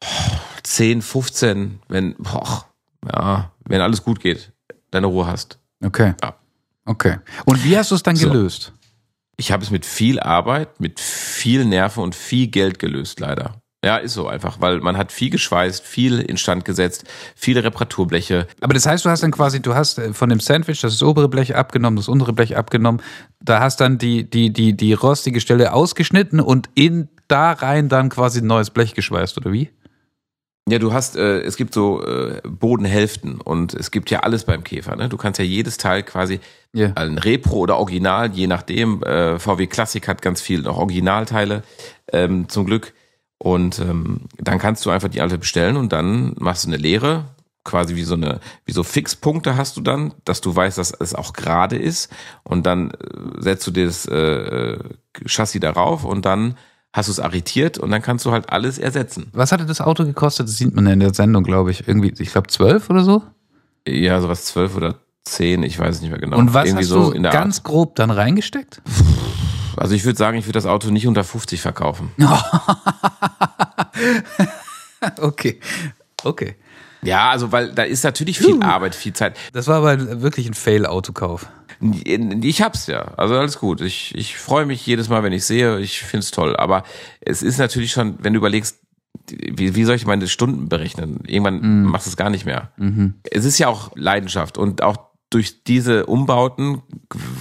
[0.04, 2.66] oh, 10, 15, wenn, boah,
[3.06, 4.52] ja, wenn alles gut geht,
[4.90, 5.58] deine Ruhe hast.
[5.82, 6.14] Okay.
[6.22, 6.34] Ja.
[6.84, 7.18] Okay.
[7.46, 8.28] Und wie hast du es dann So.
[8.28, 8.72] gelöst?
[9.36, 13.59] Ich habe es mit viel Arbeit, mit viel Nerven und viel Geld gelöst, leider.
[13.82, 17.04] Ja, ist so einfach, weil man hat viel geschweißt, viel instand gesetzt,
[17.34, 18.46] viele Reparaturbleche.
[18.60, 21.28] Aber das heißt, du hast dann quasi, du hast äh, von dem Sandwich das obere
[21.30, 23.00] Blech abgenommen, das untere Blech abgenommen.
[23.42, 28.10] Da hast dann die, die, die, die rostige Stelle ausgeschnitten und in da rein dann
[28.10, 29.70] quasi ein neues Blech geschweißt, oder wie?
[30.68, 34.62] Ja, du hast, äh, es gibt so äh, Bodenhälften und es gibt ja alles beim
[34.62, 34.94] Käfer.
[34.94, 35.08] Ne?
[35.08, 36.38] Du kannst ja jedes Teil quasi,
[36.74, 36.92] Ja.
[36.96, 39.02] ein Repro oder Original, je nachdem.
[39.02, 41.62] Äh, VW Classic hat ganz viel noch Originalteile,
[42.12, 42.92] ähm, zum Glück.
[43.42, 47.24] Und ähm, dann kannst du einfach die alte bestellen und dann machst du eine Lehre,
[47.64, 51.14] quasi wie so eine, wie so Fixpunkte hast du dann, dass du weißt, dass es
[51.14, 52.12] auch gerade ist.
[52.42, 52.94] Und dann äh,
[53.38, 54.78] setzt du das äh, äh,
[55.26, 56.56] Chassis darauf und dann
[56.92, 59.28] hast du es arretiert und dann kannst du halt alles ersetzen.
[59.32, 60.48] Was hatte das Auto gekostet?
[60.48, 61.88] Das sieht man ja in der Sendung, glaube ich.
[61.88, 63.22] Irgendwie, ich glaube, zwölf oder so.
[63.88, 66.36] Ja, sowas zwölf oder zehn, ich weiß es nicht mehr genau.
[66.36, 68.82] Und was Irgendwie hast so du in der ganz grob dann reingesteckt?
[69.80, 72.12] Also ich würde sagen, ich würde das Auto nicht unter 50 verkaufen.
[75.18, 75.58] okay.
[76.22, 76.56] Okay.
[77.00, 79.38] Ja, also weil da ist natürlich viel Arbeit, viel Zeit.
[79.54, 81.46] Das war aber wirklich ein Fail-Autokauf.
[81.80, 83.80] Ich hab's ja, also alles gut.
[83.80, 85.78] Ich, ich freue mich jedes Mal, wenn ich sehe.
[85.78, 86.56] Ich find's toll.
[86.56, 86.84] Aber
[87.22, 88.80] es ist natürlich schon, wenn du überlegst,
[89.30, 91.20] wie, wie soll ich meine Stunden berechnen?
[91.26, 92.70] Irgendwann machst du es gar nicht mehr.
[93.30, 96.82] Es ist ja auch Leidenschaft und auch durch diese Umbauten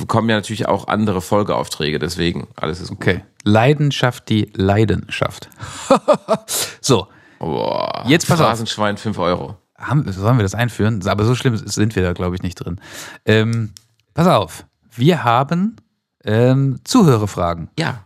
[0.07, 2.97] kommen ja natürlich auch andere Folgeaufträge, deswegen alles ist gut.
[2.97, 3.23] Okay.
[3.43, 5.49] Leidenschaft, die Leidenschaft.
[6.81, 7.07] so.
[7.39, 9.57] Boah, Jetzt pass Phrasenschwein 5 Euro.
[9.77, 11.05] Haben, sollen wir das einführen?
[11.07, 12.79] Aber so schlimm sind wir da, glaube ich, nicht drin.
[13.25, 13.71] Ähm,
[14.13, 14.65] pass auf.
[14.93, 15.77] Wir haben
[16.25, 17.69] ähm, Zuhörerfragen.
[17.79, 18.05] Ja.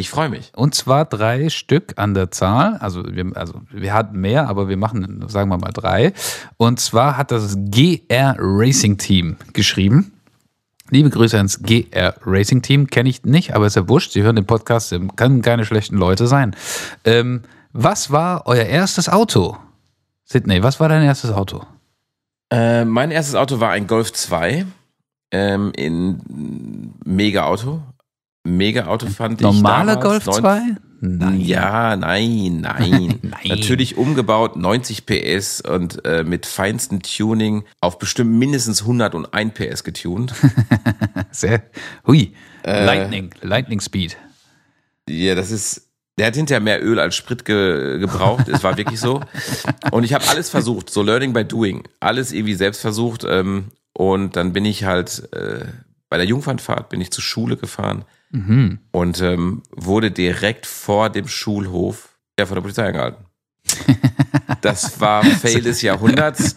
[0.00, 0.50] Ich freue mich.
[0.56, 2.78] Und zwar drei Stück an der Zahl.
[2.78, 6.14] Also wir, also wir hatten mehr, aber wir machen, sagen wir mal, drei.
[6.56, 10.12] Und zwar hat das GR Racing Team geschrieben.
[10.88, 12.86] Liebe Grüße ans GR Racing Team.
[12.86, 14.12] Kenne ich nicht, aber ist ja wurscht.
[14.12, 16.56] Sie hören den Podcast, können keine schlechten Leute sein.
[17.04, 17.42] Ähm,
[17.74, 19.58] was war euer erstes Auto?
[20.24, 21.66] Sydney, was war dein erstes Auto?
[22.50, 24.64] Äh, mein erstes Auto war ein Golf 2
[25.30, 27.44] ähm, in Mega
[28.44, 28.56] Auto.
[28.56, 29.96] Mega Auto fand Normale ich.
[29.96, 30.60] Normale Golf 2?
[31.02, 31.40] Nein.
[31.40, 33.18] Ja, nein, nein.
[33.22, 33.40] nein.
[33.46, 40.34] Natürlich umgebaut, 90 PS und äh, mit feinstem Tuning auf bestimmt mindestens 101 PS getuned.
[41.30, 41.62] Sehr,
[42.06, 42.34] hui.
[42.64, 44.18] Äh, Lightning, Lightning Speed.
[45.08, 45.88] Ja, das ist,
[46.18, 48.48] der hat hinterher mehr Öl als Sprit ge gebraucht.
[48.48, 49.22] es war wirklich so.
[49.90, 51.84] Und ich habe alles versucht, so Learning by Doing.
[52.00, 53.24] Alles irgendwie selbst versucht.
[53.26, 55.64] Ähm, und dann bin ich halt äh,
[56.10, 58.78] bei der Jungfernfahrt bin ich zur Schule gefahren mhm.
[58.92, 63.24] und ähm, wurde direkt vor dem Schulhof ja, von der Polizei angehalten.
[64.62, 66.56] Das war Fail des Jahrhunderts.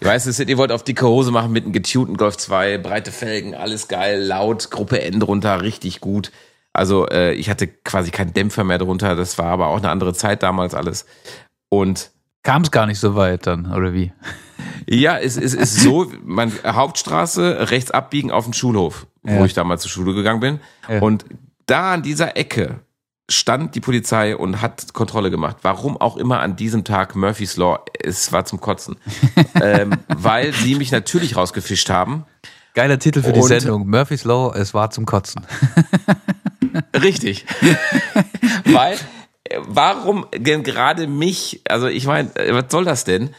[0.00, 3.54] Die weiße City wollte auf dicke Hose machen mit einem getunten Golf 2, breite Felgen,
[3.54, 6.30] alles geil, laut, Gruppe N drunter, richtig gut.
[6.72, 9.14] Also äh, ich hatte quasi keinen Dämpfer mehr drunter.
[9.14, 11.06] Das war aber auch eine andere Zeit damals alles.
[11.68, 12.10] Und
[12.42, 14.12] kam es gar nicht so weit dann, oder wie?
[14.88, 19.38] Ja, es, es ist so, man, Hauptstraße, rechts abbiegen auf den Schulhof, ja.
[19.38, 20.60] wo ich damals zur Schule gegangen bin.
[20.88, 21.00] Ja.
[21.00, 21.24] Und
[21.66, 22.80] da an dieser Ecke
[23.30, 25.58] stand die Polizei und hat Kontrolle gemacht.
[25.62, 28.96] Warum auch immer an diesem Tag Murphy's Law, es war zum Kotzen.
[29.62, 32.26] ähm, weil sie mich natürlich rausgefischt haben.
[32.74, 33.88] Geiler Titel für die Sendung.
[33.88, 35.46] Murphy's Law, es war zum Kotzen.
[37.02, 37.46] Richtig.
[38.64, 38.98] weil,
[39.66, 43.30] warum denn gerade mich, also ich meine, was soll das denn?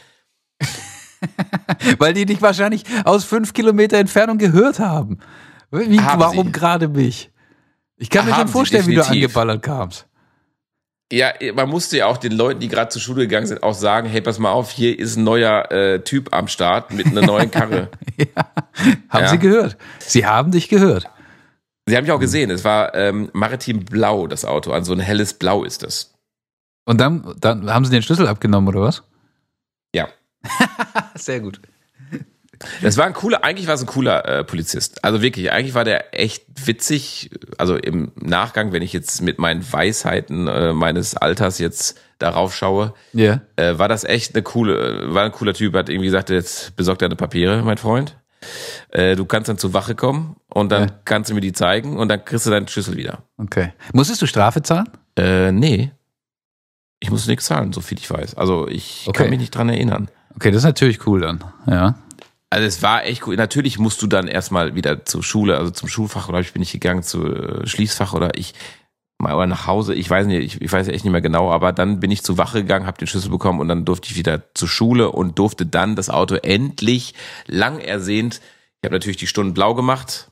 [1.98, 5.18] Weil die dich wahrscheinlich aus fünf Kilometer Entfernung gehört haben.
[5.76, 7.30] Wie, warum gerade mich?
[7.96, 10.06] Ich kann mir schon vorstellen, wie du angeballert kamst.
[11.12, 14.08] Ja, man musste ja auch den Leuten, die gerade zur Schule gegangen sind, auch sagen,
[14.08, 17.50] hey, pass mal auf, hier ist ein neuer äh, Typ am Start mit einer neuen
[17.50, 17.90] Karre.
[18.16, 18.26] ja.
[19.08, 19.28] Haben ja.
[19.28, 19.76] sie gehört.
[20.00, 21.08] Sie haben dich gehört.
[21.86, 22.50] Sie haben mich auch gesehen.
[22.50, 24.72] Es war ähm, maritim blau, das Auto.
[24.72, 26.12] Also ein helles Blau ist das.
[26.84, 29.04] Und dann, dann haben sie den Schlüssel abgenommen, oder was?
[29.94, 30.08] Ja.
[31.14, 31.60] Sehr gut.
[32.82, 35.04] Das war ein cooler, eigentlich war es ein cooler äh, Polizist.
[35.04, 37.30] Also wirklich, eigentlich war der echt witzig.
[37.58, 42.94] Also im Nachgang, wenn ich jetzt mit meinen Weisheiten äh, meines Alters jetzt darauf schaue,
[43.14, 43.42] yeah.
[43.56, 45.74] äh, war das echt eine coole, war ein cooler Typ.
[45.74, 48.16] Hat irgendwie gesagt, jetzt besorgt deine Papiere, mein Freund.
[48.90, 50.94] Äh, du kannst dann zur Wache kommen und dann ja.
[51.04, 53.24] kannst du mir die zeigen und dann kriegst du deinen Schlüssel wieder.
[53.38, 53.72] Okay.
[53.92, 54.88] Musstest du Strafe zahlen?
[55.18, 55.92] Äh, nee.
[57.00, 58.36] Ich muss nichts zahlen, so viel ich weiß.
[58.36, 59.22] Also ich okay.
[59.22, 60.08] kann mich nicht dran erinnern.
[60.34, 61.94] Okay, das ist natürlich cool dann, ja.
[62.56, 63.36] Also es war echt cool.
[63.36, 66.72] Natürlich musst du dann erstmal wieder zur Schule, also zum Schulfach, oder ich bin ich
[66.72, 68.54] gegangen zu äh, Schließfach oder ich
[69.18, 71.74] mal oder nach Hause, ich weiß nicht, ich, ich weiß echt nicht mehr genau, aber
[71.74, 74.54] dann bin ich zur Wache gegangen, habe den Schlüssel bekommen und dann durfte ich wieder
[74.54, 77.12] zur Schule und durfte dann das Auto endlich
[77.46, 78.40] lang ersehnt.
[78.80, 80.30] Ich habe natürlich die Stunden blau gemacht.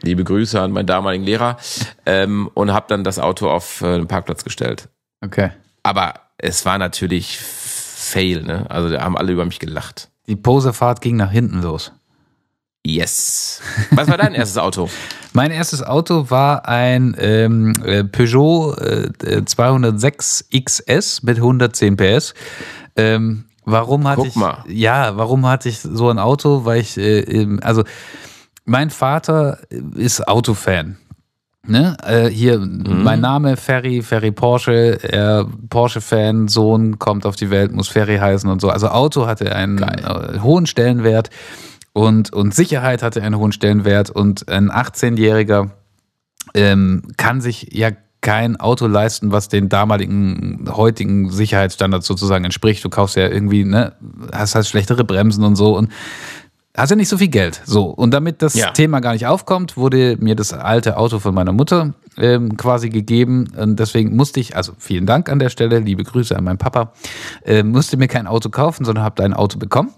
[0.00, 1.58] Liebe Grüße an meinen damaligen Lehrer
[2.06, 4.88] ähm, und habe dann das Auto auf äh, den Parkplatz gestellt.
[5.20, 5.50] Okay.
[5.82, 8.64] Aber es war natürlich Fail, ne?
[8.70, 10.08] Also da haben alle über mich gelacht.
[10.26, 11.92] Die Posefahrt ging nach hinten los.
[12.86, 13.62] Yes.
[13.92, 14.90] Was war dein erstes Auto?
[15.32, 22.34] mein erstes Auto war ein ähm, äh, Peugeot äh, 206 XS mit 110 PS.
[22.96, 24.64] Ähm, warum hatte Guck ich mal.
[24.68, 26.66] ja, warum hatte ich so ein Auto?
[26.66, 27.84] Weil ich äh, also
[28.66, 29.58] mein Vater
[29.94, 30.98] ist Autofan.
[31.66, 31.96] Ne?
[32.02, 33.02] Äh, hier, mhm.
[33.02, 38.48] mein Name Ferry, Ferry Porsche, er Porsche-Fan, Sohn kommt auf die Welt, muss Ferry heißen
[38.50, 38.68] und so.
[38.68, 40.34] Also Auto hatte einen Geil.
[40.34, 41.30] Äh, hohen Stellenwert
[41.92, 45.70] und, und Sicherheit hatte einen hohen Stellenwert und ein 18-Jähriger
[46.54, 52.82] ähm, kann sich ja kein Auto leisten, was den damaligen, heutigen Sicherheitsstandards sozusagen entspricht.
[52.82, 53.92] Du kaufst ja irgendwie, ne,
[54.32, 55.90] hast halt schlechtere Bremsen und so und
[56.76, 57.62] hast ja nicht so viel Geld.
[57.64, 58.70] So, und damit das ja.
[58.70, 63.52] Thema gar nicht aufkommt, wurde mir das alte Auto von meiner Mutter ähm, quasi gegeben.
[63.56, 66.92] Und deswegen musste ich, also vielen Dank an der Stelle, liebe Grüße an meinen Papa,
[67.44, 69.92] äh, musste mir kein Auto kaufen, sondern habe ein Auto bekommen.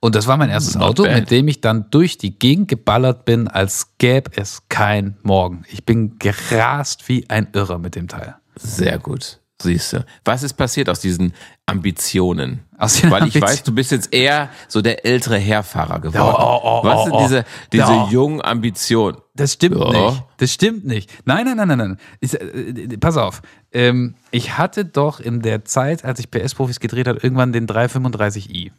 [0.00, 1.14] Und das war mein erstes Not Auto, bad.
[1.14, 5.64] mit dem ich dann durch die Gegend geballert bin, als gäbe es kein Morgen.
[5.70, 8.36] Ich bin gerast wie ein Irrer mit dem Teil.
[8.56, 9.40] Sehr gut.
[9.62, 10.04] Siehst du.
[10.24, 11.32] Was ist passiert aus diesen
[11.64, 12.60] Ambitionen?
[12.76, 16.34] Aus den Weil ich Ambitionen- weiß, du bist jetzt eher so der ältere Herrfahrer geworden.
[16.38, 17.22] Oh, oh, oh, Was sind oh, oh.
[17.22, 19.16] diese, diese jungen Ambitionen?
[19.34, 20.22] Das stimmt nicht.
[20.36, 21.10] Das stimmt nicht.
[21.24, 21.98] Nein, nein, nein, nein, nein.
[22.20, 23.40] Ich, äh, äh, pass auf.
[23.72, 28.72] Ähm, ich hatte doch in der Zeit, als ich PS-Profis gedreht habe, irgendwann den 335i.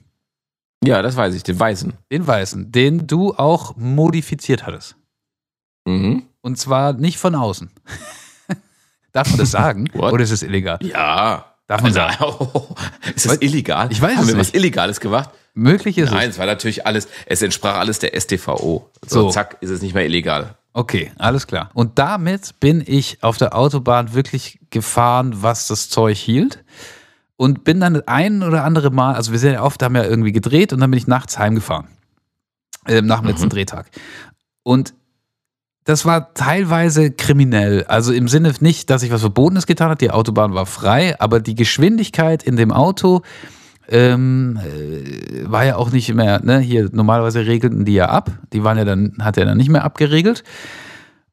[0.83, 1.93] Ja, das weiß ich, den Weißen.
[2.11, 4.95] Den weißen, den du auch modifiziert hattest.
[5.85, 6.23] Mhm.
[6.41, 7.71] Und zwar nicht von außen.
[9.17, 9.89] Darf man das sagen?
[9.93, 10.77] Oder ist es illegal?
[10.81, 11.45] Ja.
[11.65, 12.15] Darf man sagen?
[13.15, 13.87] ist das illegal?
[13.91, 14.47] Ich weiß Haben es wir nicht.
[14.47, 15.31] was Illegales gemacht?
[15.55, 16.35] Möglich ist Nein, es.
[16.35, 18.91] es war natürlich alles, es entsprach alles der StVO.
[19.05, 19.29] So, So.
[19.31, 20.53] zack, ist es nicht mehr illegal.
[20.73, 21.71] Okay, alles klar.
[21.73, 26.63] Und damit bin ich auf der Autobahn wirklich gefahren, was das Zeug hielt.
[27.37, 30.31] Und bin dann ein oder andere Mal, also wir sind ja oft, haben ja irgendwie
[30.31, 31.87] gedreht und dann bin ich nachts heimgefahren.
[32.87, 33.87] Ähm, nach dem letzten Drehtag.
[34.61, 34.93] Und
[35.87, 37.85] das war teilweise kriminell.
[37.85, 41.39] Also im Sinne nicht, dass ich was Verbotenes getan habe, die Autobahn war frei, aber
[41.39, 43.21] die Geschwindigkeit in dem Auto
[43.87, 48.31] ähm, äh, war ja auch nicht mehr, ne, hier normalerweise regelten die ja ab.
[48.51, 50.43] Die waren ja dann, hat er dann nicht mehr abgeregelt.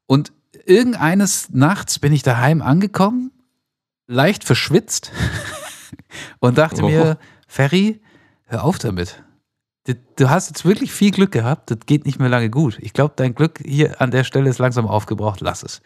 [0.05, 0.31] Und
[0.65, 3.31] irgendeines Nachts bin ich daheim angekommen,
[4.07, 5.11] leicht verschwitzt
[6.39, 6.87] und dachte Oh.
[6.87, 7.99] mir, Ferry,
[8.45, 9.21] hör auf damit.
[10.15, 12.77] Du- hast jetzt wirklich viel Glück gehabt, das geht nicht mehr lange gut.
[12.81, 15.81] Ich glaube, dein Glück hier an der Stelle ist langsam aufgebraucht, lass es.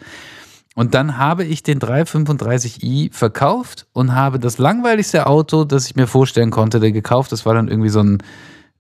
[0.76, 6.08] Und dann habe ich den 335i verkauft und habe das langweiligste Auto, das ich mir
[6.08, 7.32] vorstellen konnte, der gekauft.
[7.34, 8.20] Das war dann irgendwie so ein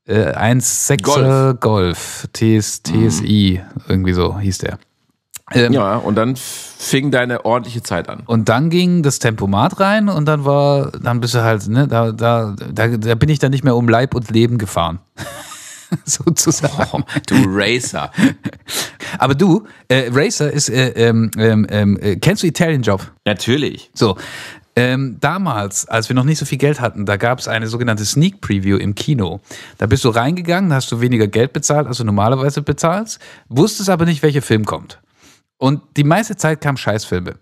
[0.06, 4.80] äh, 1.6er Golf, TS, TSI, irgendwie so hieß der.
[5.53, 8.23] Ähm, Ja, und dann fing deine ordentliche Zeit an.
[8.26, 12.11] Und dann ging das Tempomat rein und dann war, dann bist du halt, ne, da,
[12.11, 14.99] da, da, da bin ich dann nicht mehr um Leib und Leben gefahren.
[16.05, 17.03] Sozusagen.
[17.27, 18.11] Du Racer.
[19.17, 23.11] Aber du, äh, Racer ist, äh, ähm, ähm, ähm, äh, kennst du Italian Job?
[23.26, 23.89] Natürlich.
[23.93, 24.15] So.
[24.76, 28.05] Ähm, damals, als wir noch nicht so viel Geld hatten, da gab es eine sogenannte
[28.05, 29.41] Sneak Preview im Kino.
[29.77, 33.19] Da bist du reingegangen, da hast du weniger Geld bezahlt, als du normalerweise bezahlst,
[33.49, 34.99] wusstest aber nicht, welcher Film kommt.
[35.60, 37.36] Und die meiste Zeit kamen Scheißfilme.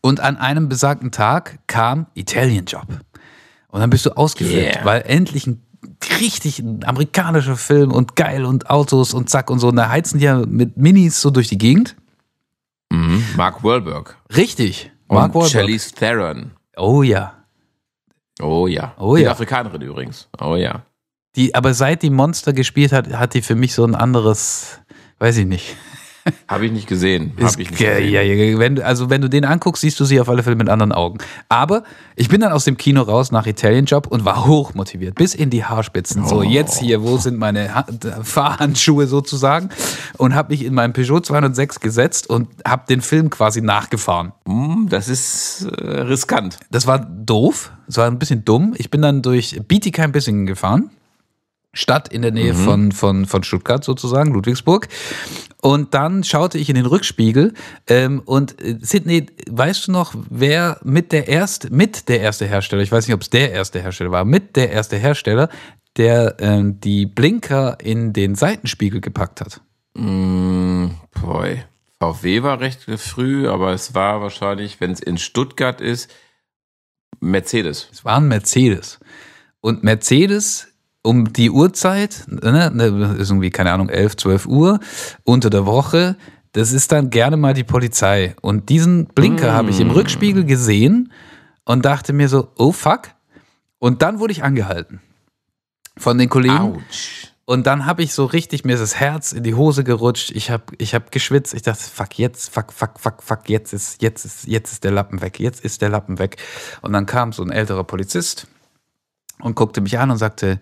[0.00, 2.86] Und an einem besagten Tag kam Italian Job.
[3.68, 4.84] Und dann bist du ausgeflippt, Yeah.
[4.84, 5.62] weil endlich ein
[6.20, 9.68] richtig ein amerikanischer Film und geil und Autos und zack und so.
[9.68, 11.96] Und da heizen die ja mit Minis so durch die Gegend.
[12.90, 13.24] Mhm.
[13.36, 14.16] Mark Wahlberg.
[14.36, 14.92] Richtig.
[15.08, 15.50] Und Mark Wahlberg.
[15.52, 16.52] Charlize Theron.
[16.76, 17.34] Oh ja.
[18.40, 18.94] Oh ja.
[18.98, 19.32] Oh Die ja.
[19.32, 20.28] Afrikanerin übrigens.
[20.40, 20.82] Oh ja.
[21.36, 24.80] Die, aber seit die Monster gespielt hat, hat die für mich so ein anderes,
[25.18, 25.76] weiß ich nicht.
[26.48, 27.32] Habe ich nicht gesehen.
[27.40, 28.12] Habe ich nicht ge- gesehen.
[28.12, 30.68] ja, ja, wenn, also wenn du den anguckst, siehst du sie auf alle Fälle mit
[30.68, 31.18] anderen Augen.
[31.48, 31.82] Aber
[32.16, 35.50] ich bin dann aus dem Kino raus nach Italian Job und war hochmotiviert, bis in
[35.50, 36.26] die Haarspitzen.
[36.26, 36.42] So, Oh.
[36.42, 37.86] jetzt hier, wo sind meine ha
[38.22, 39.70] Fahrhandschuhe sozusagen?
[40.18, 44.32] Und habe mich in meinen Peugeot 206 gesetzt und habe den Film quasi nachgefahren.
[44.46, 46.58] Hm, Das ist äh, riskant.
[46.70, 48.74] Das war doof, es war ein bisschen dumm.
[48.76, 50.90] Ich bin dann durch Bietigheim-Bissingen gefahren.
[51.74, 54.88] Stadt in der Nähe von, von, von Stuttgart sozusagen, Ludwigsburg.
[55.62, 57.54] Und dann schaute ich in den Rückspiegel
[57.86, 62.82] ähm, und äh, Sydney, weißt du noch, wer mit der erste, mit der erste Hersteller,
[62.82, 65.48] ich weiß nicht, ob es der erste Hersteller war, mit der erste Hersteller,
[65.96, 69.60] der ähm, die Blinker in den Seitenspiegel gepackt hat?
[69.94, 70.88] Mm,
[71.20, 71.62] boy.
[72.00, 76.10] VW war recht früh, aber es war wahrscheinlich, wenn es in Stuttgart ist,
[77.20, 77.88] Mercedes.
[77.92, 78.98] Es war ein Mercedes.
[79.60, 80.71] Und Mercedes
[81.02, 84.80] um die Uhrzeit, ne, ne, ist irgendwie, keine Ahnung, 11, 12 Uhr,
[85.24, 86.16] unter der Woche,
[86.52, 88.36] das ist dann gerne mal die Polizei.
[88.40, 91.12] Und diesen Blinker habe ich im Rückspiegel gesehen
[91.64, 93.08] und dachte mir so, oh fuck.
[93.78, 95.00] Und dann wurde ich angehalten
[95.96, 96.56] von den Kollegen.
[96.56, 97.28] Autsch.
[97.44, 100.30] Und dann habe ich so richtig, mir ist das Herz in die Hose gerutscht.
[100.30, 101.54] Ich habe ich hab geschwitzt.
[101.54, 104.92] Ich dachte, fuck, jetzt, fuck, fuck, fuck, fuck, jetzt ist, jetzt ist, jetzt ist der
[104.92, 105.40] Lappen weg.
[105.40, 106.36] Jetzt ist der Lappen weg.
[106.82, 108.46] Und dann kam so ein älterer Polizist
[109.42, 110.58] und guckte mich an und sagte,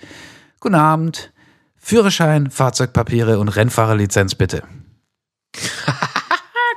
[0.59, 1.33] guten Abend,
[1.77, 4.63] Führerschein, Fahrzeugpapiere und Rennfahrerlizenz bitte.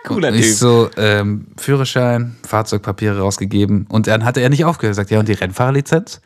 [0.05, 0.55] Cooler Und ich Typ.
[0.55, 3.85] so, ähm, Führerschein, Fahrzeugpapiere rausgegeben.
[3.87, 4.93] Und dann hatte er nicht aufgehört.
[4.93, 6.21] Er sagt, ja, und die Rennfahrerlizenz?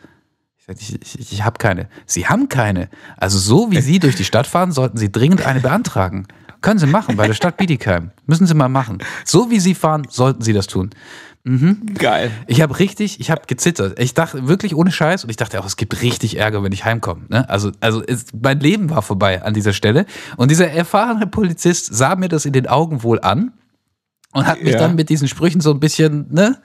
[0.58, 1.88] Ich sagte, ich, ich, ich habe keine.
[2.06, 2.90] Sie haben keine.
[3.18, 6.28] Also so wie Sie durch die Stadt fahren, sollten Sie dringend eine beantragen.
[6.62, 8.12] Können Sie machen bei der Stadt Bietigheim.
[8.26, 8.98] Müssen Sie mal machen.
[9.24, 10.90] So wie Sie fahren, sollten Sie das tun.
[11.95, 12.32] Geil.
[12.48, 13.98] Ich habe richtig, ich habe gezittert.
[13.99, 16.84] Ich dachte wirklich ohne Scheiß und ich dachte auch, es gibt richtig Ärger, wenn ich
[16.84, 17.26] heimkomme.
[17.30, 17.49] Ne?
[17.49, 20.06] Also, also es, mein Leben war vorbei an dieser Stelle.
[20.36, 23.53] Und dieser erfahrene Polizist sah mir das in den Augen wohl an
[24.34, 24.80] und hat mich Ja.
[24.80, 26.57] dann mit diesen Sprüchen so ein bisschen, ne?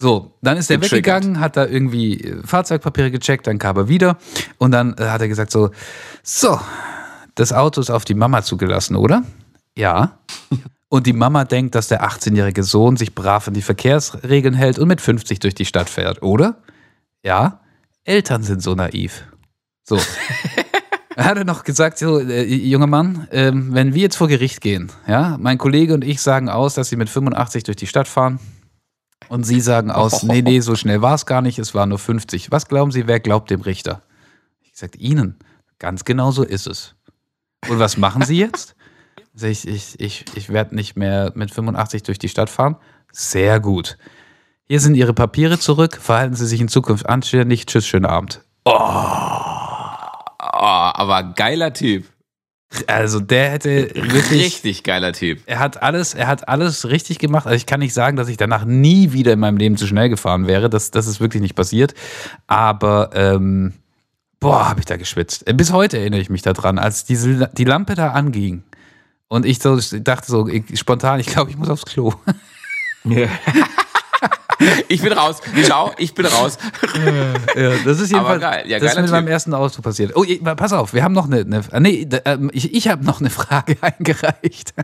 [0.00, 4.16] So, dann ist er weggegangen, hat da irgendwie äh, Fahrzeugpapiere gecheckt, dann kam er wieder
[4.58, 5.70] und dann äh, hat er gesagt so,
[6.22, 6.60] so,
[7.34, 9.24] das Auto ist auf die Mama zugelassen, oder?
[9.76, 10.18] Ja.
[10.88, 14.88] Und die Mama denkt, dass der 18-jährige Sohn sich brav an die Verkehrsregeln hält und
[14.88, 16.62] mit 50 durch die Stadt fährt, oder?
[17.22, 17.60] Ja,
[18.04, 19.24] Eltern sind so naiv.
[19.84, 20.00] So.
[21.16, 24.90] er hatte noch gesagt, so, äh, junger Mann, äh, wenn wir jetzt vor Gericht gehen,
[25.06, 28.38] ja, mein Kollege und ich sagen aus, dass sie mit 85 durch die Stadt fahren
[29.28, 31.98] und sie sagen aus, nee, nee, so schnell war es gar nicht, es war nur
[31.98, 32.50] 50.
[32.50, 34.02] Was glauben Sie, wer glaubt dem Richter?
[34.62, 35.36] Ich sag Ihnen,
[35.78, 36.94] ganz genau so ist es.
[37.68, 38.74] Und was machen Sie jetzt?
[39.42, 42.76] Ich, ich, ich, ich werde nicht mehr mit 85 durch die Stadt fahren.
[43.12, 43.98] Sehr gut.
[44.66, 45.98] Hier sind Ihre Papiere zurück.
[46.00, 47.66] Verhalten Sie sich in Zukunft anständig.
[47.66, 48.42] Tschüss, schönen Abend.
[48.64, 48.72] Oh.
[48.72, 52.04] oh aber geiler Typ.
[52.86, 55.40] Also der hätte wirklich richtig geiler Typ.
[55.46, 57.46] Er hat alles, er hat alles richtig gemacht.
[57.46, 60.10] Also ich kann nicht sagen, dass ich danach nie wieder in meinem Leben zu schnell
[60.10, 60.68] gefahren wäre.
[60.68, 61.94] Das, das ist wirklich nicht passiert.
[62.46, 63.72] Aber ähm,
[64.38, 65.46] boah, habe ich da geschwitzt.
[65.56, 68.64] Bis heute erinnere ich mich daran, als diese die Lampe da anging
[69.28, 72.14] und ich so dachte so ich, spontan, ich glaube, ich muss aufs Klo.
[74.88, 75.40] ich bin raus.
[75.62, 76.58] Ciao, ich bin raus.
[77.54, 78.64] ja, das ist jedenfalls geil.
[78.66, 79.12] Ja, das ist mit typ.
[79.12, 80.16] meinem ersten Auto passiert.
[80.16, 80.24] Oh,
[80.56, 83.76] pass auf, wir haben noch eine, eine nee, ähm, ich, ich habe noch eine Frage
[83.80, 84.74] eingereicht.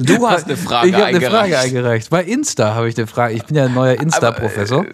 [0.00, 1.22] Du hast eine Frage ich eingereicht.
[1.22, 2.10] Ich habe eine Frage eingereicht.
[2.10, 3.34] Bei Insta habe ich eine Frage.
[3.34, 4.86] Ich bin ja ein neuer Insta-Professor.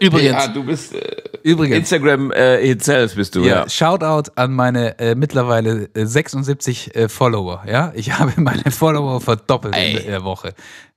[0.00, 0.46] Übrigens.
[0.46, 1.76] Ja, du bist äh, Übrigens.
[1.76, 3.42] Instagram äh, itself bist du.
[3.42, 3.68] Ja, ja.
[3.68, 7.62] Shoutout an meine äh, mittlerweile 76 äh, äh, Follower.
[7.66, 9.98] Ja, ich habe meine Follower verdoppelt Ey.
[9.98, 10.54] in der Woche.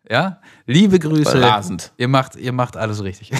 [0.09, 1.41] Ja, liebe Grüße.
[1.41, 1.91] Rasend.
[1.97, 3.31] Ihr macht, ihr macht alles richtig.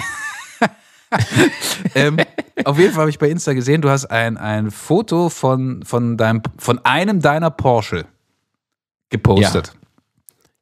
[1.94, 2.18] ähm,
[2.64, 6.16] auf jeden Fall habe ich bei Insta gesehen, du hast ein, ein Foto von, von,
[6.16, 8.06] deinem, von einem deiner Porsche
[9.10, 9.72] gepostet.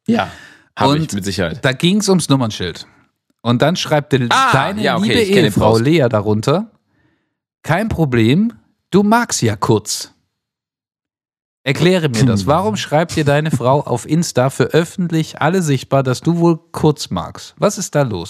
[0.07, 0.31] Ja, ja
[0.77, 1.63] habe ich mit Sicherheit.
[1.63, 2.87] Da ging es ums Nummernschild.
[3.43, 6.71] Und dann schreibt ah, deine ja, okay, liebe Ehefrau Lea darunter,
[7.61, 8.53] kein Problem,
[8.89, 10.13] du magst ja kurz.
[11.63, 12.45] Erkläre mir das.
[12.47, 17.09] Warum schreibt dir deine Frau auf Insta für öffentlich alle sichtbar, dass du wohl kurz
[17.09, 17.53] magst?
[17.57, 18.29] Was ist da los?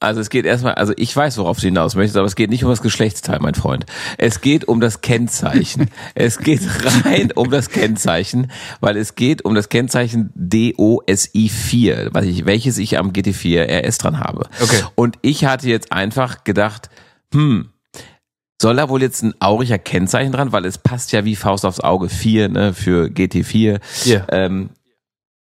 [0.00, 2.62] Also es geht erstmal, also ich weiß, worauf du hinaus möchtest, aber es geht nicht
[2.62, 3.84] um das Geschlechtsteil, mein Freund.
[4.16, 5.90] Es geht um das Kennzeichen.
[6.14, 6.60] es geht
[7.04, 8.50] rein um das Kennzeichen,
[8.80, 14.48] weil es geht um das Kennzeichen DOSI 4, welches ich am GT4 RS dran habe.
[14.60, 14.84] Okay.
[14.94, 16.90] Und ich hatte jetzt einfach gedacht,
[17.32, 17.70] hm,
[18.60, 21.80] soll da wohl jetzt ein auriger Kennzeichen dran, weil es passt ja wie Faust aufs
[21.80, 23.80] Auge 4, ne, für GT4.
[24.06, 24.26] Yeah.
[24.30, 24.70] Ähm,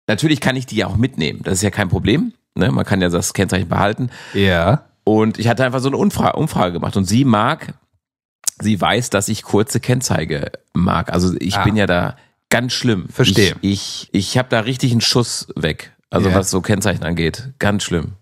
[0.07, 2.33] natürlich kann ich die ja auch mitnehmen, das ist ja kein Problem.
[2.55, 2.71] Ne?
[2.71, 4.09] Man kann ja das Kennzeichen behalten.
[4.33, 4.85] Ja.
[5.03, 7.73] Und ich hatte einfach so eine Umfrage, Umfrage gemacht und sie mag,
[8.61, 11.11] sie weiß, dass ich kurze Kennzeige mag.
[11.11, 11.63] Also ich ah.
[11.63, 12.15] bin ja da
[12.49, 13.07] ganz schlimm.
[13.09, 13.55] Verstehe.
[13.61, 15.95] Ich, ich, ich habe da richtig einen Schuss weg.
[16.09, 16.39] Also yeah.
[16.39, 17.53] was so Kennzeichen angeht.
[17.59, 18.13] Ganz schlimm.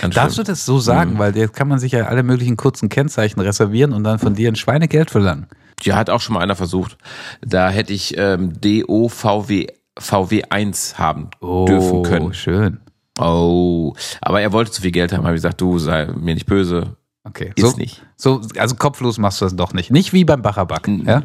[0.00, 0.46] Ganz Darfst schlimm.
[0.46, 1.14] du das so sagen?
[1.14, 1.18] Mhm.
[1.18, 4.50] Weil jetzt kann man sich ja alle möglichen kurzen Kennzeichen reservieren und dann von dir
[4.50, 5.46] ein Schweinegeld verlangen.
[5.82, 6.98] Ja, hat auch schon mal einer versucht.
[7.40, 9.66] Da hätte ich ähm, DOVW
[9.98, 12.32] VW1 haben oh, dürfen können.
[12.32, 12.80] schön.
[13.18, 16.46] Oh, aber er wollte zu viel Geld haben, habe ich gesagt, du sei mir nicht
[16.46, 16.96] böse.
[17.22, 18.02] Okay, ist so, nicht.
[18.16, 19.90] So, also kopflos machst du das doch nicht.
[19.90, 20.88] Nicht wie beim Bacherback.
[21.04, 21.22] Ja?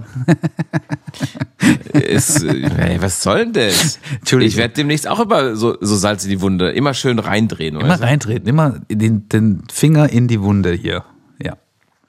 [1.93, 3.99] ist, ey, was soll denn das?
[4.19, 4.49] Entschuldigung.
[4.49, 6.71] Ich werde demnächst auch immer so, so Salz in die Wunde.
[6.71, 7.79] Immer schön reindrehen.
[7.79, 11.05] Immer reindrehen, immer den, den Finger in die Wunde hier.
[11.41, 11.55] Ja.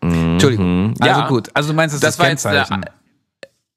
[0.02, 0.32] Mhm.
[0.32, 0.94] Entschuldigung.
[0.98, 1.50] Also ja, gut.
[1.54, 2.84] Also du meinst, das, das ist das Kennzeichen.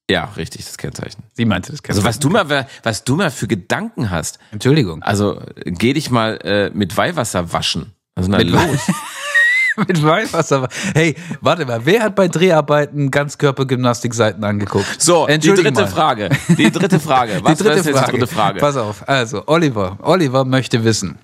[0.10, 1.22] Ja, richtig, das Kennzeichen.
[1.34, 2.08] Sie meinte das Kennzeichen.
[2.08, 4.40] Also was du mal, was du mal für Gedanken hast.
[4.52, 5.04] Entschuldigung.
[5.04, 7.94] Also geh dich mal äh, mit Weihwasser waschen.
[8.16, 8.60] Also mit los.
[9.88, 10.68] mit Weihwasser.
[10.96, 15.00] Hey, warte mal, wer hat bei Dreharbeiten Ganzkörpergymnastikseiten angeguckt?
[15.00, 15.88] So, die dritte mal.
[15.88, 16.30] Frage.
[16.58, 17.40] Die dritte Frage.
[17.44, 18.12] Was die dritte ist Frage.
[18.12, 18.60] die dritte Frage?
[18.60, 19.08] Pass auf.
[19.08, 21.20] Also Oliver, Oliver möchte wissen.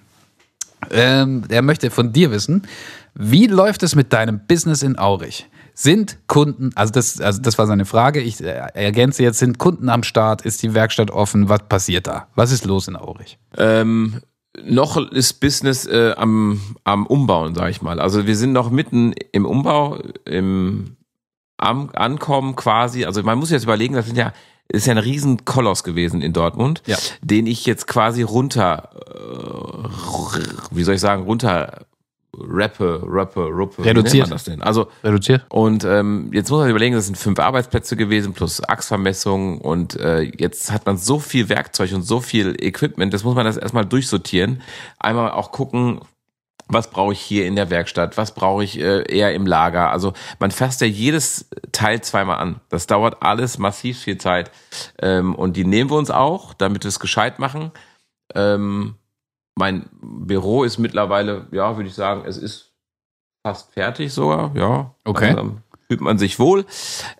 [0.91, 2.67] Ähm, er möchte von dir wissen,
[3.15, 5.47] wie läuft es mit deinem Business in Aurich?
[5.77, 9.89] Sind Kunden, also das, also das war seine Frage, ich äh, ergänze jetzt, sind Kunden
[9.89, 12.27] am Start, ist die Werkstatt offen, was passiert da?
[12.33, 13.37] Was ist los in Aurich?
[13.57, 14.21] Ähm,
[14.63, 17.99] noch ist Business äh, am, am Umbauen, sage ich mal.
[17.99, 20.95] Also wir sind noch mitten im Umbau, im
[21.57, 23.05] am Ankommen quasi.
[23.05, 24.33] Also man muss jetzt überlegen, das sind ja
[24.67, 26.97] ist ja ein riesen Koloss gewesen in Dortmund, ja.
[27.21, 30.39] den ich jetzt quasi runter, äh,
[30.71, 31.85] wie soll ich sagen, runter
[32.39, 33.83] Rappe, Rappe, Ruppe.
[33.85, 34.31] Reduziert.
[34.31, 34.61] das denn?
[34.61, 35.45] Also, Reduziert.
[35.49, 40.21] Und ähm, jetzt muss man überlegen, das sind fünf Arbeitsplätze gewesen plus Achsvermessung und äh,
[40.21, 43.85] jetzt hat man so viel Werkzeug und so viel Equipment, das muss man das erstmal
[43.85, 44.61] durchsortieren.
[44.99, 46.01] Einmal auch gucken,
[46.67, 49.91] was brauche ich hier in der Werkstatt, was brauche ich äh, eher im Lager.
[49.91, 52.59] Also man fasst ja jedes Teil zweimal an.
[52.69, 54.51] Das dauert alles massiv viel Zeit.
[54.99, 57.71] Ähm, und die nehmen wir uns auch, damit wir es gescheit machen.
[58.33, 58.95] Ähm,
[59.55, 62.73] mein Büro ist mittlerweile, ja, würde ich sagen, es ist
[63.45, 64.93] fast fertig sogar, ja.
[65.03, 65.29] Okay.
[65.29, 65.57] Also,
[65.87, 66.65] fühlt man sich wohl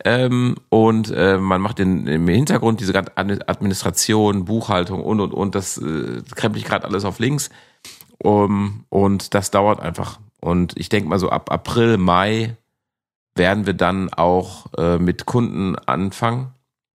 [0.04, 5.54] ähm, und äh, man macht in, im Hintergrund diese ganze Administration, Buchhaltung und und und.
[5.54, 7.52] Das äh, krempel ich gerade alles auf links
[8.24, 10.20] um, und das dauert einfach.
[10.42, 12.58] Und ich denke mal so ab April, Mai
[13.36, 16.52] werden wir dann auch äh, mit Kunden anfangen.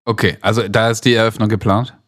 [0.06, 1.99] Okay, also da ist die Eröffnung geplant?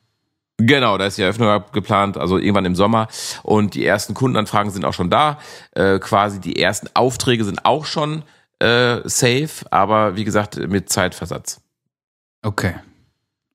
[0.58, 3.08] Genau, da ist die Eröffnung geplant, also irgendwann im Sommer.
[3.44, 5.40] Und die ersten Kundenanfragen sind auch schon da.
[5.72, 8.24] Äh, quasi die ersten Aufträge sind auch schon
[8.60, 11.62] äh, safe, aber wie gesagt, mit Zeitversatz.
[12.44, 12.76] Okay.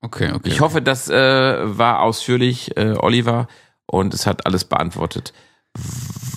[0.03, 0.49] Okay, okay.
[0.49, 3.49] Ich hoffe, das äh, war ausführlich, äh, Oliver,
[3.87, 5.33] und es hat alles beantwortet,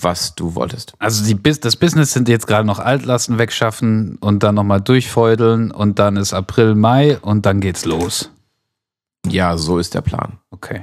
[0.02, 0.94] was du wolltest.
[0.99, 5.99] Also die, das Business sind jetzt gerade noch Altlasten wegschaffen und dann nochmal durchfeudeln und
[5.99, 8.31] dann ist April, Mai und dann geht's los.
[9.32, 10.40] Ja, so ist der Plan.
[10.52, 10.82] Okay.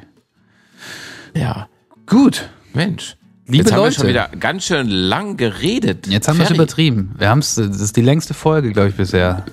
[1.34, 1.68] Ja.
[2.06, 2.48] Gut.
[2.72, 3.16] Mensch.
[3.48, 3.92] Liebe Jetzt haben Leute.
[3.92, 6.08] wir schon wieder ganz schön lang geredet.
[6.08, 7.14] Jetzt haben wir es übertrieben.
[7.16, 9.44] Wir haben's, das ist die längste Folge, glaube ich, bisher.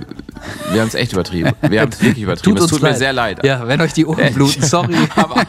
[0.71, 1.51] Wir haben es echt übertrieben.
[1.61, 2.57] Wir haben es wirklich übertrieben.
[2.57, 3.45] es tut mir sehr leid.
[3.45, 4.95] Ja, wenn euch die Ohren bluten, sorry.
[5.15, 5.43] Aber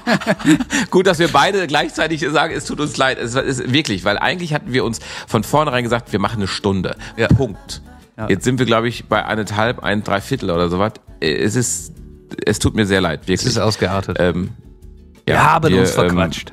[0.91, 3.17] gut, dass wir beide gleichzeitig sagen, es tut uns leid.
[3.19, 6.97] Es ist wirklich, weil eigentlich hatten wir uns von vornherein gesagt, wir machen eine Stunde.
[7.17, 7.29] Ja.
[7.29, 7.81] Punkt.
[8.19, 8.29] Ja.
[8.29, 10.93] Jetzt sind wir, glaube ich, bei eineinhalb, ein Dreiviertel oder sowas.
[11.21, 11.95] Es ist,
[12.45, 13.47] es tut mir sehr leid, Es wirklich.
[13.49, 14.17] ist ausgeartet.
[14.21, 14.51] ähm,
[15.27, 16.53] wir haben wir, uns ähm, verquatscht.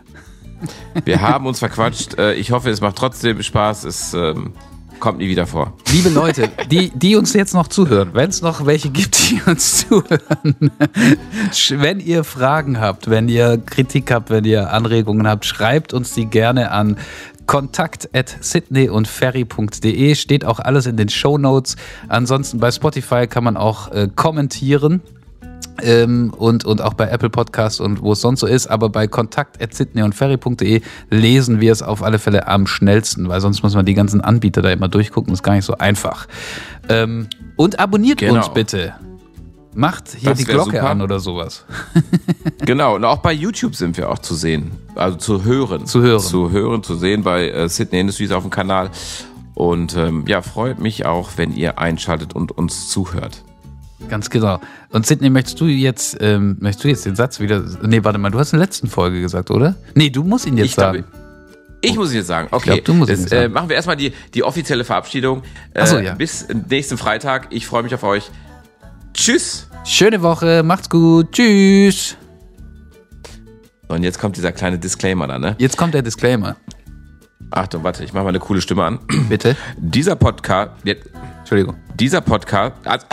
[1.05, 2.17] wir haben uns verquatscht.
[2.17, 3.83] Äh, Ich hoffe, es macht trotzdem Spaß.
[3.83, 4.53] Es ähm,
[4.99, 5.73] kommt nie wieder vor.
[5.91, 9.87] Liebe Leute, die, die uns jetzt noch zuhören, wenn es noch welche gibt, die uns
[9.87, 10.71] zuhören,
[11.71, 16.27] wenn ihr Fragen habt, wenn ihr Kritik habt, wenn ihr Anregungen habt, schreibt uns die
[16.27, 16.97] gerne an
[17.47, 21.75] kontakt at sydneyundferry.de steht auch alles in den Show Notes.
[22.07, 25.01] Ansonsten bei Spotify kann man auch äh, kommentieren.
[25.81, 29.07] Ähm, und, und auch bei Apple Podcasts und wo es sonst so ist, aber bei
[29.07, 34.21] kontakt.sydneyundferry.de lesen wir es auf alle Fälle am schnellsten, weil sonst muss man die ganzen
[34.21, 36.27] Anbieter da immer durchgucken, das ist gar nicht so einfach.
[36.89, 38.35] Ähm, und abonniert Genau.
[38.35, 38.93] uns bitte.
[39.73, 40.89] Macht hier Das die Glocke super.
[40.89, 41.65] an oder sowas.
[42.63, 44.71] Genau, und auch bei YouTube sind wir auch zu sehen.
[44.93, 45.87] Also zu hören.
[45.87, 46.19] Zu hören.
[46.19, 48.91] Zu hören, zu sehen bei äh, Sydney Industries auf dem Kanal.
[49.55, 53.43] Und ähm, ja, freut mich auch, wenn ihr einschaltet und uns zuhört.
[54.09, 54.59] Ganz genau.
[54.89, 57.63] Und Sidney, möchtest du jetzt, ähm, möchtest du jetzt den Satz wieder.
[57.81, 59.75] Nee, warte mal, du hast in der letzten Folge gesagt, oder?
[59.95, 61.11] Nee, du musst ihn jetzt Ich glaube, sagen.
[61.83, 63.43] Ich muss jetzt sagen, okay, glaub, du musst das, sagen.
[63.43, 65.43] äh, machen wir erstmal die, die offizielle Verabschiedung.
[65.73, 66.13] Äh, so, ja.
[66.13, 67.47] Bis nächsten Freitag.
[67.49, 68.29] Ich freue mich auf euch.
[69.13, 69.67] Tschüss.
[69.85, 72.15] Schöne Woche, macht's gut, tschüss.
[73.87, 75.55] Und jetzt kommt dieser kleine Disclaimer da, ne?
[75.57, 76.55] Jetzt kommt der Disclaimer.
[77.49, 78.99] Achtung, warte, ich mache mal eine coole Stimme an.
[79.27, 79.57] Bitte.
[79.77, 80.71] Dieser Podcast,
[81.39, 81.75] Entschuldigung.
[81.99, 83.05] dieser Podcast, also,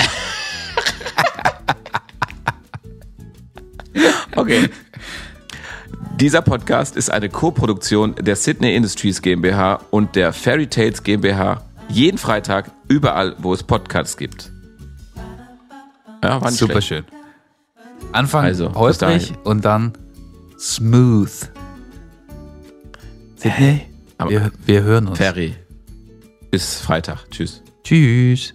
[4.40, 4.69] okay.
[6.20, 11.62] Dieser Podcast ist eine Co-Produktion der Sydney Industries GmbH und der Fairy Tales GmbH.
[11.89, 14.51] Jeden Freitag, überall, wo es Podcasts gibt.
[16.23, 16.89] Ja, war nicht Super schlecht.
[16.89, 17.05] schön.
[18.12, 19.93] Anfang Also, holprig und dann
[20.59, 21.31] smooth.
[23.36, 23.82] Sidney,
[24.19, 25.19] aber- wir, wir hören uns.
[25.19, 25.55] Ferry.
[26.51, 27.31] Bis Freitag.
[27.31, 27.62] Tschüss.
[27.85, 28.55] Tschüss.